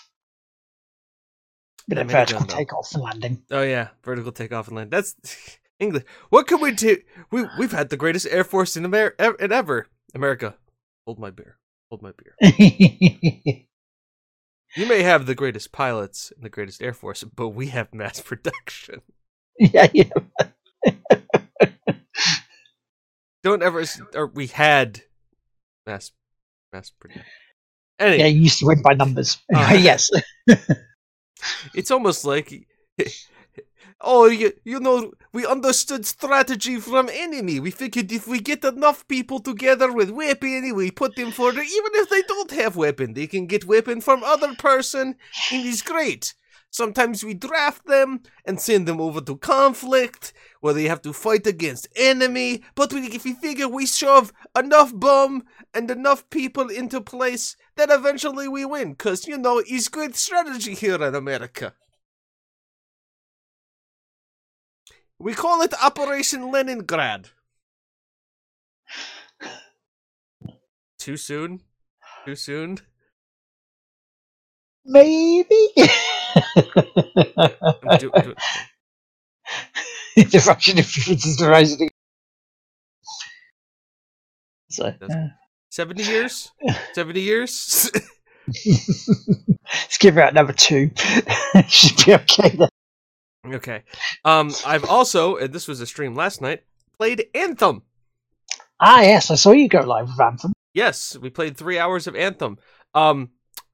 I 1.92 2.02
of 2.02 2.12
vertical 2.12 2.46
takeoff 2.46 2.94
and 2.94 3.04
landing. 3.04 3.44
Oh 3.50 3.64
yeah, 3.64 3.90
vertical 4.04 4.32
takeoff 4.32 4.68
and 4.68 4.78
land. 4.78 4.92
That's 4.92 5.16
English. 5.80 6.04
What 6.30 6.48
can 6.48 6.60
we 6.62 6.72
do? 6.72 6.98
We 7.32 7.46
we've 7.60 7.72
had 7.72 7.90
the 7.90 7.98
greatest 7.98 8.28
air 8.30 8.44
force 8.44 8.76
in 8.78 8.86
America 8.86 9.34
in 9.40 9.52
ever. 9.52 9.88
America, 10.16 10.56
hold 11.06 11.20
my 11.20 11.30
beer. 11.30 11.58
Hold 11.90 12.02
my 12.02 12.12
beer. 12.12 12.36
You 14.76 14.86
may 14.86 15.02
have 15.02 15.26
the 15.26 15.36
greatest 15.36 15.72
pilots 15.72 16.32
and 16.36 16.44
the 16.44 16.50
greatest 16.50 16.82
air 16.82 16.94
force, 16.94 17.24
but 17.24 17.50
we 17.50 17.68
have 17.68 17.94
mass 17.94 18.20
production. 18.26 19.02
yeah, 19.58 19.88
yeah. 19.94 20.10
Don't 23.44 23.64
ever. 23.64 23.84
Or 24.14 24.28
we 24.28 24.48
had 24.48 25.02
mass 25.86 26.12
mass 26.74 26.90
production. 26.90 27.24
Anyway, 28.00 28.20
Yeah, 28.20 28.26
you 28.28 28.42
used 28.42 28.60
to 28.60 28.66
win 28.66 28.82
by 28.82 28.94
numbers. 28.94 29.38
Oh. 29.56 29.74
yes. 29.74 30.10
it's 31.74 31.92
almost 31.92 32.26
like 32.26 32.68
oh 34.02 34.26
you, 34.26 34.52
you 34.64 34.80
know 34.80 35.12
we 35.34 35.46
understood 35.46 36.06
strategy 36.06 36.78
from 36.80 37.10
enemy. 37.12 37.60
We 37.60 37.72
figured 37.72 38.12
if 38.12 38.28
we 38.28 38.40
get 38.40 38.64
enough 38.64 39.08
people 39.08 39.40
together 39.40 39.92
with 39.92 40.10
weapon 40.10 40.76
we 40.76 40.92
put 40.92 41.16
them 41.16 41.32
for 41.32 41.52
even 41.52 41.62
if 41.66 42.10
they 42.10 42.22
don't 42.24 42.52
have 42.52 42.76
weapon 42.76 43.14
they 43.14 43.28
can 43.28 43.48
get 43.48 43.66
weapon 43.66 44.02
from 44.02 44.24
other 44.24 44.56
person 44.56 45.16
and 45.52 45.66
it's 45.66 45.82
great. 45.82 46.34
Sometimes 46.70 47.24
we 47.24 47.34
draft 47.34 47.86
them 47.86 48.22
and 48.46 48.60
send 48.60 48.88
them 48.88 49.00
over 49.00 49.22
to 49.22 49.38
conflict 49.38 50.34
where 50.60 50.74
they 50.74 50.84
have 50.84 51.02
to 51.04 51.14
fight 51.14 51.48
against 51.48 51.88
enemy. 51.96 52.62
But 52.76 52.92
we, 52.92 53.08
if 53.08 53.24
we 53.24 53.34
figure 53.34 53.70
we 53.70 53.86
shove 53.86 54.34
enough 54.56 54.92
bomb 54.94 55.44
and 55.74 55.90
enough 55.90 56.30
people 56.30 56.70
into 56.70 57.00
place 57.00 57.56
then 57.76 57.92
eventually 57.92 58.48
we 58.48 58.66
win 58.66 58.92
because 58.92 59.28
you 59.28 59.38
know 59.38 59.62
it's 59.66 59.88
good 59.88 60.16
strategy 60.16 60.74
here 60.74 61.02
in 61.02 61.16
america 61.16 61.74
we 65.20 65.34
call 65.34 65.62
it 65.62 65.74
operation 65.82 66.52
leningrad 66.52 67.30
too 71.00 71.18
soon 71.18 71.62
too 72.26 72.36
soon 72.36 72.80
Maybe. 74.90 75.44
do, 75.76 75.92
do, 78.00 78.36
the 80.16 80.44
Russian 80.48 80.78
influence 80.78 81.26
is 81.26 81.42
rising. 81.46 81.90
So, 84.70 84.84
That's- 84.84 85.12
uh, 85.12 85.28
70 85.70 86.04
years 86.04 86.52
70 86.94 87.20
years 87.22 87.92
let's 88.66 89.98
give 90.00 90.18
out 90.18 90.34
number 90.34 90.54
two. 90.54 90.90
Should 91.68 92.06
be 92.06 92.14
okay 92.14 92.50
then. 92.56 92.70
Okay 93.56 93.84
um 94.26 94.52
i've 94.66 94.86
also 94.86 95.36
and 95.38 95.54
this 95.54 95.68
was 95.68 95.82
a 95.82 95.86
stream 95.88 96.16
last 96.16 96.42
night 96.42 96.64
played 96.98 97.26
anthem 97.36 97.84
Ah, 98.80 99.02
yes, 99.02 99.32
I 99.32 99.36
saw 99.36 99.54
you 99.54 99.68
go 99.68 99.80
live 99.80 100.08
with 100.08 100.20
Anthem. 100.20 100.54
Yes, 100.72 101.18
we 101.18 101.32
played 101.32 101.58
three 101.58 101.80
hours 101.80 102.06
of 102.06 102.16
Anthem. 102.16 102.60
Um, 102.94 103.32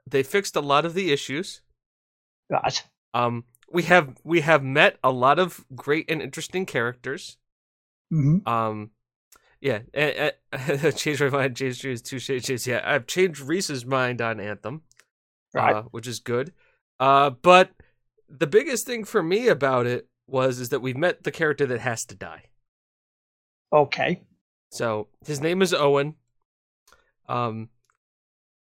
they 0.09 0.23
fixed 0.23 0.55
a 0.55 0.61
lot 0.61 0.85
of 0.85 0.93
the 0.93 1.11
issues. 1.11 1.61
Right. 2.49 2.81
Um, 3.13 3.43
we 3.69 3.83
have 3.83 4.15
we 4.23 4.39
have 4.39 4.63
met 4.63 4.99
a 5.03 5.11
lot 5.11 5.39
of 5.39 5.65
great 5.75 6.09
and 6.09 6.21
interesting 6.21 6.65
characters. 6.65 7.35
hmm 8.09 8.37
Um, 8.47 8.91
yeah, 9.59 9.79
eh, 9.93 10.31
eh, 10.53 10.91
changed 10.91 11.19
my 11.19 11.29
mind. 11.29 11.57
Changed 11.57 11.83
Reese's 11.83 12.01
two 12.01 12.19
shades. 12.19 12.65
Yeah, 12.65 12.81
I've 12.85 13.05
changed 13.05 13.41
Reese's 13.41 13.85
mind 13.85 14.21
on 14.21 14.39
Anthem, 14.39 14.83
Right. 15.53 15.75
uh, 15.75 15.81
which 15.91 16.07
is 16.07 16.19
good. 16.19 16.53
Uh, 16.97 17.29
but 17.31 17.71
the 18.29 18.47
biggest 18.47 18.85
thing 18.85 19.03
for 19.03 19.21
me 19.23 19.47
about 19.47 19.85
it 19.85 20.07
was 20.27 20.59
is 20.59 20.69
that 20.69 20.79
we've 20.81 20.97
met 20.97 21.23
the 21.23 21.31
character 21.31 21.65
that 21.65 21.79
has 21.81 22.05
to 22.05 22.15
die. 22.15 22.45
Okay. 23.71 24.21
So 24.71 25.07
his 25.25 25.41
name 25.41 25.61
is 25.61 25.73
Owen. 25.73 26.15
Um, 27.27 27.69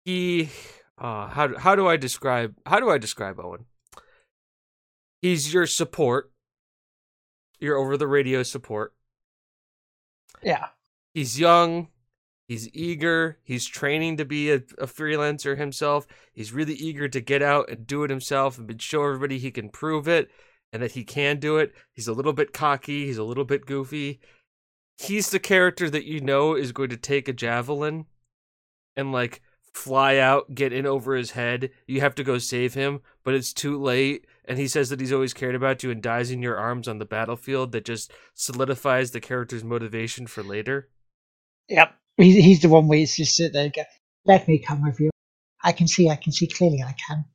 he, 0.05 0.49
uh, 0.97 1.27
how 1.27 1.47
do- 1.47 1.57
how 1.57 1.75
do 1.75 1.87
I 1.87 1.97
describe 1.97 2.55
how 2.65 2.79
do 2.79 2.89
I 2.89 2.97
describe 2.97 3.39
Owen? 3.39 3.65
He's 5.21 5.53
your 5.53 5.65
support. 5.67 6.31
Your 7.59 7.77
over 7.77 7.95
the 7.95 8.07
radio 8.07 8.43
support. 8.43 8.93
Yeah. 10.41 10.67
He's 11.13 11.39
young. 11.39 11.87
He's 12.53 12.69
eager. 12.71 13.39
He's 13.43 13.65
training 13.65 14.17
to 14.17 14.25
be 14.25 14.51
a, 14.51 14.57
a 14.77 14.85
freelancer 14.85 15.57
himself. 15.57 16.05
He's 16.31 16.53
really 16.53 16.75
eager 16.75 17.07
to 17.07 17.19
get 17.19 17.41
out 17.41 17.67
and 17.67 17.87
do 17.87 18.03
it 18.03 18.11
himself 18.11 18.59
and 18.59 18.79
show 18.79 19.03
everybody 19.03 19.39
he 19.39 19.49
can 19.49 19.69
prove 19.69 20.07
it 20.07 20.29
and 20.71 20.83
that 20.83 20.91
he 20.91 21.03
can 21.03 21.39
do 21.39 21.57
it. 21.57 21.73
He's 21.91 22.07
a 22.07 22.13
little 22.13 22.31
bit 22.31 22.53
cocky. 22.53 23.07
He's 23.07 23.17
a 23.17 23.23
little 23.23 23.43
bit 23.43 23.65
goofy. 23.65 24.19
He's 24.99 25.31
the 25.31 25.39
character 25.39 25.89
that 25.89 26.05
you 26.05 26.21
know 26.21 26.53
is 26.53 26.71
going 26.71 26.89
to 26.89 26.95
take 26.95 27.27
a 27.27 27.33
javelin 27.33 28.05
and 28.95 29.11
like 29.11 29.41
fly 29.73 30.17
out, 30.17 30.53
get 30.53 30.71
in 30.71 30.85
over 30.85 31.15
his 31.15 31.31
head. 31.31 31.71
You 31.87 32.01
have 32.01 32.13
to 32.13 32.23
go 32.23 32.37
save 32.37 32.75
him, 32.75 32.99
but 33.23 33.33
it's 33.33 33.51
too 33.51 33.81
late. 33.81 34.27
And 34.45 34.59
he 34.59 34.67
says 34.67 34.91
that 34.91 34.99
he's 34.99 35.11
always 35.11 35.33
cared 35.33 35.55
about 35.55 35.81
you 35.81 35.89
and 35.89 36.03
dies 36.03 36.29
in 36.29 36.43
your 36.43 36.57
arms 36.57 36.87
on 36.87 36.99
the 36.99 37.05
battlefield. 37.05 37.71
That 37.71 37.83
just 37.83 38.13
solidifies 38.35 39.09
the 39.09 39.19
character's 39.19 39.63
motivation 39.63 40.27
for 40.27 40.43
later. 40.43 40.89
Yep. 41.67 41.95
He's, 42.17 42.35
he's 42.35 42.61
the 42.61 42.69
one 42.69 42.87
where 42.87 42.99
he's 42.99 43.15
just 43.15 43.35
sit 43.35 43.53
there 43.53 43.65
and 43.65 43.73
go, 43.73 43.83
let 44.25 44.47
me 44.47 44.59
come 44.59 44.83
with 44.83 44.99
you. 44.99 45.09
I 45.63 45.71
can 45.71 45.87
see, 45.87 46.09
I 46.09 46.15
can 46.15 46.31
see 46.31 46.47
clearly 46.47 46.83
I 46.83 46.93
can. 47.07 47.25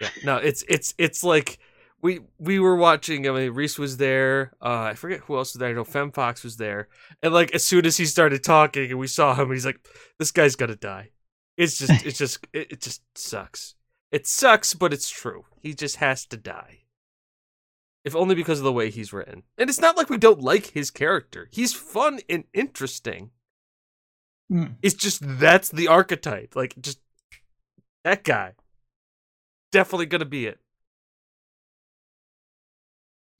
Yeah, 0.00 0.08
no, 0.24 0.36
it's 0.36 0.64
it's 0.68 0.94
it's 0.98 1.24
like 1.24 1.58
we 2.00 2.20
we 2.38 2.58
were 2.58 2.76
watching. 2.76 3.28
I 3.28 3.32
mean, 3.32 3.52
Reese 3.52 3.78
was 3.78 3.96
there. 3.96 4.52
Uh, 4.62 4.82
I 4.82 4.94
forget 4.94 5.20
who 5.20 5.36
else 5.36 5.54
was 5.54 5.60
there. 5.60 5.70
I 5.70 5.72
know 5.72 5.84
Fem 5.84 6.12
Fox 6.12 6.44
was 6.44 6.56
there. 6.56 6.88
And 7.22 7.34
like 7.34 7.52
as 7.54 7.64
soon 7.64 7.86
as 7.86 7.96
he 7.96 8.04
started 8.04 8.44
talking, 8.44 8.90
and 8.90 8.98
we 8.98 9.06
saw 9.06 9.34
him, 9.34 9.44
and 9.44 9.54
he's 9.54 9.66
like, 9.66 9.80
"This 10.18 10.30
guy's 10.30 10.56
gonna 10.56 10.76
die." 10.76 11.10
It's 11.56 11.76
just, 11.76 11.90
it's 12.06 12.18
just, 12.18 12.46
it, 12.52 12.72
it 12.72 12.80
just 12.80 13.02
sucks. 13.16 13.74
It 14.10 14.26
sucks, 14.26 14.74
but 14.74 14.92
it's 14.92 15.10
true. 15.10 15.44
He 15.60 15.74
just 15.74 15.96
has 15.96 16.24
to 16.26 16.36
die. 16.36 16.84
If 18.04 18.14
only 18.16 18.36
because 18.36 18.58
of 18.58 18.64
the 18.64 18.72
way 18.72 18.88
he's 18.88 19.12
written. 19.12 19.42
And 19.58 19.68
it's 19.68 19.80
not 19.80 19.96
like 19.96 20.08
we 20.08 20.16
don't 20.16 20.40
like 20.40 20.68
his 20.68 20.90
character. 20.90 21.48
He's 21.50 21.74
fun 21.74 22.20
and 22.30 22.44
interesting. 22.54 23.32
Mm. 24.50 24.76
It's 24.82 24.94
just 24.94 25.20
that's 25.22 25.68
the 25.68 25.88
archetype. 25.88 26.56
Like 26.56 26.74
just 26.80 27.00
that 28.04 28.24
guy. 28.24 28.54
Definitely 29.72 30.06
gonna 30.06 30.24
be 30.24 30.46
it. 30.46 30.58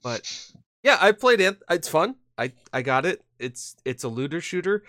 But 0.03 0.53
yeah, 0.83 0.99
I 1.01 1.13
played 1.13 1.41
it. 1.41 1.63
It's 1.71 1.89
fun. 1.89 2.17
I 2.37 2.53
I 2.73 2.83
got 2.83 3.07
it. 3.07 3.25
It's 3.39 3.77
it's 3.85 4.05
a 4.05 4.09
looter 4.09 4.41
shooter. 4.41 4.85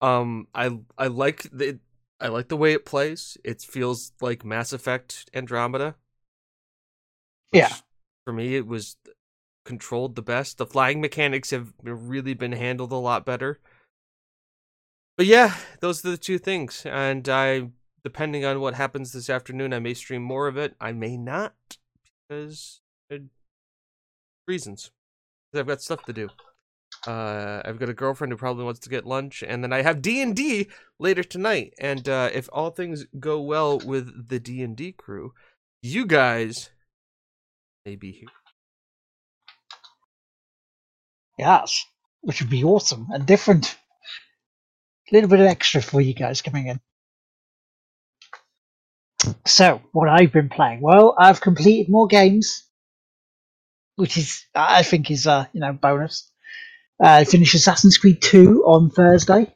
Um, 0.00 0.48
I 0.54 0.78
I 0.96 1.08
like 1.08 1.48
the 1.52 1.78
I 2.20 2.28
like 2.28 2.48
the 2.48 2.56
way 2.56 2.72
it 2.72 2.86
plays. 2.86 3.36
It 3.44 3.60
feels 3.60 4.12
like 4.20 4.44
Mass 4.44 4.72
Effect 4.72 5.28
Andromeda. 5.34 5.96
Yeah. 7.52 7.74
For 8.24 8.32
me, 8.32 8.56
it 8.56 8.66
was 8.66 8.96
controlled 9.64 10.14
the 10.14 10.22
best. 10.22 10.58
The 10.58 10.66
flying 10.66 11.00
mechanics 11.00 11.50
have 11.50 11.72
really 11.82 12.34
been 12.34 12.52
handled 12.52 12.92
a 12.92 12.96
lot 12.96 13.26
better. 13.26 13.60
But 15.16 15.26
yeah, 15.26 15.54
those 15.80 16.04
are 16.04 16.10
the 16.10 16.16
two 16.16 16.38
things. 16.38 16.84
And 16.86 17.28
I, 17.28 17.68
depending 18.02 18.44
on 18.44 18.60
what 18.60 18.74
happens 18.74 19.12
this 19.12 19.30
afternoon, 19.30 19.72
I 19.72 19.78
may 19.78 19.94
stream 19.94 20.22
more 20.22 20.48
of 20.48 20.56
it. 20.56 20.74
I 20.80 20.92
may 20.92 21.16
not 21.16 21.54
because 22.28 22.80
reasons. 24.46 24.90
'Cause 25.52 25.60
I've 25.60 25.66
got 25.66 25.82
stuff 25.82 26.04
to 26.04 26.12
do. 26.12 26.28
Uh, 27.06 27.62
I've 27.64 27.78
got 27.78 27.88
a 27.88 27.94
girlfriend 27.94 28.32
who 28.32 28.36
probably 28.36 28.64
wants 28.64 28.80
to 28.80 28.88
get 28.88 29.06
lunch, 29.06 29.42
and 29.42 29.62
then 29.62 29.72
I 29.72 29.82
have 29.82 30.02
D 30.02 30.20
and 30.22 30.34
D 30.34 30.68
later 30.98 31.22
tonight. 31.22 31.74
And 31.78 32.08
uh, 32.08 32.30
if 32.32 32.48
all 32.52 32.70
things 32.70 33.06
go 33.20 33.40
well 33.40 33.78
with 33.78 34.28
the 34.28 34.40
D 34.40 34.62
and 34.62 34.76
D 34.76 34.92
crew, 34.92 35.32
you 35.82 36.06
guys 36.06 36.70
may 37.84 37.96
be 37.96 38.12
here. 38.12 38.28
Yes. 41.38 41.84
Which 42.22 42.40
would 42.40 42.50
be 42.50 42.64
awesome 42.64 43.08
and 43.12 43.26
different. 43.26 43.76
A 45.10 45.14
little 45.14 45.28
bit 45.28 45.40
of 45.40 45.46
extra 45.46 45.82
for 45.82 46.00
you 46.00 46.14
guys 46.14 46.42
coming 46.42 46.66
in. 46.68 46.80
So, 49.46 49.80
what 49.92 50.08
I've 50.08 50.32
been 50.32 50.48
playing? 50.48 50.80
Well, 50.80 51.14
I've 51.18 51.40
completed 51.40 51.90
more 51.90 52.06
games, 52.06 52.64
which 53.96 54.16
is, 54.16 54.44
I 54.54 54.82
think, 54.82 55.10
is 55.10 55.26
a 55.26 55.48
you 55.52 55.60
know 55.60 55.72
bonus. 55.72 56.30
Uh, 57.02 57.08
I 57.08 57.24
finished 57.24 57.54
Assassin's 57.54 57.98
Creed 57.98 58.22
2 58.22 58.64
on 58.64 58.90
Thursday, 58.90 59.54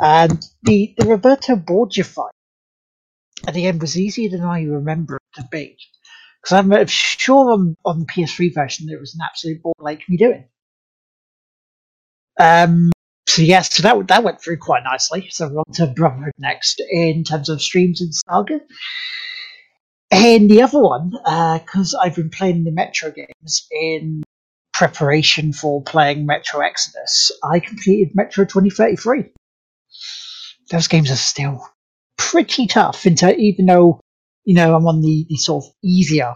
and 0.00 0.44
the 0.62 0.94
the 0.96 1.06
Rodrigo 1.06 1.56
Borgia 1.56 2.04
fight 2.04 2.32
at 3.46 3.54
the 3.54 3.66
end 3.66 3.80
was 3.80 3.98
easier 3.98 4.30
than 4.30 4.42
I 4.42 4.62
remember 4.62 5.16
it 5.16 5.40
to 5.40 5.48
be. 5.50 5.76
Because 6.42 6.58
I'm 6.58 6.86
sure 6.86 7.52
on, 7.52 7.76
on 7.84 8.00
the 8.00 8.06
PS3 8.06 8.54
version 8.54 8.86
there 8.86 8.98
was 8.98 9.14
an 9.14 9.20
absolute 9.22 9.62
ball 9.62 9.74
like 9.78 10.02
me 10.08 10.16
doing. 10.16 10.44
Um, 12.38 12.91
so 13.26 13.42
yes, 13.42 13.74
so 13.74 13.82
that 13.82 14.08
that 14.08 14.24
went 14.24 14.42
through 14.42 14.58
quite 14.58 14.82
nicely. 14.84 15.28
So 15.30 15.48
we're 15.48 15.58
on 15.58 15.74
to 15.74 15.86
Brotherhood 15.86 16.32
next 16.38 16.82
in 16.90 17.24
terms 17.24 17.48
of 17.48 17.62
streams 17.62 18.00
and 18.00 18.14
saga. 18.14 18.60
And 20.10 20.50
the 20.50 20.62
other 20.62 20.80
one, 20.80 21.12
uh, 21.24 21.58
because 21.58 21.94
I've 21.94 22.16
been 22.16 22.28
playing 22.28 22.64
the 22.64 22.70
Metro 22.70 23.10
games 23.10 23.66
in 23.70 24.22
preparation 24.74 25.54
for 25.54 25.82
playing 25.82 26.26
Metro 26.26 26.60
Exodus, 26.60 27.32
I 27.42 27.60
completed 27.60 28.14
Metro 28.14 28.44
2033. 28.44 29.32
Those 30.70 30.88
games 30.88 31.10
are 31.10 31.16
still 31.16 31.66
pretty 32.18 32.66
tough, 32.66 33.06
into, 33.06 33.34
even 33.36 33.66
though 33.66 34.00
you 34.44 34.54
know 34.54 34.74
I'm 34.74 34.86
on 34.86 35.00
the, 35.00 35.26
the 35.28 35.36
sort 35.36 35.64
of 35.64 35.70
easier 35.82 36.34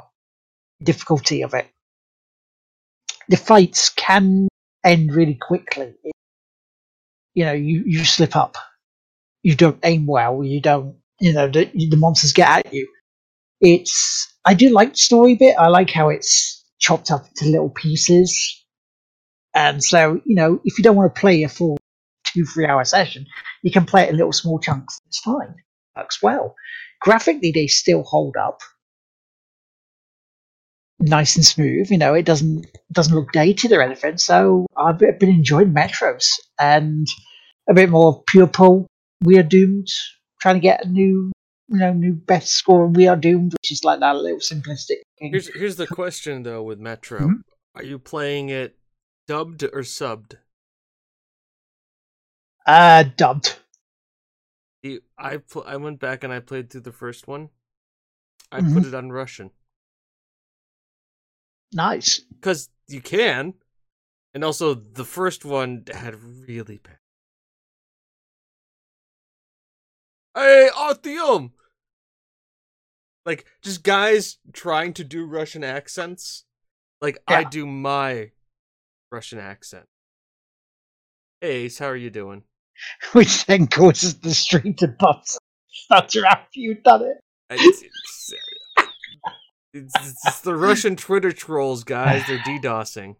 difficulty 0.82 1.42
of 1.42 1.52
it. 1.52 1.66
The 3.28 3.36
fights 3.36 3.90
can 3.90 4.48
end 4.84 5.14
really 5.14 5.34
quickly. 5.34 5.94
You 7.36 7.44
know, 7.44 7.52
you, 7.52 7.84
you 7.86 8.04
slip 8.04 8.34
up, 8.34 8.56
you 9.44 9.54
don't 9.54 9.78
aim 9.84 10.06
well, 10.06 10.42
you 10.42 10.60
don't, 10.60 10.96
you 11.20 11.34
know, 11.34 11.48
the, 11.48 11.66
the 11.66 11.96
monsters 11.96 12.32
get 12.32 12.66
at 12.66 12.74
you. 12.74 12.88
It's, 13.60 14.34
I 14.44 14.54
do 14.54 14.70
like 14.70 14.92
the 14.92 14.98
story 14.98 15.36
bit. 15.36 15.56
I 15.58 15.68
like 15.68 15.90
how 15.90 16.08
it's 16.08 16.64
chopped 16.80 17.12
up 17.12 17.26
into 17.28 17.52
little 17.52 17.70
pieces. 17.70 18.64
And 19.54 19.84
so, 19.84 20.20
you 20.24 20.36
know, 20.36 20.60
if 20.64 20.78
you 20.78 20.84
don't 20.84 20.96
want 20.96 21.14
to 21.14 21.20
play 21.20 21.44
a 21.44 21.48
full 21.48 21.78
two, 22.24 22.46
three 22.46 22.66
hour 22.66 22.84
session, 22.84 23.26
you 23.62 23.72
can 23.72 23.86
play 23.86 24.04
it 24.04 24.10
in 24.10 24.16
little 24.16 24.32
small 24.32 24.58
chunks. 24.58 24.98
It's 25.08 25.20
fine. 25.20 25.54
Works 25.96 26.22
well. 26.22 26.54
Graphically, 27.02 27.52
they 27.52 27.68
still 27.68 28.02
hold 28.02 28.36
up 28.36 28.60
nice 31.00 31.36
and 31.36 31.44
smooth. 31.44 31.90
You 31.90 31.98
know, 31.98 32.14
it 32.14 32.24
doesn't 32.24 32.66
doesn't 32.92 33.14
look 33.14 33.32
dated 33.32 33.72
or 33.72 33.82
anything. 33.82 34.18
So 34.18 34.66
I've 34.76 34.98
been 34.98 35.16
enjoying 35.30 35.74
Metros 35.74 36.26
and 36.60 37.06
a 37.68 37.74
bit 37.74 37.90
more 37.90 38.22
pure 38.28 38.46
pull. 38.46 38.86
We 39.22 39.38
are 39.38 39.42
doomed. 39.42 39.88
Trying 40.40 40.56
to 40.56 40.60
get 40.60 40.84
a 40.84 40.88
new, 40.88 41.32
you 41.68 41.78
know, 41.78 41.92
new 41.92 42.14
best 42.14 42.50
score. 42.52 42.86
We 42.86 43.08
are 43.08 43.16
doomed, 43.16 43.52
which 43.54 43.72
is 43.72 43.82
like 43.84 44.00
that 44.00 44.16
little 44.16 44.38
simplistic 44.38 45.00
thing. 45.18 45.30
Here's 45.32 45.48
here's 45.54 45.76
the 45.76 45.86
question 45.86 46.42
though 46.42 46.62
with 46.62 46.78
Metro. 46.78 47.20
Mhm. 47.20 47.40
Are 47.74 47.82
you 47.82 47.98
playing 47.98 48.48
it 48.50 48.76
dubbed 49.26 49.62
or 49.64 49.80
subbed? 49.82 50.34
Uh, 52.66 53.04
dubbed. 53.16 53.56
I 55.18 55.38
pl- 55.38 55.64
I 55.66 55.76
went 55.76 55.98
back 55.98 56.22
and 56.22 56.32
I 56.32 56.38
played 56.40 56.70
through 56.70 56.82
the 56.82 56.92
first 56.92 57.26
one. 57.26 57.48
I 58.52 58.60
Mhm. 58.60 58.74
put 58.74 58.84
it 58.86 58.94
on 58.94 59.10
Russian 59.10 59.50
Nice. 61.72 62.20
because 62.20 62.68
you 62.86 63.00
can, 63.00 63.54
and 64.34 64.44
also 64.44 64.74
the 64.74 65.04
first 65.04 65.44
one 65.44 65.84
had 65.92 66.14
really 66.22 66.78
bad. 66.78 66.98
Hey, 70.36 70.68
Artyom! 70.76 71.52
Like 73.24 73.46
just 73.62 73.82
guys 73.82 74.36
trying 74.52 74.92
to 74.94 75.04
do 75.04 75.24
Russian 75.24 75.64
accents. 75.64 76.44
Like 77.00 77.18
I 77.26 77.44
do 77.44 77.66
my 77.66 78.32
Russian 79.10 79.38
accent. 79.38 79.86
Hey, 81.40 81.64
Ace, 81.64 81.78
how 81.78 81.86
are 81.86 81.96
you 81.96 82.10
doing? 82.10 82.42
Which 83.12 83.46
then 83.46 83.66
causes 83.66 84.18
the 84.20 84.34
stream 84.34 84.74
to 84.74 84.88
bust 84.88 85.38
stutter 85.68 86.26
after 86.26 86.60
you've 86.60 86.82
done 86.82 87.02
it. 87.02 87.16
It's, 87.48 87.82
it's, 87.82 88.34
it's, 89.72 90.26
it's 90.26 90.40
the 90.40 90.54
Russian 90.54 90.96
Twitter 90.96 91.32
trolls, 91.32 91.82
guys. 91.82 92.26
They're 92.26 92.38
DDoSing. 92.46 93.16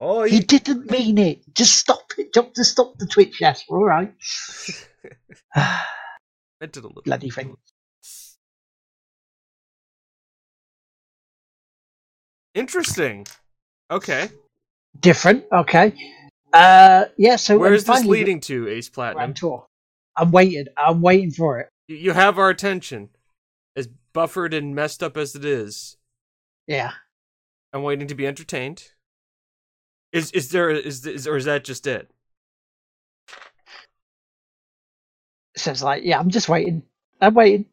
Oh, 0.00 0.22
He 0.22 0.40
didn't 0.40 0.90
mean 0.90 1.18
it. 1.18 1.42
Just 1.54 1.76
stop 1.78 2.12
it. 2.16 2.32
Just 2.32 2.54
to 2.54 2.64
stop 2.64 2.98
the 2.98 3.06
Twitch. 3.06 3.40
Yes, 3.40 3.64
all 3.68 3.84
right. 3.84 4.14
Bloody 7.04 7.30
thing. 7.30 7.56
Interesting. 12.54 13.26
Okay. 13.90 14.30
Different. 14.98 15.44
Okay. 15.52 15.92
Uh, 16.52 17.04
yeah. 17.16 17.36
So 17.36 17.58
where 17.58 17.72
is 17.72 17.84
this 17.84 18.04
leading 18.04 18.40
to, 18.42 18.68
Ace 18.68 18.88
Platinum? 18.88 19.34
Tour. 19.34 19.66
I'm 20.16 20.30
waiting. 20.30 20.66
I'm 20.76 21.00
waiting 21.00 21.30
for 21.30 21.60
it. 21.60 21.68
You 21.86 22.12
have 22.12 22.38
our 22.38 22.50
attention. 22.50 23.10
As 23.76 23.88
buffered 24.12 24.52
and 24.54 24.74
messed 24.74 25.02
up 25.02 25.16
as 25.16 25.36
it 25.36 25.44
is, 25.44 25.96
Yeah. 26.66 26.92
I'm 27.72 27.82
waiting 27.82 28.08
to 28.08 28.14
be 28.14 28.26
entertained. 28.26 28.88
Is 30.12 30.30
is 30.32 30.50
there 30.50 30.70
is 30.70 31.04
is 31.06 31.26
or 31.26 31.36
is 31.36 31.44
that 31.44 31.64
just 31.64 31.86
it? 31.86 32.10
So 35.56 35.72
like, 35.84 36.04
yeah, 36.04 36.18
I'm 36.18 36.30
just 36.30 36.48
waiting. 36.48 36.82
I'm 37.20 37.34
waiting. 37.34 37.66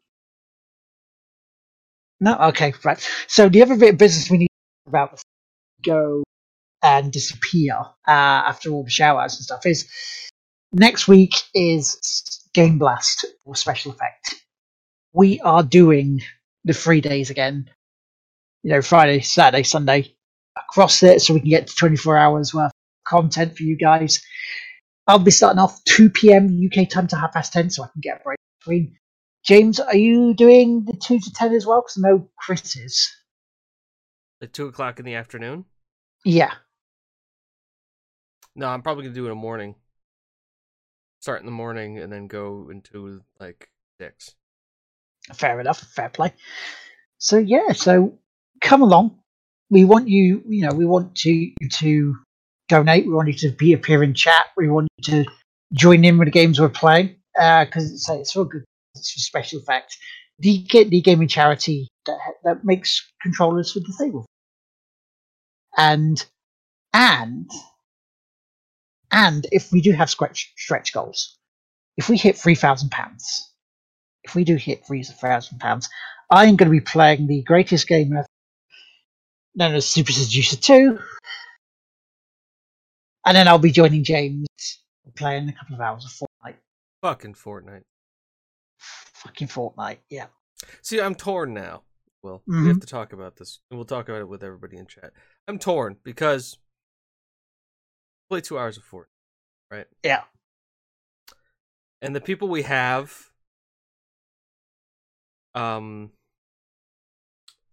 No, 2.20 2.36
okay, 2.48 2.74
right. 2.84 2.98
So 3.28 3.48
the 3.48 3.62
other 3.62 3.76
bit 3.76 3.94
of 3.94 3.98
business 3.98 4.30
we 4.30 4.38
need 4.38 4.48
about 4.86 5.22
go 5.82 6.24
and 6.82 7.12
disappear 7.12 7.74
uh, 8.06 8.10
after 8.10 8.70
all 8.70 8.84
the 8.84 9.04
outs 9.04 9.36
and 9.36 9.44
stuff 9.44 9.66
is 9.66 9.88
next 10.72 11.08
week 11.08 11.34
is 11.54 11.98
Game 12.54 12.78
Blast 12.78 13.26
or 13.44 13.54
Special 13.54 13.92
Effect. 13.92 14.34
We 15.12 15.40
are 15.40 15.62
doing 15.62 16.22
the 16.64 16.74
three 16.74 17.00
days 17.00 17.30
again. 17.30 17.70
You 18.62 18.72
know, 18.72 18.82
Friday, 18.82 19.20
Saturday, 19.20 19.62
Sunday 19.62 20.15
across 20.56 21.02
it 21.02 21.20
so 21.20 21.34
we 21.34 21.40
can 21.40 21.50
get 21.50 21.66
to 21.66 21.74
24 21.74 22.16
hours 22.16 22.54
worth 22.54 22.66
of 22.66 22.72
content 23.04 23.56
for 23.56 23.62
you 23.62 23.76
guys. 23.76 24.22
I'll 25.06 25.18
be 25.18 25.30
starting 25.30 25.60
off 25.60 25.82
2 25.84 26.10
p.m. 26.10 26.60
UK 26.66 26.88
time 26.88 27.06
to 27.08 27.16
half 27.16 27.32
past 27.32 27.52
10 27.52 27.70
so 27.70 27.84
I 27.84 27.88
can 27.88 28.00
get 28.00 28.20
a 28.20 28.24
break 28.24 28.38
between. 28.60 28.96
James, 29.44 29.78
are 29.78 29.96
you 29.96 30.34
doing 30.34 30.84
the 30.84 30.92
2 30.92 31.20
to 31.20 31.32
10 31.32 31.54
as 31.54 31.64
well? 31.64 31.80
Because 31.80 32.02
I 32.04 32.08
know 32.08 32.28
Chris 32.36 32.74
is. 32.76 33.08
At 34.42 34.52
two 34.52 34.66
o'clock 34.66 34.98
in 34.98 35.06
the 35.06 35.14
afternoon. 35.14 35.64
Yeah. 36.24 36.52
No, 38.54 38.66
I'm 38.66 38.82
probably 38.82 39.04
gonna 39.04 39.14
do 39.14 39.22
it 39.22 39.28
in 39.28 39.30
the 39.30 39.40
morning. 39.40 39.76
Start 41.20 41.40
in 41.40 41.46
the 41.46 41.52
morning 41.52 41.98
and 41.98 42.12
then 42.12 42.26
go 42.26 42.68
into 42.70 43.22
like 43.40 43.70
six. 43.98 44.34
Fair 45.34 45.58
enough. 45.60 45.78
Fair 45.78 46.08
play. 46.08 46.34
So, 47.18 47.38
yeah, 47.38 47.72
so 47.72 48.18
come 48.60 48.82
along. 48.82 49.18
We 49.70 49.84
want 49.84 50.08
you, 50.08 50.42
you 50.48 50.66
know, 50.66 50.74
we 50.74 50.86
want 50.86 51.16
to, 51.16 51.50
to 51.70 52.16
donate. 52.68 53.06
We 53.06 53.12
want 53.12 53.28
you 53.28 53.50
to 53.50 53.56
be 53.56 53.72
appear 53.72 54.02
in 54.02 54.14
chat. 54.14 54.46
We 54.56 54.68
want 54.68 54.88
you 54.98 55.24
to 55.24 55.30
join 55.72 56.04
in 56.04 56.18
with 56.18 56.26
the 56.26 56.32
games 56.32 56.60
we're 56.60 56.68
playing 56.68 57.16
uh, 57.38 57.64
because 57.64 57.92
it's, 57.92 58.08
it's 58.08 58.32
for 58.32 58.44
good. 58.44 58.64
It's 58.94 59.12
for 59.12 59.20
special 59.20 59.60
effects. 59.60 59.98
The, 60.38 60.64
the 60.70 61.00
gaming 61.00 61.28
charity 61.28 61.88
that 62.06 62.18
that 62.44 62.64
makes 62.64 63.10
controllers 63.20 63.72
for 63.72 63.80
disabled. 63.80 64.26
And 65.76 66.24
and 66.92 67.50
and 69.10 69.46
if 69.52 69.72
we 69.72 69.80
do 69.80 69.92
have 69.92 70.10
stretch 70.10 70.52
stretch 70.56 70.92
goals, 70.92 71.36
if 71.96 72.08
we 72.08 72.16
hit 72.16 72.36
three 72.36 72.54
thousand 72.54 72.90
pounds, 72.90 73.52
if 74.24 74.34
we 74.34 74.44
do 74.44 74.56
hit 74.56 74.86
three 74.86 75.02
thousand 75.02 75.58
pounds, 75.58 75.88
I 76.30 76.46
am 76.46 76.56
going 76.56 76.70
to 76.70 76.78
be 76.78 76.80
playing 76.80 77.26
the 77.26 77.42
greatest 77.42 77.88
game 77.88 78.16
known 79.56 79.74
as 79.74 79.88
Super 79.88 80.12
Seducer 80.12 80.56
Two, 80.56 80.98
and 83.24 83.36
then 83.36 83.48
I'll 83.48 83.58
be 83.58 83.72
joining 83.72 84.04
James 84.04 84.46
playing 85.16 85.48
a 85.48 85.52
couple 85.52 85.74
of 85.74 85.80
hours 85.80 86.04
of 86.04 86.10
Fortnite. 86.12 86.56
Fucking 87.02 87.34
Fortnite. 87.34 87.82
Fucking 88.78 89.48
Fortnite, 89.48 89.98
yeah. 90.10 90.26
See, 90.82 91.00
I'm 91.00 91.14
torn 91.14 91.54
now. 91.54 91.82
Well, 92.22 92.42
we 92.46 92.54
Mhm. 92.54 92.68
have 92.68 92.80
to 92.80 92.86
talk 92.86 93.12
about 93.12 93.36
this, 93.36 93.60
and 93.70 93.78
we'll 93.78 93.86
talk 93.86 94.08
about 94.08 94.20
it 94.20 94.28
with 94.28 94.42
everybody 94.42 94.76
in 94.76 94.86
chat. 94.86 95.12
I'm 95.48 95.58
torn 95.58 95.98
because 96.02 96.58
play 98.28 98.40
two 98.40 98.58
hours 98.58 98.76
of 98.76 98.84
Fortnite, 98.84 99.06
right? 99.70 99.86
Yeah. 100.02 100.24
And 102.02 102.14
the 102.14 102.20
people 102.20 102.48
we 102.48 102.62
have, 102.62 103.30
um, 105.54 106.12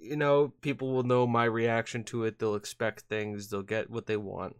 you 0.03 0.15
know, 0.15 0.53
people 0.61 0.91
will 0.91 1.03
know 1.03 1.25
my 1.25 1.45
reaction 1.45 2.03
to 2.05 2.25
it. 2.25 2.39
They'll 2.39 2.55
expect 2.55 3.01
things. 3.01 3.49
They'll 3.49 3.61
get 3.63 3.89
what 3.89 4.05
they 4.05 4.17
want. 4.17 4.55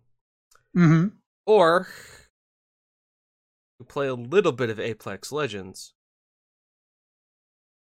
Mm-hmm. 0.75 1.09
Or 1.45 1.87
we 3.79 3.85
play 3.85 4.07
a 4.07 4.13
little 4.15 4.51
bit 4.51 4.69
of 4.69 4.79
Apex 4.79 5.31
Legends. 5.31 5.93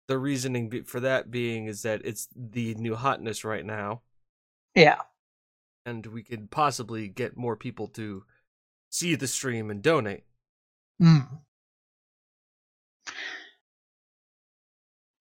The 0.08 0.18
reasoning 0.18 0.84
for 0.84 1.00
that 1.00 1.30
being 1.30 1.66
is 1.66 1.82
that 1.82 2.00
it's 2.04 2.28
the 2.34 2.74
new 2.74 2.96
hotness 2.96 3.44
right 3.44 3.64
now, 3.64 4.02
Yeah. 4.74 5.02
and 5.86 6.04
we 6.06 6.24
could 6.24 6.50
possibly 6.50 7.06
get 7.06 7.36
more 7.36 7.54
people 7.56 7.86
to 7.88 8.24
see 8.90 9.14
the 9.14 9.28
stream 9.28 9.70
and 9.70 9.80
donate. 9.82 10.24
Mm. 11.00 11.42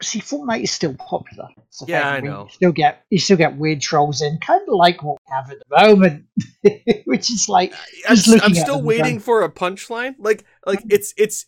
See, 0.02 0.22
Fortnite 0.22 0.64
is 0.64 0.72
still 0.72 0.94
popular. 0.94 1.50
So 1.72 1.86
Yeah, 1.88 2.10
I 2.10 2.22
know. 2.22 2.44
You 2.44 2.50
still 2.54 2.72
get 2.72 3.06
you 3.10 3.20
still 3.20 3.36
get 3.38 3.58
weird 3.58 3.82
trolls 3.82 4.22
in, 4.22 4.38
kind 4.38 4.62
of 4.62 4.74
like 4.74 5.04
what 5.04 5.18
we 5.20 5.34
have 5.34 5.52
at 5.52 5.58
the 5.60 5.88
moment, 5.88 6.26
which 7.06 7.30
is 7.30 7.50
like 7.50 7.74
I'm, 8.08 8.16
just 8.16 8.28
s- 8.28 8.34
looking 8.34 8.46
I'm 8.46 8.56
still 8.56 8.82
waiting 8.82 9.04
going, 9.04 9.20
for 9.20 9.42
a 9.44 9.50
punchline. 9.52 10.16
Like, 10.18 10.46
like 10.66 10.82
hmm. 10.84 10.88
it's 10.92 11.14
it's 11.18 11.48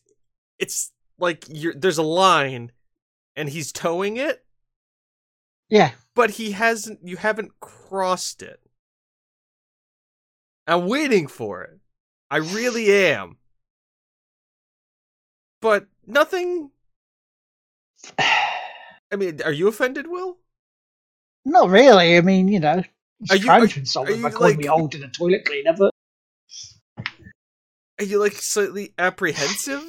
it's 0.59 0.91
like 1.17 1.45
you're 1.47 1.73
there's 1.73 1.97
a 1.97 2.03
line, 2.03 2.73
and 3.37 3.47
he's 3.47 3.71
towing 3.71 4.17
it, 4.17 4.43
Yeah, 5.69 5.91
but 6.13 6.31
he 6.31 6.51
hasn't. 6.51 6.99
You 7.03 7.15
haven't 7.15 7.57
crossed 7.61 8.41
it. 8.41 8.59
I'm 10.67 10.87
waiting 10.87 11.27
for 11.27 11.63
it. 11.63 11.79
I 12.29 12.37
really 12.37 12.91
am. 12.91 13.37
But 15.61 15.87
nothing. 16.05 16.71
I 19.11 19.15
mean, 19.17 19.41
are 19.43 19.51
you 19.51 19.67
offended, 19.67 20.07
Will? 20.07 20.37
not 21.43 21.69
really. 21.69 22.17
I 22.17 22.21
mean, 22.21 22.47
you 22.47 22.59
know, 22.59 22.83
Are 23.29 23.35
you- 23.35 23.43
trying 23.45 23.63
are- 23.63 23.67
to 23.67 23.79
insult 23.79 24.07
me 24.09 24.21
by 24.21 24.29
calling 24.29 24.57
me 24.57 24.67
old 24.69 24.93
and 24.95 25.03
a 25.03 25.07
toilet 25.09 25.43
cleaner, 25.45 25.73
but 25.77 25.91
Are 27.99 28.05
you 28.05 28.19
like 28.19 28.33
slightly 28.33 28.93
apprehensive? 28.97 29.83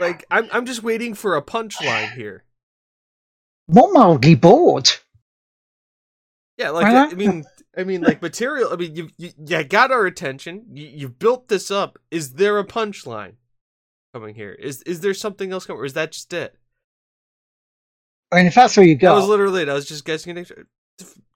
Like, 0.00 0.24
I'm 0.30 0.48
I'm 0.52 0.66
just 0.66 0.82
waiting 0.82 1.14
for 1.14 1.36
a 1.36 1.42
punchline 1.42 2.12
here. 2.14 2.44
more 3.66 3.92
mildly 3.92 4.34
bored. 4.34 4.90
Yeah, 6.56 6.70
like 6.70 6.86
I 6.86 6.92
not? 6.92 7.12
mean, 7.16 7.44
I 7.76 7.84
mean, 7.84 8.00
like 8.02 8.20
material. 8.22 8.72
I 8.72 8.76
mean, 8.76 8.94
you 8.96 9.10
you, 9.16 9.30
you 9.38 9.64
got 9.64 9.90
our 9.92 10.06
attention. 10.06 10.66
You 10.72 10.86
you 10.86 11.08
built 11.08 11.48
this 11.48 11.70
up. 11.70 11.98
Is 12.10 12.34
there 12.34 12.58
a 12.58 12.64
punchline 12.66 13.34
coming 14.12 14.34
here? 14.34 14.52
Is 14.52 14.82
is 14.82 15.00
there 15.00 15.14
something 15.14 15.52
else 15.52 15.66
coming, 15.66 15.80
or 15.80 15.84
is 15.86 15.92
that 15.94 16.12
just 16.12 16.32
it? 16.32 16.57
I 18.30 18.36
mean, 18.36 18.46
if 18.46 18.54
that's 18.54 18.76
where 18.76 18.86
you 18.86 18.96
go, 18.96 19.10
That 19.10 19.20
was 19.20 19.28
literally 19.28 19.62
it. 19.62 19.68
I 19.68 19.74
was 19.74 19.86
just 19.86 20.04
guessing. 20.04 20.44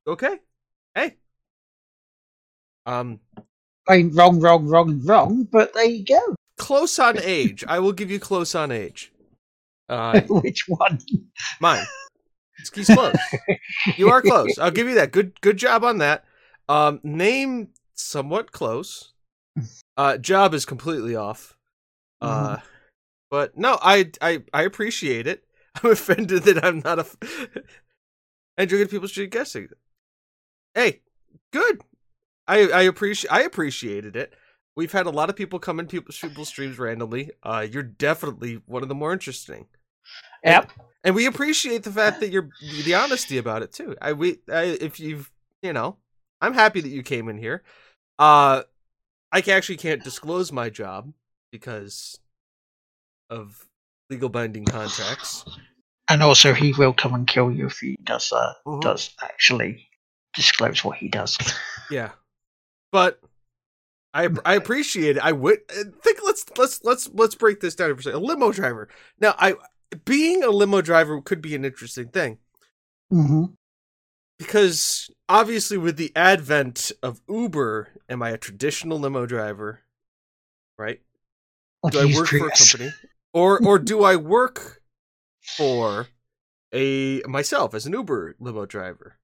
Okay, 0.06 0.38
hey. 0.94 1.16
Um, 2.84 3.20
I 3.88 3.98
mean, 3.98 4.14
wrong, 4.14 4.40
wrong, 4.40 4.66
wrong, 4.66 5.00
wrong. 5.04 5.44
But 5.50 5.72
there 5.74 5.84
you 5.84 6.04
go. 6.04 6.34
close 6.58 6.98
on 6.98 7.18
age. 7.18 7.64
I 7.66 7.78
will 7.78 7.92
give 7.92 8.10
you 8.10 8.18
close 8.20 8.54
on 8.54 8.70
age. 8.72 9.12
Uh, 9.88 10.20
Which 10.28 10.64
one? 10.68 10.98
mine. 11.60 11.84
He's 12.74 12.86
close. 12.88 13.16
You 13.96 14.10
are 14.10 14.22
close. 14.22 14.58
I'll 14.58 14.70
give 14.70 14.88
you 14.88 14.94
that. 14.96 15.10
Good 15.12 15.40
good 15.40 15.56
job 15.56 15.82
on 15.84 15.98
that. 15.98 16.24
Um 16.68 17.00
name 17.02 17.68
somewhat 17.94 18.52
close. 18.52 19.12
Uh 19.96 20.16
job 20.18 20.54
is 20.54 20.64
completely 20.64 21.16
off. 21.16 21.56
Uh 22.20 22.58
but 23.30 23.56
no, 23.58 23.78
I 23.82 24.10
I 24.20 24.42
I 24.52 24.62
appreciate 24.62 25.26
it. 25.26 25.44
I'm 25.82 25.90
offended 25.92 26.42
that 26.44 26.64
I'm 26.64 26.80
not 26.80 26.98
a 26.98 27.02
f- 27.02 27.48
Andrew 28.58 28.78
good 28.78 28.90
people 28.90 29.08
should 29.08 29.30
guessing. 29.30 29.68
Hey, 30.74 31.00
good. 31.52 31.80
I 32.46 32.68
I 32.68 32.82
appreciate 32.82 33.30
I 33.30 33.42
appreciated 33.42 34.16
it. 34.16 34.34
We've 34.74 34.92
had 34.92 35.06
a 35.06 35.10
lot 35.10 35.30
of 35.30 35.36
people 35.36 35.58
come 35.58 35.78
in 35.80 35.86
people's 35.86 36.18
people's 36.18 36.48
streams 36.48 36.78
randomly. 36.78 37.30
Uh 37.42 37.66
you're 37.70 37.82
definitely 37.82 38.60
one 38.66 38.82
of 38.82 38.88
the 38.88 38.94
more 38.94 39.12
interesting 39.12 39.66
Yep. 40.44 40.70
and 41.04 41.14
we 41.14 41.26
appreciate 41.26 41.84
the 41.84 41.92
fact 41.92 42.20
that 42.20 42.30
you're 42.30 42.48
the 42.84 42.94
honesty 42.94 43.38
about 43.38 43.62
it 43.62 43.72
too. 43.72 43.96
I 44.02 44.12
we 44.12 44.38
I, 44.50 44.62
if 44.80 44.98
you've 44.98 45.30
you 45.62 45.72
know, 45.72 45.96
I'm 46.40 46.54
happy 46.54 46.80
that 46.80 46.88
you 46.88 47.02
came 47.02 47.28
in 47.28 47.38
here. 47.38 47.62
Uh, 48.18 48.62
I 49.30 49.40
actually 49.40 49.78
can't 49.78 50.04
disclose 50.04 50.52
my 50.52 50.68
job 50.68 51.12
because 51.50 52.18
of 53.30 53.66
legal 54.12 54.28
binding 54.28 54.64
contracts. 54.64 55.44
And 56.08 56.22
also, 56.22 56.52
he 56.52 56.72
will 56.74 56.92
come 56.92 57.14
and 57.14 57.26
kill 57.26 57.50
you 57.50 57.66
if 57.66 57.78
he 57.78 57.96
does 58.04 58.32
uh, 58.32 58.52
Mhm. 58.66 58.82
does 58.82 59.14
actually 59.22 59.88
disclose 60.34 60.84
what 60.84 60.98
he 60.98 61.08
does. 61.08 61.38
Yeah, 61.90 62.12
but 62.90 63.20
I 64.14 64.28
I 64.44 64.54
appreciate 64.54 65.16
it. 65.16 65.22
I 65.22 65.32
would 65.32 65.66
think 65.68 66.18
let's 66.24 66.44
let's 66.58 66.84
let's 66.84 67.08
let's 67.12 67.34
break 67.34 67.60
this 67.60 67.74
down 67.74 67.94
for 67.94 68.00
a 68.00 68.02
second. 68.02 68.22
A 68.22 68.24
limo 68.24 68.52
driver. 68.52 68.88
Now, 69.20 69.34
I 69.38 69.54
being 70.04 70.42
a 70.42 70.50
limo 70.50 70.80
driver 70.82 71.20
could 71.20 71.40
be 71.42 71.54
an 71.54 71.64
interesting 71.64 72.08
thing. 72.08 72.38
Mm-hmm. 73.12 73.52
because 74.38 75.10
obviously 75.28 75.76
with 75.76 75.96
the 75.98 76.10
advent 76.16 76.90
of 77.02 77.20
Uber, 77.28 77.88
am 78.08 78.22
I 78.22 78.30
a 78.30 78.38
traditional 78.38 78.98
limo 78.98 79.26
driver? 79.26 79.80
Right? 80.78 81.00
Do 81.90 82.00
I 82.00 82.06
work 82.16 82.28
for 82.28 82.46
a 82.46 82.50
company? 82.50 82.90
Or 83.32 83.58
or 83.64 83.78
do 83.78 84.02
I 84.02 84.16
work 84.16 84.82
for 85.56 86.08
a 86.72 87.20
myself 87.26 87.74
as 87.74 87.86
an 87.86 87.92
Uber 87.92 88.36
limo 88.38 88.66
driver? 88.66 89.18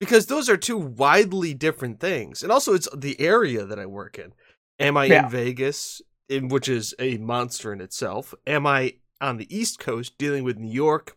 Because 0.00 0.26
those 0.26 0.48
are 0.48 0.56
two 0.56 0.78
widely 0.78 1.54
different 1.54 2.00
things. 2.00 2.42
And 2.42 2.52
also 2.52 2.72
it's 2.74 2.88
the 2.96 3.20
area 3.20 3.64
that 3.64 3.78
I 3.78 3.86
work 3.86 4.18
in. 4.18 4.32
Am 4.78 4.96
I 4.96 5.06
Yeah. 5.06 5.24
in 5.24 5.30
Vegas? 5.30 6.02
in 6.28 6.48
which 6.48 6.68
is 6.68 6.94
a 6.98 7.16
monster 7.16 7.72
in 7.72 7.80
itself? 7.80 8.34
Am 8.46 8.66
I 8.66 8.96
on 9.18 9.38
the 9.38 9.56
East 9.56 9.78
Coast 9.78 10.18
dealing 10.18 10.44
with 10.44 10.58
New 10.58 10.70
York, 10.70 11.16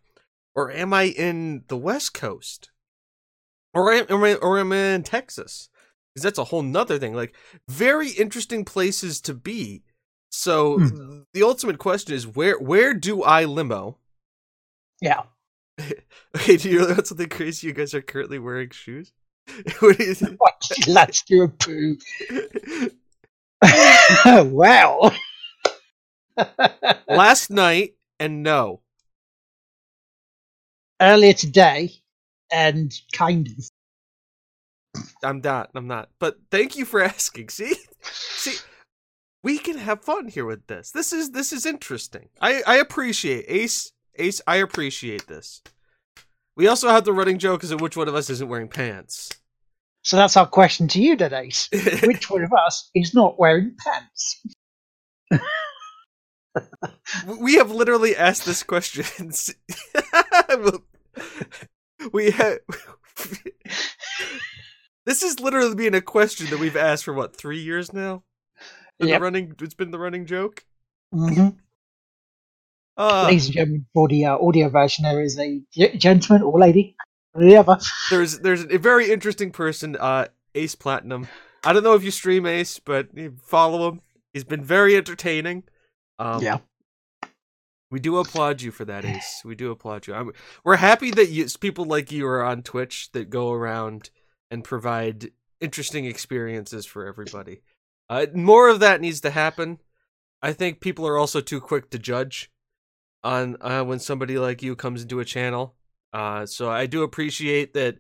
or 0.56 0.72
am 0.72 0.94
I 0.94 1.08
in 1.08 1.66
the 1.68 1.76
West 1.76 2.14
Coast, 2.14 2.72
or 3.74 3.92
am, 3.92 4.06
am 4.10 4.24
I, 4.24 4.36
or 4.36 4.58
am 4.58 4.72
I 4.72 4.78
in 4.78 5.04
Texas? 5.04 5.68
Because 6.14 6.24
that's 6.24 6.40
a 6.40 6.46
whole 6.46 6.62
nother 6.62 6.98
thing. 6.98 7.14
Like 7.14 7.36
very 7.68 8.12
interesting 8.12 8.64
places 8.64 9.20
to 9.22 9.34
be. 9.34 9.84
So 10.32 10.80
Hmm. 10.80 11.22
the 11.34 11.44
ultimate 11.44 11.78
question 11.78 12.14
is 12.16 12.26
where 12.26 12.58
where 12.60 12.94
do 12.94 13.24
I 13.24 13.46
limo? 13.46 13.98
Yeah. 15.02 15.24
Okay, 16.36 16.56
do 16.58 16.70
you 16.70 16.80
know 16.80 16.94
what's 16.96 17.10
something 17.10 17.28
crazy? 17.28 17.68
You 17.68 17.74
guys 17.74 17.94
are 17.94 18.02
currently 18.02 18.40
wearing 18.40 18.70
shoes. 18.70 19.12
what 19.80 20.00
is 20.00 20.22
it? 20.24 20.40
Do 21.28 21.44
a 21.44 21.48
poo. 21.50 21.98
wow. 24.50 25.12
Last 27.10 27.50
night 27.50 27.96
and 28.20 28.44
no. 28.44 28.82
Earlier 31.02 31.34
today, 31.34 31.92
and 32.52 32.94
kind 33.12 33.48
of. 33.48 33.70
I'm 35.24 35.42
not. 35.42 35.72
I'm 35.76 35.88
not. 35.88 36.10
But 36.20 36.38
thank 36.50 36.78
you 36.78 36.86
for 36.86 37.02
asking. 37.04 37.50
See, 37.50 37.76
see, 38.02 38.56
we 39.44 39.58
can 39.58 39.78
have 39.78 40.04
fun 40.04 40.28
here 40.28 40.46
with 40.46 40.68
this. 40.68 40.92
This 40.92 41.14
is 41.14 41.32
this 41.32 41.52
is 41.52 41.66
interesting. 41.66 42.30
I 42.42 42.62
I 42.66 42.78
appreciate 42.78 43.46
Ace. 43.48 43.92
Ace, 44.16 44.42
I 44.46 44.58
appreciate 44.58 45.28
this. 45.28 45.62
We 46.56 46.68
also 46.68 46.90
have 46.90 47.06
the 47.06 47.14
running 47.14 47.40
joke 47.40 47.64
as 47.64 47.70
to 47.70 47.78
which 47.78 47.96
one 47.96 48.08
of 48.08 48.16
us 48.16 48.30
isn't 48.30 48.48
wearing 48.48 48.68
pants. 48.68 49.32
So 50.04 50.18
that's 50.18 50.36
our 50.38 50.48
question 50.48 50.88
to 50.90 51.02
you, 51.02 51.16
then, 51.16 51.34
Ace. 51.34 51.70
Which 52.04 52.30
one 52.30 52.44
of 52.44 52.52
us 52.54 52.90
is 52.96 53.14
not 53.14 53.40
wearing 53.40 53.76
pants? 53.78 54.44
we 57.40 57.56
have 57.56 57.72
literally 57.72 58.16
asked 58.16 58.46
this 58.46 58.64
question. 58.64 59.32
we 62.14 62.32
have. 62.32 62.60
this 65.06 65.22
is 65.22 65.40
literally 65.40 65.76
being 65.76 65.94
a 65.94 66.02
question 66.02 66.50
that 66.50 66.60
we've 66.60 66.76
asked 66.76 67.04
for 67.04 67.14
what 67.14 67.36
three 67.36 67.62
years 67.62 67.94
now. 67.94 68.24
Been 69.02 69.10
the 69.20 69.20
running. 69.20 69.56
It's 69.62 69.74
been 69.74 69.92
the 69.92 70.00
running 70.00 70.26
joke. 70.26 70.64
hmm 71.12 71.50
Uh, 72.98 73.26
Ladies 73.28 73.46
and 73.48 73.54
gentlemen, 73.56 73.86
for 73.94 74.08
the 74.08 74.26
uh, 74.26 74.38
audio 74.38 74.70
version, 74.70 75.04
there 75.04 75.22
is 75.22 75.38
a 75.40 75.62
g- 75.74 75.98
gentleman 75.98 76.44
or 76.44 76.60
lady, 76.60 76.96
or 77.34 77.44
the 77.44 77.56
other. 77.58 77.78
there's 78.10 78.40
there's 78.40 78.64
a 78.64 78.78
very 78.78 79.12
interesting 79.12 79.52
person, 79.52 79.96
uh, 80.00 80.28
Ace 80.56 80.76
Platinum. 80.76 81.28
I 81.64 81.74
don't 81.74 81.84
know 81.84 81.94
if 81.96 82.04
you 82.04 82.12
stream 82.12 82.46
Ace, 82.46 82.80
but 82.80 83.08
you 83.16 83.36
follow 83.44 83.90
him. 83.90 84.02
He's 84.34 84.44
been 84.44 84.64
very 84.64 84.96
entertaining. 84.96 85.64
Um, 86.20 86.42
yeah. 86.42 86.58
We 87.92 88.00
do 88.00 88.18
applaud 88.18 88.62
you 88.62 88.72
for 88.72 88.86
that, 88.86 89.04
Ace. 89.04 89.42
We 89.44 89.54
do 89.54 89.70
applaud 89.72 90.08
you. 90.08 90.14
I'm, 90.14 90.32
we're 90.64 90.78
happy 90.78 91.12
that 91.12 91.28
you, 91.30 91.46
people 91.60 91.84
like 91.86 92.10
you 92.12 92.26
are 92.26 92.44
on 92.44 92.64
Twitch 92.64 93.12
that 93.12 93.30
go 93.30 93.52
around 93.52 94.12
and 94.50 94.64
provide 94.64 95.32
interesting 95.60 96.06
experiences 96.06 96.86
for 96.86 97.06
everybody. 97.06 97.60
Uh, 98.10 98.26
more 98.34 98.70
of 98.70 98.80
that 98.80 99.02
needs 99.02 99.22
to 99.22 99.32
happen. 99.32 99.80
I 100.42 100.54
think 100.54 100.82
people 100.82 101.08
are 101.08 101.18
also 101.18 101.40
too 101.42 101.62
quick 101.62 101.90
to 101.92 102.00
judge 102.00 102.52
on 103.24 103.58
uh, 103.62 103.84
when 103.84 104.00
somebody 104.00 104.38
like 104.38 104.62
you 104.62 104.76
comes 104.76 105.04
into 105.04 105.20
a 105.20 105.26
channel. 105.26 105.76
Uh, 106.14 106.46
so 106.46 106.70
I 106.70 106.88
do 106.88 107.04
appreciate 107.04 107.74
that 107.74 107.98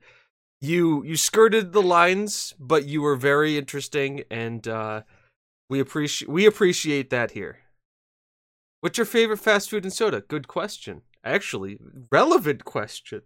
you 0.60 1.04
you 1.04 1.16
skirted 1.16 1.72
the 1.72 1.82
lines, 1.82 2.54
but 2.60 2.86
you 2.86 3.02
were 3.02 3.16
very 3.16 3.58
interesting, 3.58 4.24
and 4.30 4.68
uh, 4.68 5.02
we 5.70 5.80
appreciate 5.80 6.30
we 6.30 6.45
appreciate 6.45 7.10
that 7.10 7.32
here. 7.32 7.60
What's 8.82 8.97
your 8.97 9.06
favorite 9.06 9.39
fast 9.39 9.70
food 9.70 9.84
and 9.84 9.93
soda? 9.93 10.22
Good 10.22 10.47
question. 10.47 11.04
Actually, 11.24 11.80
relevant 12.12 12.66
question. 12.66 13.22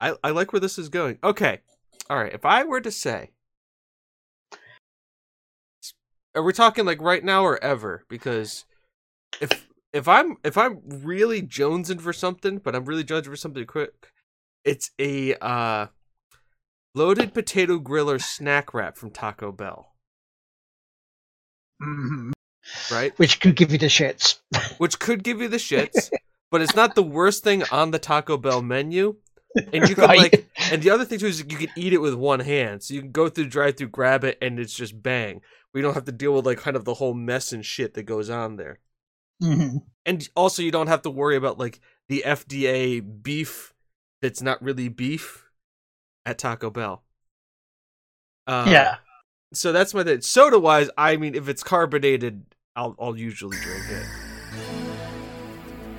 I, 0.00 0.14
I 0.22 0.30
like 0.30 0.52
where 0.52 0.60
this 0.60 0.78
is 0.78 0.88
going. 0.88 1.18
Okay. 1.24 1.60
All 2.08 2.18
right. 2.18 2.32
If 2.32 2.44
I 2.44 2.62
were 2.64 2.80
to 2.80 2.90
say, 2.90 3.30
are 6.36 6.42
we 6.42 6.52
talking 6.52 6.84
like 6.84 7.00
right 7.00 7.24
now 7.24 7.44
or 7.44 7.62
ever? 7.64 8.04
Because 8.08 8.64
if 9.40 9.68
if 9.92 10.08
I'm 10.08 10.36
if 10.44 10.58
I'm 10.58 10.80
really 10.88 11.42
jonesing 11.42 12.00
for 12.00 12.12
something, 12.12 12.58
but 12.58 12.76
I'm 12.76 12.84
really 12.84 13.04
jonesing 13.04 13.26
for 13.26 13.36
something 13.36 13.66
quick, 13.66 14.12
it's 14.64 14.90
a 14.98 15.34
uh 15.40 15.86
loaded 16.94 17.32
potato 17.34 17.78
griller 17.78 18.20
snack 18.20 18.74
wrap 18.74 18.96
from 18.96 19.10
Taco 19.10 19.52
Bell, 19.52 19.92
hmm 21.80 22.30
right? 22.90 23.16
Which 23.18 23.40
could 23.40 23.56
give 23.56 23.72
you 23.72 23.78
the 23.78 23.86
shits. 23.86 24.38
which 24.78 24.98
could 24.98 25.22
give 25.22 25.40
you 25.40 25.48
the 25.48 25.56
shits, 25.56 26.12
but 26.50 26.62
it's 26.62 26.74
not 26.74 26.94
the 26.94 27.02
worst 27.02 27.44
thing 27.44 27.64
on 27.70 27.90
the 27.90 27.98
Taco 27.98 28.36
Bell 28.36 28.62
menu. 28.62 29.16
And 29.72 29.88
you 29.88 29.96
can 29.96 30.08
Right. 30.08 30.16
like, 30.16 30.46
and 30.70 30.82
the 30.82 30.90
other 30.90 31.04
thing 31.04 31.18
too 31.18 31.26
is 31.26 31.40
you 31.40 31.58
can 31.58 31.70
eat 31.74 31.92
it 31.92 31.98
with 32.00 32.14
one 32.14 32.40
hand, 32.40 32.82
so 32.82 32.94
you 32.94 33.00
can 33.00 33.12
go 33.12 33.28
through 33.28 33.44
the 33.44 33.50
drive-through, 33.50 33.88
grab 33.88 34.24
it, 34.24 34.38
and 34.40 34.58
it's 34.58 34.74
just 34.74 35.02
bang. 35.02 35.40
We 35.76 35.82
don't 35.82 35.92
have 35.92 36.06
to 36.06 36.12
deal 36.12 36.32
with 36.32 36.46
like 36.46 36.56
kind 36.56 36.74
of 36.74 36.86
the 36.86 36.94
whole 36.94 37.12
mess 37.12 37.52
and 37.52 37.62
shit 37.62 37.92
that 37.94 38.04
goes 38.04 38.30
on 38.30 38.56
there. 38.56 38.78
hmm 39.42 39.76
And 40.06 40.26
also, 40.34 40.62
you 40.62 40.70
don't 40.70 40.86
have 40.86 41.02
to 41.02 41.10
worry 41.10 41.36
about 41.36 41.58
like 41.58 41.80
the 42.08 42.22
FDA 42.24 43.00
beef 43.00 43.74
that's 44.22 44.40
not 44.40 44.62
really 44.62 44.88
beef 44.88 45.50
at 46.24 46.38
Taco 46.38 46.70
Bell. 46.70 47.02
Uh, 48.46 48.64
yeah. 48.70 48.96
So 49.52 49.70
that's 49.70 49.92
my 49.92 50.02
thing. 50.02 50.22
Soda 50.22 50.58
wise, 50.58 50.88
I 50.96 51.18
mean, 51.18 51.34
if 51.34 51.46
it's 51.46 51.62
carbonated, 51.62 52.46
I'll 52.74 52.96
I'll 52.98 53.18
usually 53.18 53.58
drink 53.58 53.84
it. 53.90 54.85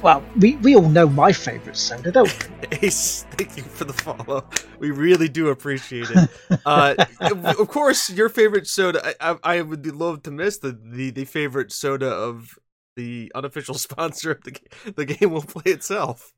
Well, 0.02 0.24
we, 0.40 0.58
we 0.58 0.76
all 0.76 0.90
know 0.90 1.10
my 1.10 1.32
favourite 1.34 1.76
soda, 1.76 2.12
don't 2.12 2.50
we? 2.72 2.78
Ace, 2.84 3.26
thank 3.32 3.58
you 3.58 3.64
for 3.64 3.84
the 3.86 3.94
follow. 3.94 4.48
We 4.80 4.92
really 4.92 5.28
do 5.28 5.50
appreciate 5.50 6.08
it. 6.12 6.30
Uh, 6.66 6.96
of 7.20 7.68
course, 7.68 8.10
your 8.12 8.30
favorite 8.30 8.68
soda. 8.68 9.16
I, 9.20 9.32
I, 9.32 9.38
I 9.58 9.62
would 9.62 9.86
love 9.88 10.22
to 10.24 10.32
miss 10.32 10.60
the, 10.60 10.72
the, 10.72 11.10
the 11.10 11.26
favorite 11.26 11.72
soda 11.72 12.10
of 12.10 12.60
the 12.96 13.32
unofficial 13.34 13.74
sponsor 13.76 14.32
of 14.32 14.44
the 14.44 14.58
the 14.96 15.06
game 15.06 15.32
will 15.32 15.42
play 15.42 15.72
itself. 15.72 16.34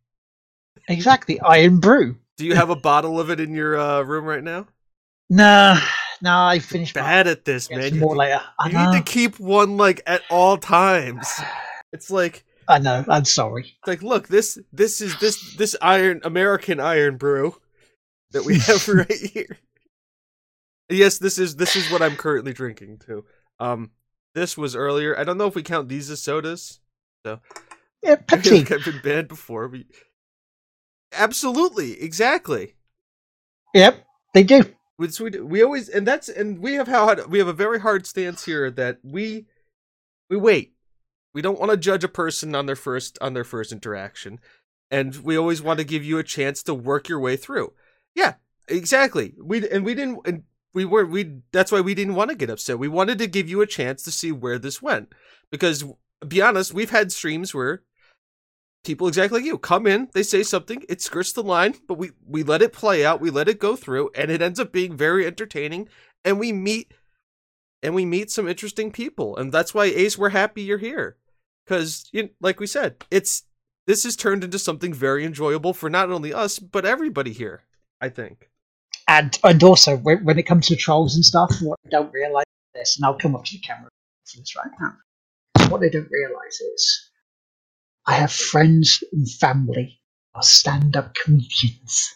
Exactly. 0.87 1.39
Irn-Bru. 1.43 2.15
Do 2.37 2.45
you 2.45 2.55
have 2.55 2.69
a 2.69 2.75
bottle 2.75 3.19
of 3.19 3.29
it 3.29 3.39
in 3.39 3.53
your 3.53 3.77
uh, 3.77 4.01
room 4.03 4.25
right 4.25 4.43
now? 4.43 4.67
Nah, 5.29 5.79
nah, 6.21 6.47
I 6.47 6.59
finished 6.59 6.95
my 6.95 7.01
Bad 7.01 7.27
at 7.27 7.45
this, 7.45 7.67
Get 7.67 7.77
man. 7.77 7.99
more 7.99 8.15
later. 8.15 8.41
You 8.65 8.77
need 8.77 8.93
to 8.93 9.03
keep 9.03 9.39
one 9.39 9.77
like 9.77 10.01
at 10.07 10.21
all 10.29 10.57
times. 10.57 11.27
It's 11.91 12.11
like 12.11 12.45
I 12.69 12.77
know. 12.77 13.03
I'm 13.09 13.25
sorry. 13.25 13.63
It's 13.63 13.87
like, 13.87 14.03
look, 14.03 14.27
this 14.27 14.59
this 14.71 15.01
is 15.01 15.17
this 15.19 15.55
this 15.55 15.75
iron 15.81 16.21
American 16.23 16.79
Irn-Bru 16.79 17.55
that 18.31 18.45
we 18.45 18.59
have 18.59 18.87
right 18.87 19.11
here. 19.11 19.57
Yes, 20.87 21.17
this 21.17 21.39
is 21.39 21.55
this 21.55 21.75
is 21.75 21.91
what 21.91 22.03
I'm 22.03 22.15
currently 22.15 22.53
drinking 22.53 22.99
too. 22.99 23.25
Um, 23.59 23.91
this 24.35 24.55
was 24.55 24.75
earlier. 24.75 25.17
I 25.17 25.23
don't 25.23 25.39
know 25.39 25.47
if 25.47 25.55
we 25.55 25.63
count 25.63 25.89
these 25.89 26.11
as 26.11 26.21
sodas. 26.21 26.79
So 27.25 27.39
Yeah, 28.03 28.15
Pepsi. 28.27 28.71
I've 28.71 28.85
been 28.85 29.01
banned 29.03 29.27
before. 29.27 29.67
We... 29.67 29.87
Absolutely, 31.11 31.99
exactly. 32.01 32.75
Yep, 33.73 34.05
they 34.35 34.43
do. 34.43 34.63
We 34.99 35.09
we 35.41 35.63
always 35.63 35.89
and 35.89 36.05
that's 36.05 36.29
and 36.29 36.59
we 36.59 36.73
have 36.73 36.87
how 36.87 37.25
we 37.25 37.39
have 37.39 37.47
a 37.47 37.53
very 37.53 37.79
hard 37.79 38.05
stance 38.05 38.45
here 38.45 38.69
that 38.71 38.99
we 39.03 39.47
we 40.29 40.37
wait. 40.37 40.73
We 41.33 41.41
don't 41.41 41.59
want 41.59 41.71
to 41.71 41.77
judge 41.77 42.03
a 42.03 42.09
person 42.09 42.55
on 42.55 42.65
their 42.65 42.75
first 42.75 43.17
on 43.21 43.33
their 43.33 43.43
first 43.43 43.71
interaction, 43.71 44.39
and 44.89 45.15
we 45.17 45.37
always 45.37 45.61
want 45.61 45.79
to 45.79 45.85
give 45.85 46.03
you 46.03 46.17
a 46.17 46.23
chance 46.23 46.63
to 46.63 46.73
work 46.73 47.07
your 47.07 47.19
way 47.19 47.35
through. 47.35 47.73
Yeah, 48.15 48.35
exactly. 48.67 49.35
We 49.41 49.69
and 49.69 49.85
we 49.85 49.93
didn't 49.93 50.19
and 50.25 50.43
we 50.73 50.85
were 50.85 51.05
we 51.05 51.41
that's 51.51 51.71
why 51.71 51.81
we 51.81 51.93
didn't 51.93 52.15
want 52.15 52.29
to 52.31 52.35
get 52.35 52.49
upset. 52.49 52.79
We 52.79 52.87
wanted 52.87 53.17
to 53.19 53.27
give 53.27 53.49
you 53.49 53.61
a 53.61 53.67
chance 53.67 54.03
to 54.03 54.11
see 54.11 54.31
where 54.31 54.59
this 54.59 54.81
went 54.81 55.13
because 55.51 55.83
be 56.27 56.41
honest, 56.41 56.73
we've 56.73 56.89
had 56.89 57.11
streams 57.11 57.53
where 57.53 57.83
people 58.83 59.07
exactly 59.07 59.39
like 59.39 59.45
you 59.45 59.57
come 59.57 59.87
in, 59.87 60.09
they 60.13 60.23
say 60.23 60.43
something, 60.43 60.83
it 60.87 61.01
skirts 61.01 61.33
the 61.33 61.43
line, 61.43 61.75
but 61.87 61.97
we 61.97 62.11
we 62.25 62.43
let 62.43 62.61
it 62.61 62.73
play 62.73 63.05
out, 63.05 63.21
we 63.21 63.29
let 63.29 63.49
it 63.49 63.59
go 63.59 63.75
through, 63.75 64.09
and 64.15 64.31
it 64.31 64.41
ends 64.41 64.59
up 64.59 64.71
being 64.71 64.95
very 64.95 65.25
entertaining, 65.25 65.87
and 66.23 66.39
we 66.39 66.51
meet 66.51 66.93
and 67.81 67.95
we 67.95 68.05
meet 68.05 68.31
some 68.31 68.47
interesting 68.47 68.91
people, 68.91 69.37
and 69.37 69.51
that's 69.51 69.73
why 69.73 69.85
Ace, 69.85 70.17
we're 70.17 70.29
happy 70.29 70.61
you're 70.61 70.77
here, 70.77 71.17
because 71.65 72.09
you 72.11 72.29
like 72.41 72.59
we 72.59 72.67
said, 72.67 73.03
it's 73.11 73.43
this 73.87 74.03
has 74.03 74.15
turned 74.15 74.43
into 74.43 74.59
something 74.59 74.93
very 74.93 75.25
enjoyable 75.25 75.73
for 75.73 75.89
not 75.89 76.11
only 76.11 76.33
us 76.33 76.59
but 76.59 76.85
everybody 76.85 77.33
here. 77.33 77.63
I 78.01 78.09
think. 78.09 78.49
And 79.07 79.37
and 79.43 79.63
also 79.63 79.97
when, 79.97 80.23
when 80.23 80.39
it 80.39 80.43
comes 80.43 80.67
to 80.67 80.75
trolls 80.75 81.15
and 81.15 81.25
stuff, 81.25 81.53
what 81.61 81.79
they 81.83 81.89
don't 81.89 82.13
realise 82.13 82.45
this, 82.73 82.97
and 82.97 83.05
I'll 83.05 83.17
come 83.17 83.35
up 83.35 83.43
to 83.45 83.53
the 83.53 83.59
camera 83.59 83.89
this 84.35 84.55
right 84.55 84.71
now. 84.79 84.93
What 85.69 85.81
they 85.81 85.89
don't 85.89 86.09
realise 86.11 86.61
is 86.61 87.09
I 88.05 88.13
have 88.13 88.31
friends 88.31 89.03
and 89.11 89.29
family 89.29 89.99
are 90.35 90.43
stand 90.43 90.95
up 90.95 91.13
comedians. 91.15 92.13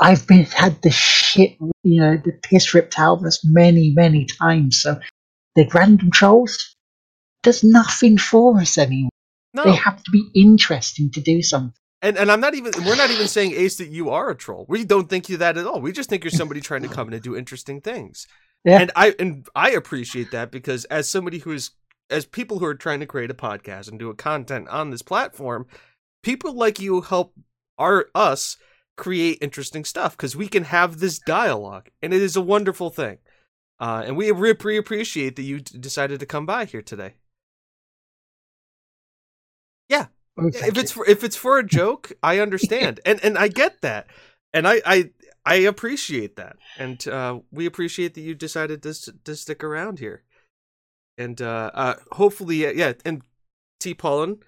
I've 0.00 0.26
been 0.26 0.44
had 0.44 0.82
the 0.82 0.90
shit 0.90 1.56
you 1.84 2.00
know, 2.00 2.16
the 2.16 2.32
piss 2.32 2.74
ripped 2.74 2.98
out 2.98 3.18
of 3.18 3.24
us 3.24 3.44
many, 3.44 3.92
many 3.94 4.24
times. 4.24 4.80
So 4.82 4.98
the 5.54 5.68
random 5.72 6.10
trolls, 6.10 6.76
does 7.42 7.62
nothing 7.62 8.18
for 8.18 8.58
us 8.58 8.78
anymore. 8.78 9.10
No. 9.52 9.64
They 9.64 9.76
have 9.76 10.02
to 10.02 10.10
be 10.10 10.30
interesting 10.34 11.10
to 11.12 11.20
do 11.20 11.42
something. 11.42 11.74
And 12.02 12.18
and 12.18 12.30
I'm 12.30 12.40
not 12.40 12.54
even 12.54 12.72
we're 12.84 12.96
not 12.96 13.10
even 13.10 13.28
saying 13.28 13.52
Ace 13.52 13.76
that 13.76 13.88
you 13.88 14.10
are 14.10 14.30
a 14.30 14.34
troll. 14.34 14.66
We 14.68 14.84
don't 14.84 15.08
think 15.08 15.28
you 15.28 15.36
that 15.38 15.56
at 15.56 15.66
all. 15.66 15.80
We 15.80 15.92
just 15.92 16.10
think 16.10 16.24
you're 16.24 16.30
somebody 16.30 16.60
trying 16.60 16.82
to 16.82 16.88
come 16.88 17.08
in 17.08 17.14
and 17.14 17.22
do 17.22 17.36
interesting 17.36 17.80
things. 17.80 18.26
Yeah. 18.64 18.80
And 18.80 18.90
I 18.96 19.14
and 19.18 19.46
I 19.54 19.70
appreciate 19.70 20.30
that 20.32 20.50
because 20.50 20.84
as 20.86 21.08
somebody 21.08 21.38
who 21.38 21.52
is 21.52 21.70
as 22.10 22.26
people 22.26 22.58
who 22.58 22.66
are 22.66 22.74
trying 22.74 23.00
to 23.00 23.06
create 23.06 23.30
a 23.30 23.34
podcast 23.34 23.88
and 23.88 23.98
do 23.98 24.10
a 24.10 24.14
content 24.14 24.68
on 24.68 24.90
this 24.90 25.02
platform, 25.02 25.66
people 26.22 26.52
like 26.54 26.80
you 26.80 27.00
help 27.00 27.34
our 27.78 28.08
us 28.14 28.56
create 28.96 29.38
interesting 29.40 29.84
stuff 29.84 30.16
because 30.16 30.36
we 30.36 30.48
can 30.48 30.64
have 30.64 30.98
this 30.98 31.18
dialogue 31.18 31.88
and 32.02 32.14
it 32.14 32.22
is 32.22 32.36
a 32.36 32.40
wonderful 32.40 32.90
thing. 32.90 33.18
Uh, 33.80 34.04
and 34.06 34.16
we 34.16 34.30
really 34.30 34.76
appreciate 34.76 35.36
that 35.36 35.42
you 35.42 35.60
d- 35.60 35.78
decided 35.78 36.20
to 36.20 36.26
come 36.26 36.46
by 36.46 36.64
here 36.64 36.82
today. 36.82 37.14
Yeah, 39.88 40.06
Oh, 40.36 40.48
if 40.48 40.76
it's 40.76 40.90
for 40.90 41.06
if 41.06 41.22
it's 41.22 41.36
for 41.36 41.58
a 41.58 41.66
joke, 41.66 42.12
I 42.22 42.40
understand, 42.40 42.98
and 43.06 43.22
and 43.22 43.38
I 43.38 43.48
get 43.48 43.82
that, 43.82 44.08
and 44.52 44.66
I 44.66 44.82
I 44.84 45.10
I 45.44 45.54
appreciate 45.56 46.36
that, 46.36 46.56
and 46.76 47.06
uh, 47.06 47.38
we 47.52 47.66
appreciate 47.66 48.14
that 48.14 48.22
you 48.22 48.34
decided 48.34 48.82
to 48.82 49.12
to 49.24 49.36
stick 49.36 49.62
around 49.62 50.00
here, 50.00 50.24
and 51.16 51.40
uh, 51.40 51.70
uh 51.72 51.94
hopefully 52.12 52.66
yeah, 52.76 52.94
and 53.04 53.22
T 53.78 53.94
Pollen, 53.94 54.40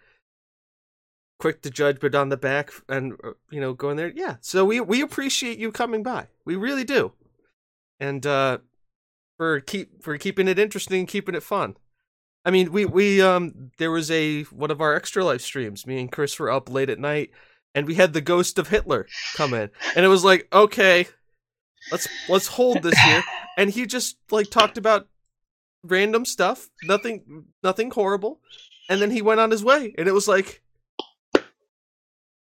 quick 1.39 1.63
to 1.63 1.71
judge, 1.71 1.99
but 2.01 2.15
on 2.15 2.29
the 2.29 2.37
back, 2.37 2.73
and 2.89 3.15
uh, 3.25 3.33
you 3.51 3.61
know 3.61 3.75
going 3.75 3.97
there, 3.97 4.13
yeah. 4.15 4.37
So 4.41 4.65
we 4.65 4.81
we 4.81 5.01
appreciate 5.01 5.59
you 5.59 5.73
coming 5.73 6.03
by, 6.03 6.29
we 6.45 6.57
really 6.57 6.85
do, 6.85 7.13
and 8.01 8.25
uh, 8.27 8.59
for 9.37 9.61
keep 9.61 10.03
for 10.03 10.17
keeping 10.19 10.49
it 10.49 10.59
interesting, 10.59 11.07
keeping 11.07 11.35
it 11.35 11.43
fun. 11.43 11.77
I 12.45 12.51
mean, 12.51 12.73
we 12.73 12.85
we 12.85 13.21
um 13.21 13.73
there 13.79 13.91
was 13.91 14.11
a 14.11 14.43
one 14.45 14.71
of 14.71 14.81
our 14.81 14.95
extra 14.95 15.25
live 15.25 15.43
streams. 15.43 15.87
Me 15.87 15.99
and 16.01 16.11
Chris 16.11 16.39
were 16.39 16.51
up 16.51 16.71
late 16.71 16.91
at 16.91 16.99
night, 16.99 17.31
and 17.75 17.87
we 17.87 17.97
had 17.97 18.13
the 18.13 18.21
ghost 18.21 18.59
of 18.59 18.69
Hitler 18.69 19.07
come 19.35 19.53
in, 19.53 19.71
and 19.95 20.05
it 20.05 20.09
was 20.09 20.25
like, 20.25 20.49
okay, 20.53 21.07
let's 21.91 22.09
let's 22.29 22.47
hold 22.47 22.83
this 22.83 22.99
here, 22.99 23.23
and 23.57 23.71
he 23.71 23.87
just 23.87 24.17
like 24.31 24.51
talked 24.51 24.79
about 24.79 25.09
random 25.83 26.25
stuff, 26.25 26.69
nothing 26.85 27.47
nothing 27.63 27.91
horrible, 27.91 28.41
and 28.89 29.03
then 29.03 29.11
he 29.11 29.23
went 29.23 29.41
on 29.41 29.51
his 29.51 29.65
way, 29.65 29.95
and 29.99 30.09
it 30.09 30.13
was 30.13 30.29
like 30.29 30.63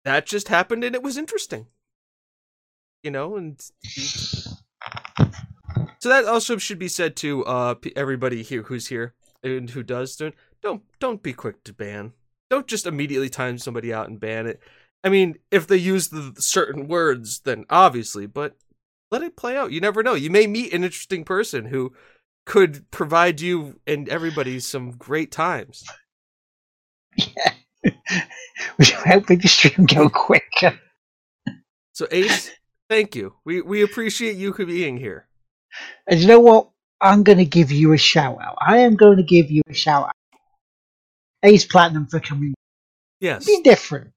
that 0.04 0.26
just 0.26 0.48
happened, 0.48 0.84
and 0.84 0.94
it 0.94 1.02
was 1.02 1.16
interesting, 1.16 1.66
you 3.02 3.10
know, 3.10 3.36
and. 3.36 3.60
So 6.00 6.08
that 6.08 6.24
also 6.24 6.56
should 6.56 6.78
be 6.78 6.88
said 6.88 7.14
to 7.16 7.44
uh 7.44 7.74
everybody 7.94 8.42
here 8.42 8.62
who's 8.62 8.86
here 8.86 9.14
and 9.42 9.68
who 9.68 9.82
does 9.82 10.16
don't 10.62 10.82
don't 10.98 11.22
be 11.22 11.32
quick 11.32 11.62
to 11.64 11.72
ban. 11.72 12.12
Don't 12.48 12.66
just 12.66 12.86
immediately 12.86 13.28
time 13.28 13.58
somebody 13.58 13.92
out 13.92 14.08
and 14.08 14.18
ban 14.18 14.46
it. 14.46 14.60
I 15.02 15.08
mean, 15.08 15.36
if 15.50 15.66
they 15.66 15.76
use 15.76 16.08
the 16.08 16.34
certain 16.38 16.88
words, 16.88 17.40
then 17.40 17.64
obviously, 17.70 18.26
but 18.26 18.56
let 19.10 19.22
it 19.22 19.36
play 19.36 19.56
out. 19.56 19.72
You 19.72 19.80
never 19.80 20.02
know. 20.02 20.14
You 20.14 20.30
may 20.30 20.46
meet 20.46 20.72
an 20.72 20.84
interesting 20.84 21.24
person 21.24 21.66
who 21.66 21.92
could 22.44 22.90
provide 22.90 23.40
you 23.40 23.80
and 23.86 24.08
everybody 24.08 24.60
some 24.60 24.92
great 24.92 25.30
times. 25.32 25.84
We 28.78 28.84
should 28.84 28.98
help 28.98 29.28
make 29.28 29.42
the 29.42 29.48
stream 29.48 29.86
go 29.86 30.08
quicker. 30.08 30.78
So 31.92 32.06
Ace, 32.12 32.50
thank 32.88 33.14
you. 33.14 33.34
We 33.44 33.60
we 33.60 33.82
appreciate 33.82 34.36
you 34.36 34.54
for 34.54 34.64
being 34.64 34.96
here. 34.96 35.26
And 36.06 36.18
you 36.18 36.26
know 36.26 36.40
what? 36.40 36.70
I'm 37.00 37.24
going 37.24 37.38
to 37.38 37.44
give 37.44 37.70
you 37.70 37.92
a 37.92 37.98
shout 37.98 38.38
out. 38.40 38.56
I 38.58 38.78
am 38.78 38.96
going 38.96 39.18
to 39.18 39.22
give 39.22 39.50
you 39.50 39.60
a 39.68 39.74
shout 39.74 40.06
out. 40.06 40.38
Ace 41.42 41.66
Platinum 41.66 42.06
for 42.06 42.20
coming. 42.20 42.54
Yes. 43.20 43.44
Be 43.44 43.60
different. 43.62 44.12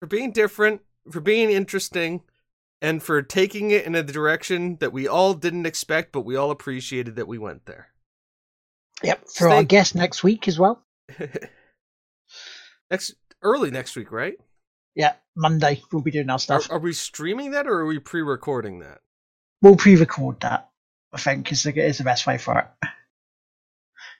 for 0.00 0.06
being 0.06 0.30
different, 0.30 0.82
for 1.10 1.20
being 1.20 1.50
interesting, 1.50 2.22
and 2.80 3.02
for 3.02 3.20
taking 3.22 3.70
it 3.72 3.84
in 3.84 3.94
a 3.94 4.02
direction 4.02 4.76
that 4.76 4.92
we 4.92 5.08
all 5.08 5.34
didn't 5.34 5.66
expect, 5.66 6.12
but 6.12 6.20
we 6.20 6.36
all 6.36 6.50
appreciated 6.52 7.16
that 7.16 7.26
we 7.26 7.38
went 7.38 7.66
there. 7.66 7.88
Yep. 9.02 9.28
For 9.28 9.48
our 9.48 9.64
guest 9.64 9.94
next 9.94 10.22
week 10.22 10.46
as 10.46 10.58
well. 10.58 10.82
next 12.90 13.14
early 13.42 13.70
next 13.70 13.96
week, 13.96 14.10
right? 14.12 14.34
Yeah, 14.94 15.14
Monday 15.36 15.82
we'll 15.92 16.02
be 16.02 16.10
doing 16.10 16.30
our 16.30 16.38
stuff. 16.38 16.70
are 16.70 16.78
we 16.78 16.92
streaming 16.92 17.52
that 17.52 17.66
or 17.66 17.80
are 17.80 17.86
we 17.86 17.98
pre-recording 17.98 18.80
that? 18.80 19.00
We'll 19.62 19.76
pre-record 19.76 20.40
that. 20.40 20.70
I 21.12 21.18
think 21.18 21.50
is 21.52 21.62
the, 21.62 21.72
is 21.74 21.98
the 21.98 22.04
best 22.04 22.26
way 22.26 22.38
for 22.38 22.58
it. 22.58 22.66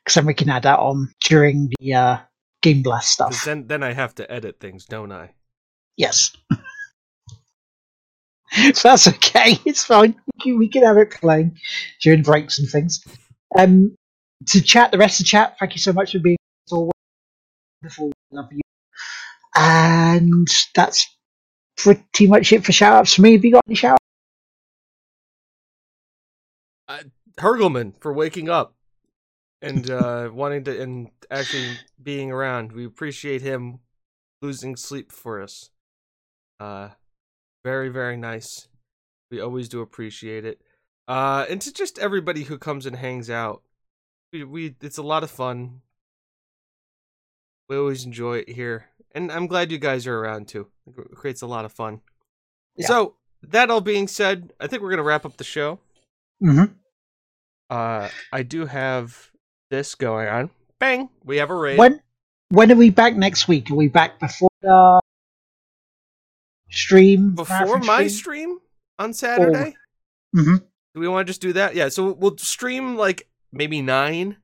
Because 0.05 0.15
then 0.15 0.27
we 0.27 0.35
can 0.35 0.49
add 0.49 0.63
that 0.63 0.79
on 0.79 1.13
during 1.25 1.71
the 1.79 1.95
uh, 1.95 2.19
Game 2.63 2.83
Blast 2.83 3.11
stuff. 3.13 3.45
then 3.45 3.67
then 3.67 3.83
I 3.83 3.93
have 3.93 4.15
to 4.17 4.31
edit 4.31 4.59
things, 4.59 4.87
don't 4.87 5.13
I? 5.13 5.33
Yes. 5.97 6.33
so 6.51 6.59
that's 8.83 9.09
okay. 9.09 9.59
It's 9.65 9.85
fine. 9.85 10.15
We 10.27 10.43
can, 10.43 10.59
we 10.59 10.69
can 10.69 10.85
have 10.85 10.97
it 10.97 11.11
playing 11.11 11.59
during 12.03 12.23
breaks 12.23 12.59
and 12.59 12.69
things. 12.69 13.05
Um, 13.59 13.97
to 14.47 14.63
chat, 14.63 14.93
the 14.93 14.99
rest 14.99 15.21
of 15.21 15.27
the 15.27 15.31
chat, 15.31 15.57
thank 15.59 15.75
you 15.75 15.81
so 15.81 15.93
much 15.93 16.13
for 16.13 16.21
being. 16.21 16.39
Wonderful. 17.83 18.13
Love 18.31 18.53
you. 18.53 18.61
And 19.55 20.49
that's 20.75 21.07
pretty 21.77 22.27
much 22.27 22.53
it 22.53 22.65
for 22.65 22.73
shout 22.73 22.95
outs 22.95 23.15
for 23.15 23.23
me. 23.23 23.33
Have 23.33 23.45
you 23.45 23.53
got 23.53 23.63
any 23.67 23.75
shout 23.77 23.99
Hurgleman 27.39 27.95
for 28.01 28.13
waking 28.13 28.49
up 28.49 28.75
and 29.63 29.91
uh 29.91 30.31
wanting 30.33 30.65
to 30.65 30.81
and 30.81 31.11
actually 31.31 31.77
being 32.03 32.31
around. 32.31 32.73
We 32.73 32.85
appreciate 32.85 33.43
him 33.43 33.81
losing 34.43 34.77
sleep 34.77 35.13
for 35.13 35.41
us. 35.43 35.71
Uh 36.61 36.91
very 37.65 37.89
very 37.89 38.17
nice. 38.17 38.69
We 39.31 39.41
always 39.41 39.69
do 39.69 39.81
appreciate 39.81 40.45
it. 40.45 40.61
Uh 41.07 41.47
and 41.49 41.61
to 41.63 41.73
just 41.73 41.99
everybody 41.99 42.45
who 42.45 42.59
comes 42.59 42.87
and 42.87 42.97
hangs 42.97 43.31
out. 43.31 43.63
We 44.33 44.45
we 44.45 44.75
it's 44.81 44.99
a 44.99 45.03
lot 45.03 45.23
of 45.23 45.31
fun. 45.31 45.83
We 47.69 47.77
always 47.77 48.05
enjoy 48.05 48.39
it 48.39 48.49
here. 48.49 48.87
And 49.13 49.31
I'm 49.31 49.47
glad 49.47 49.71
you 49.71 49.79
guys 49.79 50.07
are 50.07 50.19
around 50.19 50.49
too. 50.49 50.69
It 50.87 51.15
creates 51.15 51.43
a 51.43 51.47
lot 51.47 51.65
of 51.65 51.73
fun. 51.73 52.01
Yeah. 52.77 52.87
So, 52.87 53.15
that 53.43 53.71
all 53.71 53.81
being 53.81 54.09
said, 54.09 54.53
I 54.61 54.67
think 54.67 54.83
we're 54.83 54.91
going 54.91 54.99
to 54.99 55.05
wrap 55.05 55.25
up 55.25 55.37
the 55.37 55.45
show. 55.45 55.79
Mm-hmm. 56.43 56.73
Uh, 57.71 58.09
I 58.33 58.43
do 58.43 58.67
have 58.67 59.31
this 59.71 59.95
going 59.95 60.29
on. 60.29 60.51
Bang! 60.79 61.11
We 61.25 61.39
have 61.39 61.51
a 61.51 61.55
raid. 61.55 61.79
When 61.79 62.01
when 62.51 62.73
are 62.73 62.77
we 62.77 62.91
back 62.91 63.17
next 63.17 63.49
week? 63.49 63.71
Are 63.71 63.75
we 63.75 63.89
back 63.89 64.21
before 64.21 64.49
the 64.63 65.01
stream? 66.71 67.35
Before 67.35 67.79
my 67.79 68.07
stream 68.07 68.59
on 68.99 69.13
Saturday? 69.13 69.75
hmm 70.35 70.57
Do 70.95 71.01
we 71.01 71.09
want 71.09 71.27
to 71.27 71.31
just 71.31 71.41
do 71.41 71.53
that? 71.55 71.75
Yeah, 71.75 71.89
so 71.89 72.13
we'll 72.13 72.39
stream 72.39 72.97
like 72.97 73.29
maybe 73.53 73.83
nine. 73.83 74.37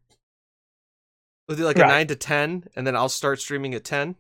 We'll 1.49 1.59
do 1.59 1.65
like 1.65 1.77
a 1.77 1.81
nine 1.81 2.07
to 2.09 2.17
ten, 2.17 2.65
and 2.75 2.87
then 2.87 2.97
I'll 2.97 3.09
start 3.09 3.41
streaming 3.41 3.75
at 3.75 3.85
ten. 3.85 4.17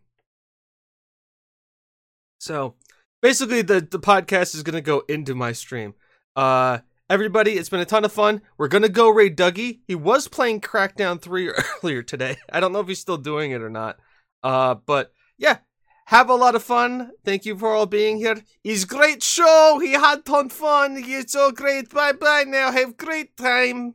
So 2.39 2.75
basically, 3.22 3.62
the 3.62 3.81
the 3.81 3.99
podcast 3.99 4.55
is 4.55 4.62
gonna 4.62 4.83
go 4.83 5.03
into 5.09 5.35
my 5.35 5.53
stream. 5.53 5.95
Uh, 6.37 6.79
everybody, 7.09 7.53
it's 7.53 7.70
been 7.70 7.81
a 7.81 7.87
ton 7.87 8.05
of 8.05 8.12
fun. 8.12 8.43
We're 8.59 8.68
gonna 8.68 8.91
go 8.91 9.09
raid 9.09 9.37
Dougie. 9.37 9.81
He 9.87 9.95
was 9.95 10.29
playing 10.29 10.61
Crackdown 10.61 11.20
three 11.20 11.49
earlier 11.83 12.03
today. 12.03 12.37
I 12.53 12.61
don't 12.61 12.72
know 12.72 12.81
if 12.81 12.89
he's 12.89 13.01
still 13.01 13.16
doing 13.16 13.53
it 13.53 13.62
or 13.62 13.70
not. 13.70 13.99
Uh, 14.43 14.75
but 14.75 15.12
yeah, 15.39 15.59
have 16.07 16.29
a 16.29 16.35
lot 16.35 16.55
of 16.55 16.62
fun. 16.62 17.12
Thank 17.25 17.47
you 17.47 17.57
for 17.57 17.70
all 17.70 17.87
being 17.87 18.18
here. 18.18 18.43
It's 18.62 18.85
great 18.85 19.22
show. 19.22 19.79
He 19.83 19.93
had 19.93 20.27
ton 20.27 20.51
fun. 20.51 21.03
He's 21.03 21.33
so 21.33 21.51
great. 21.51 21.89
Bye 21.89 22.12
bye 22.12 22.45
now. 22.47 22.70
Have 22.70 22.99
great 22.99 23.37
time. 23.39 23.95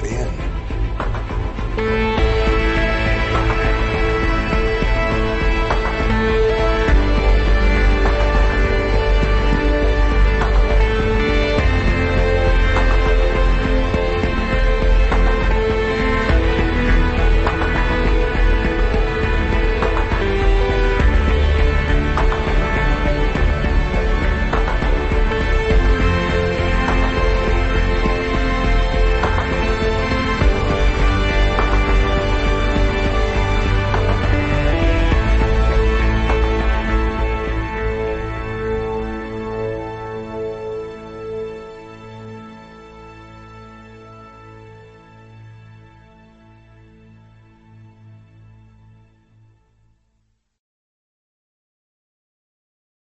got 0.00 0.06
in. 1.78 2.13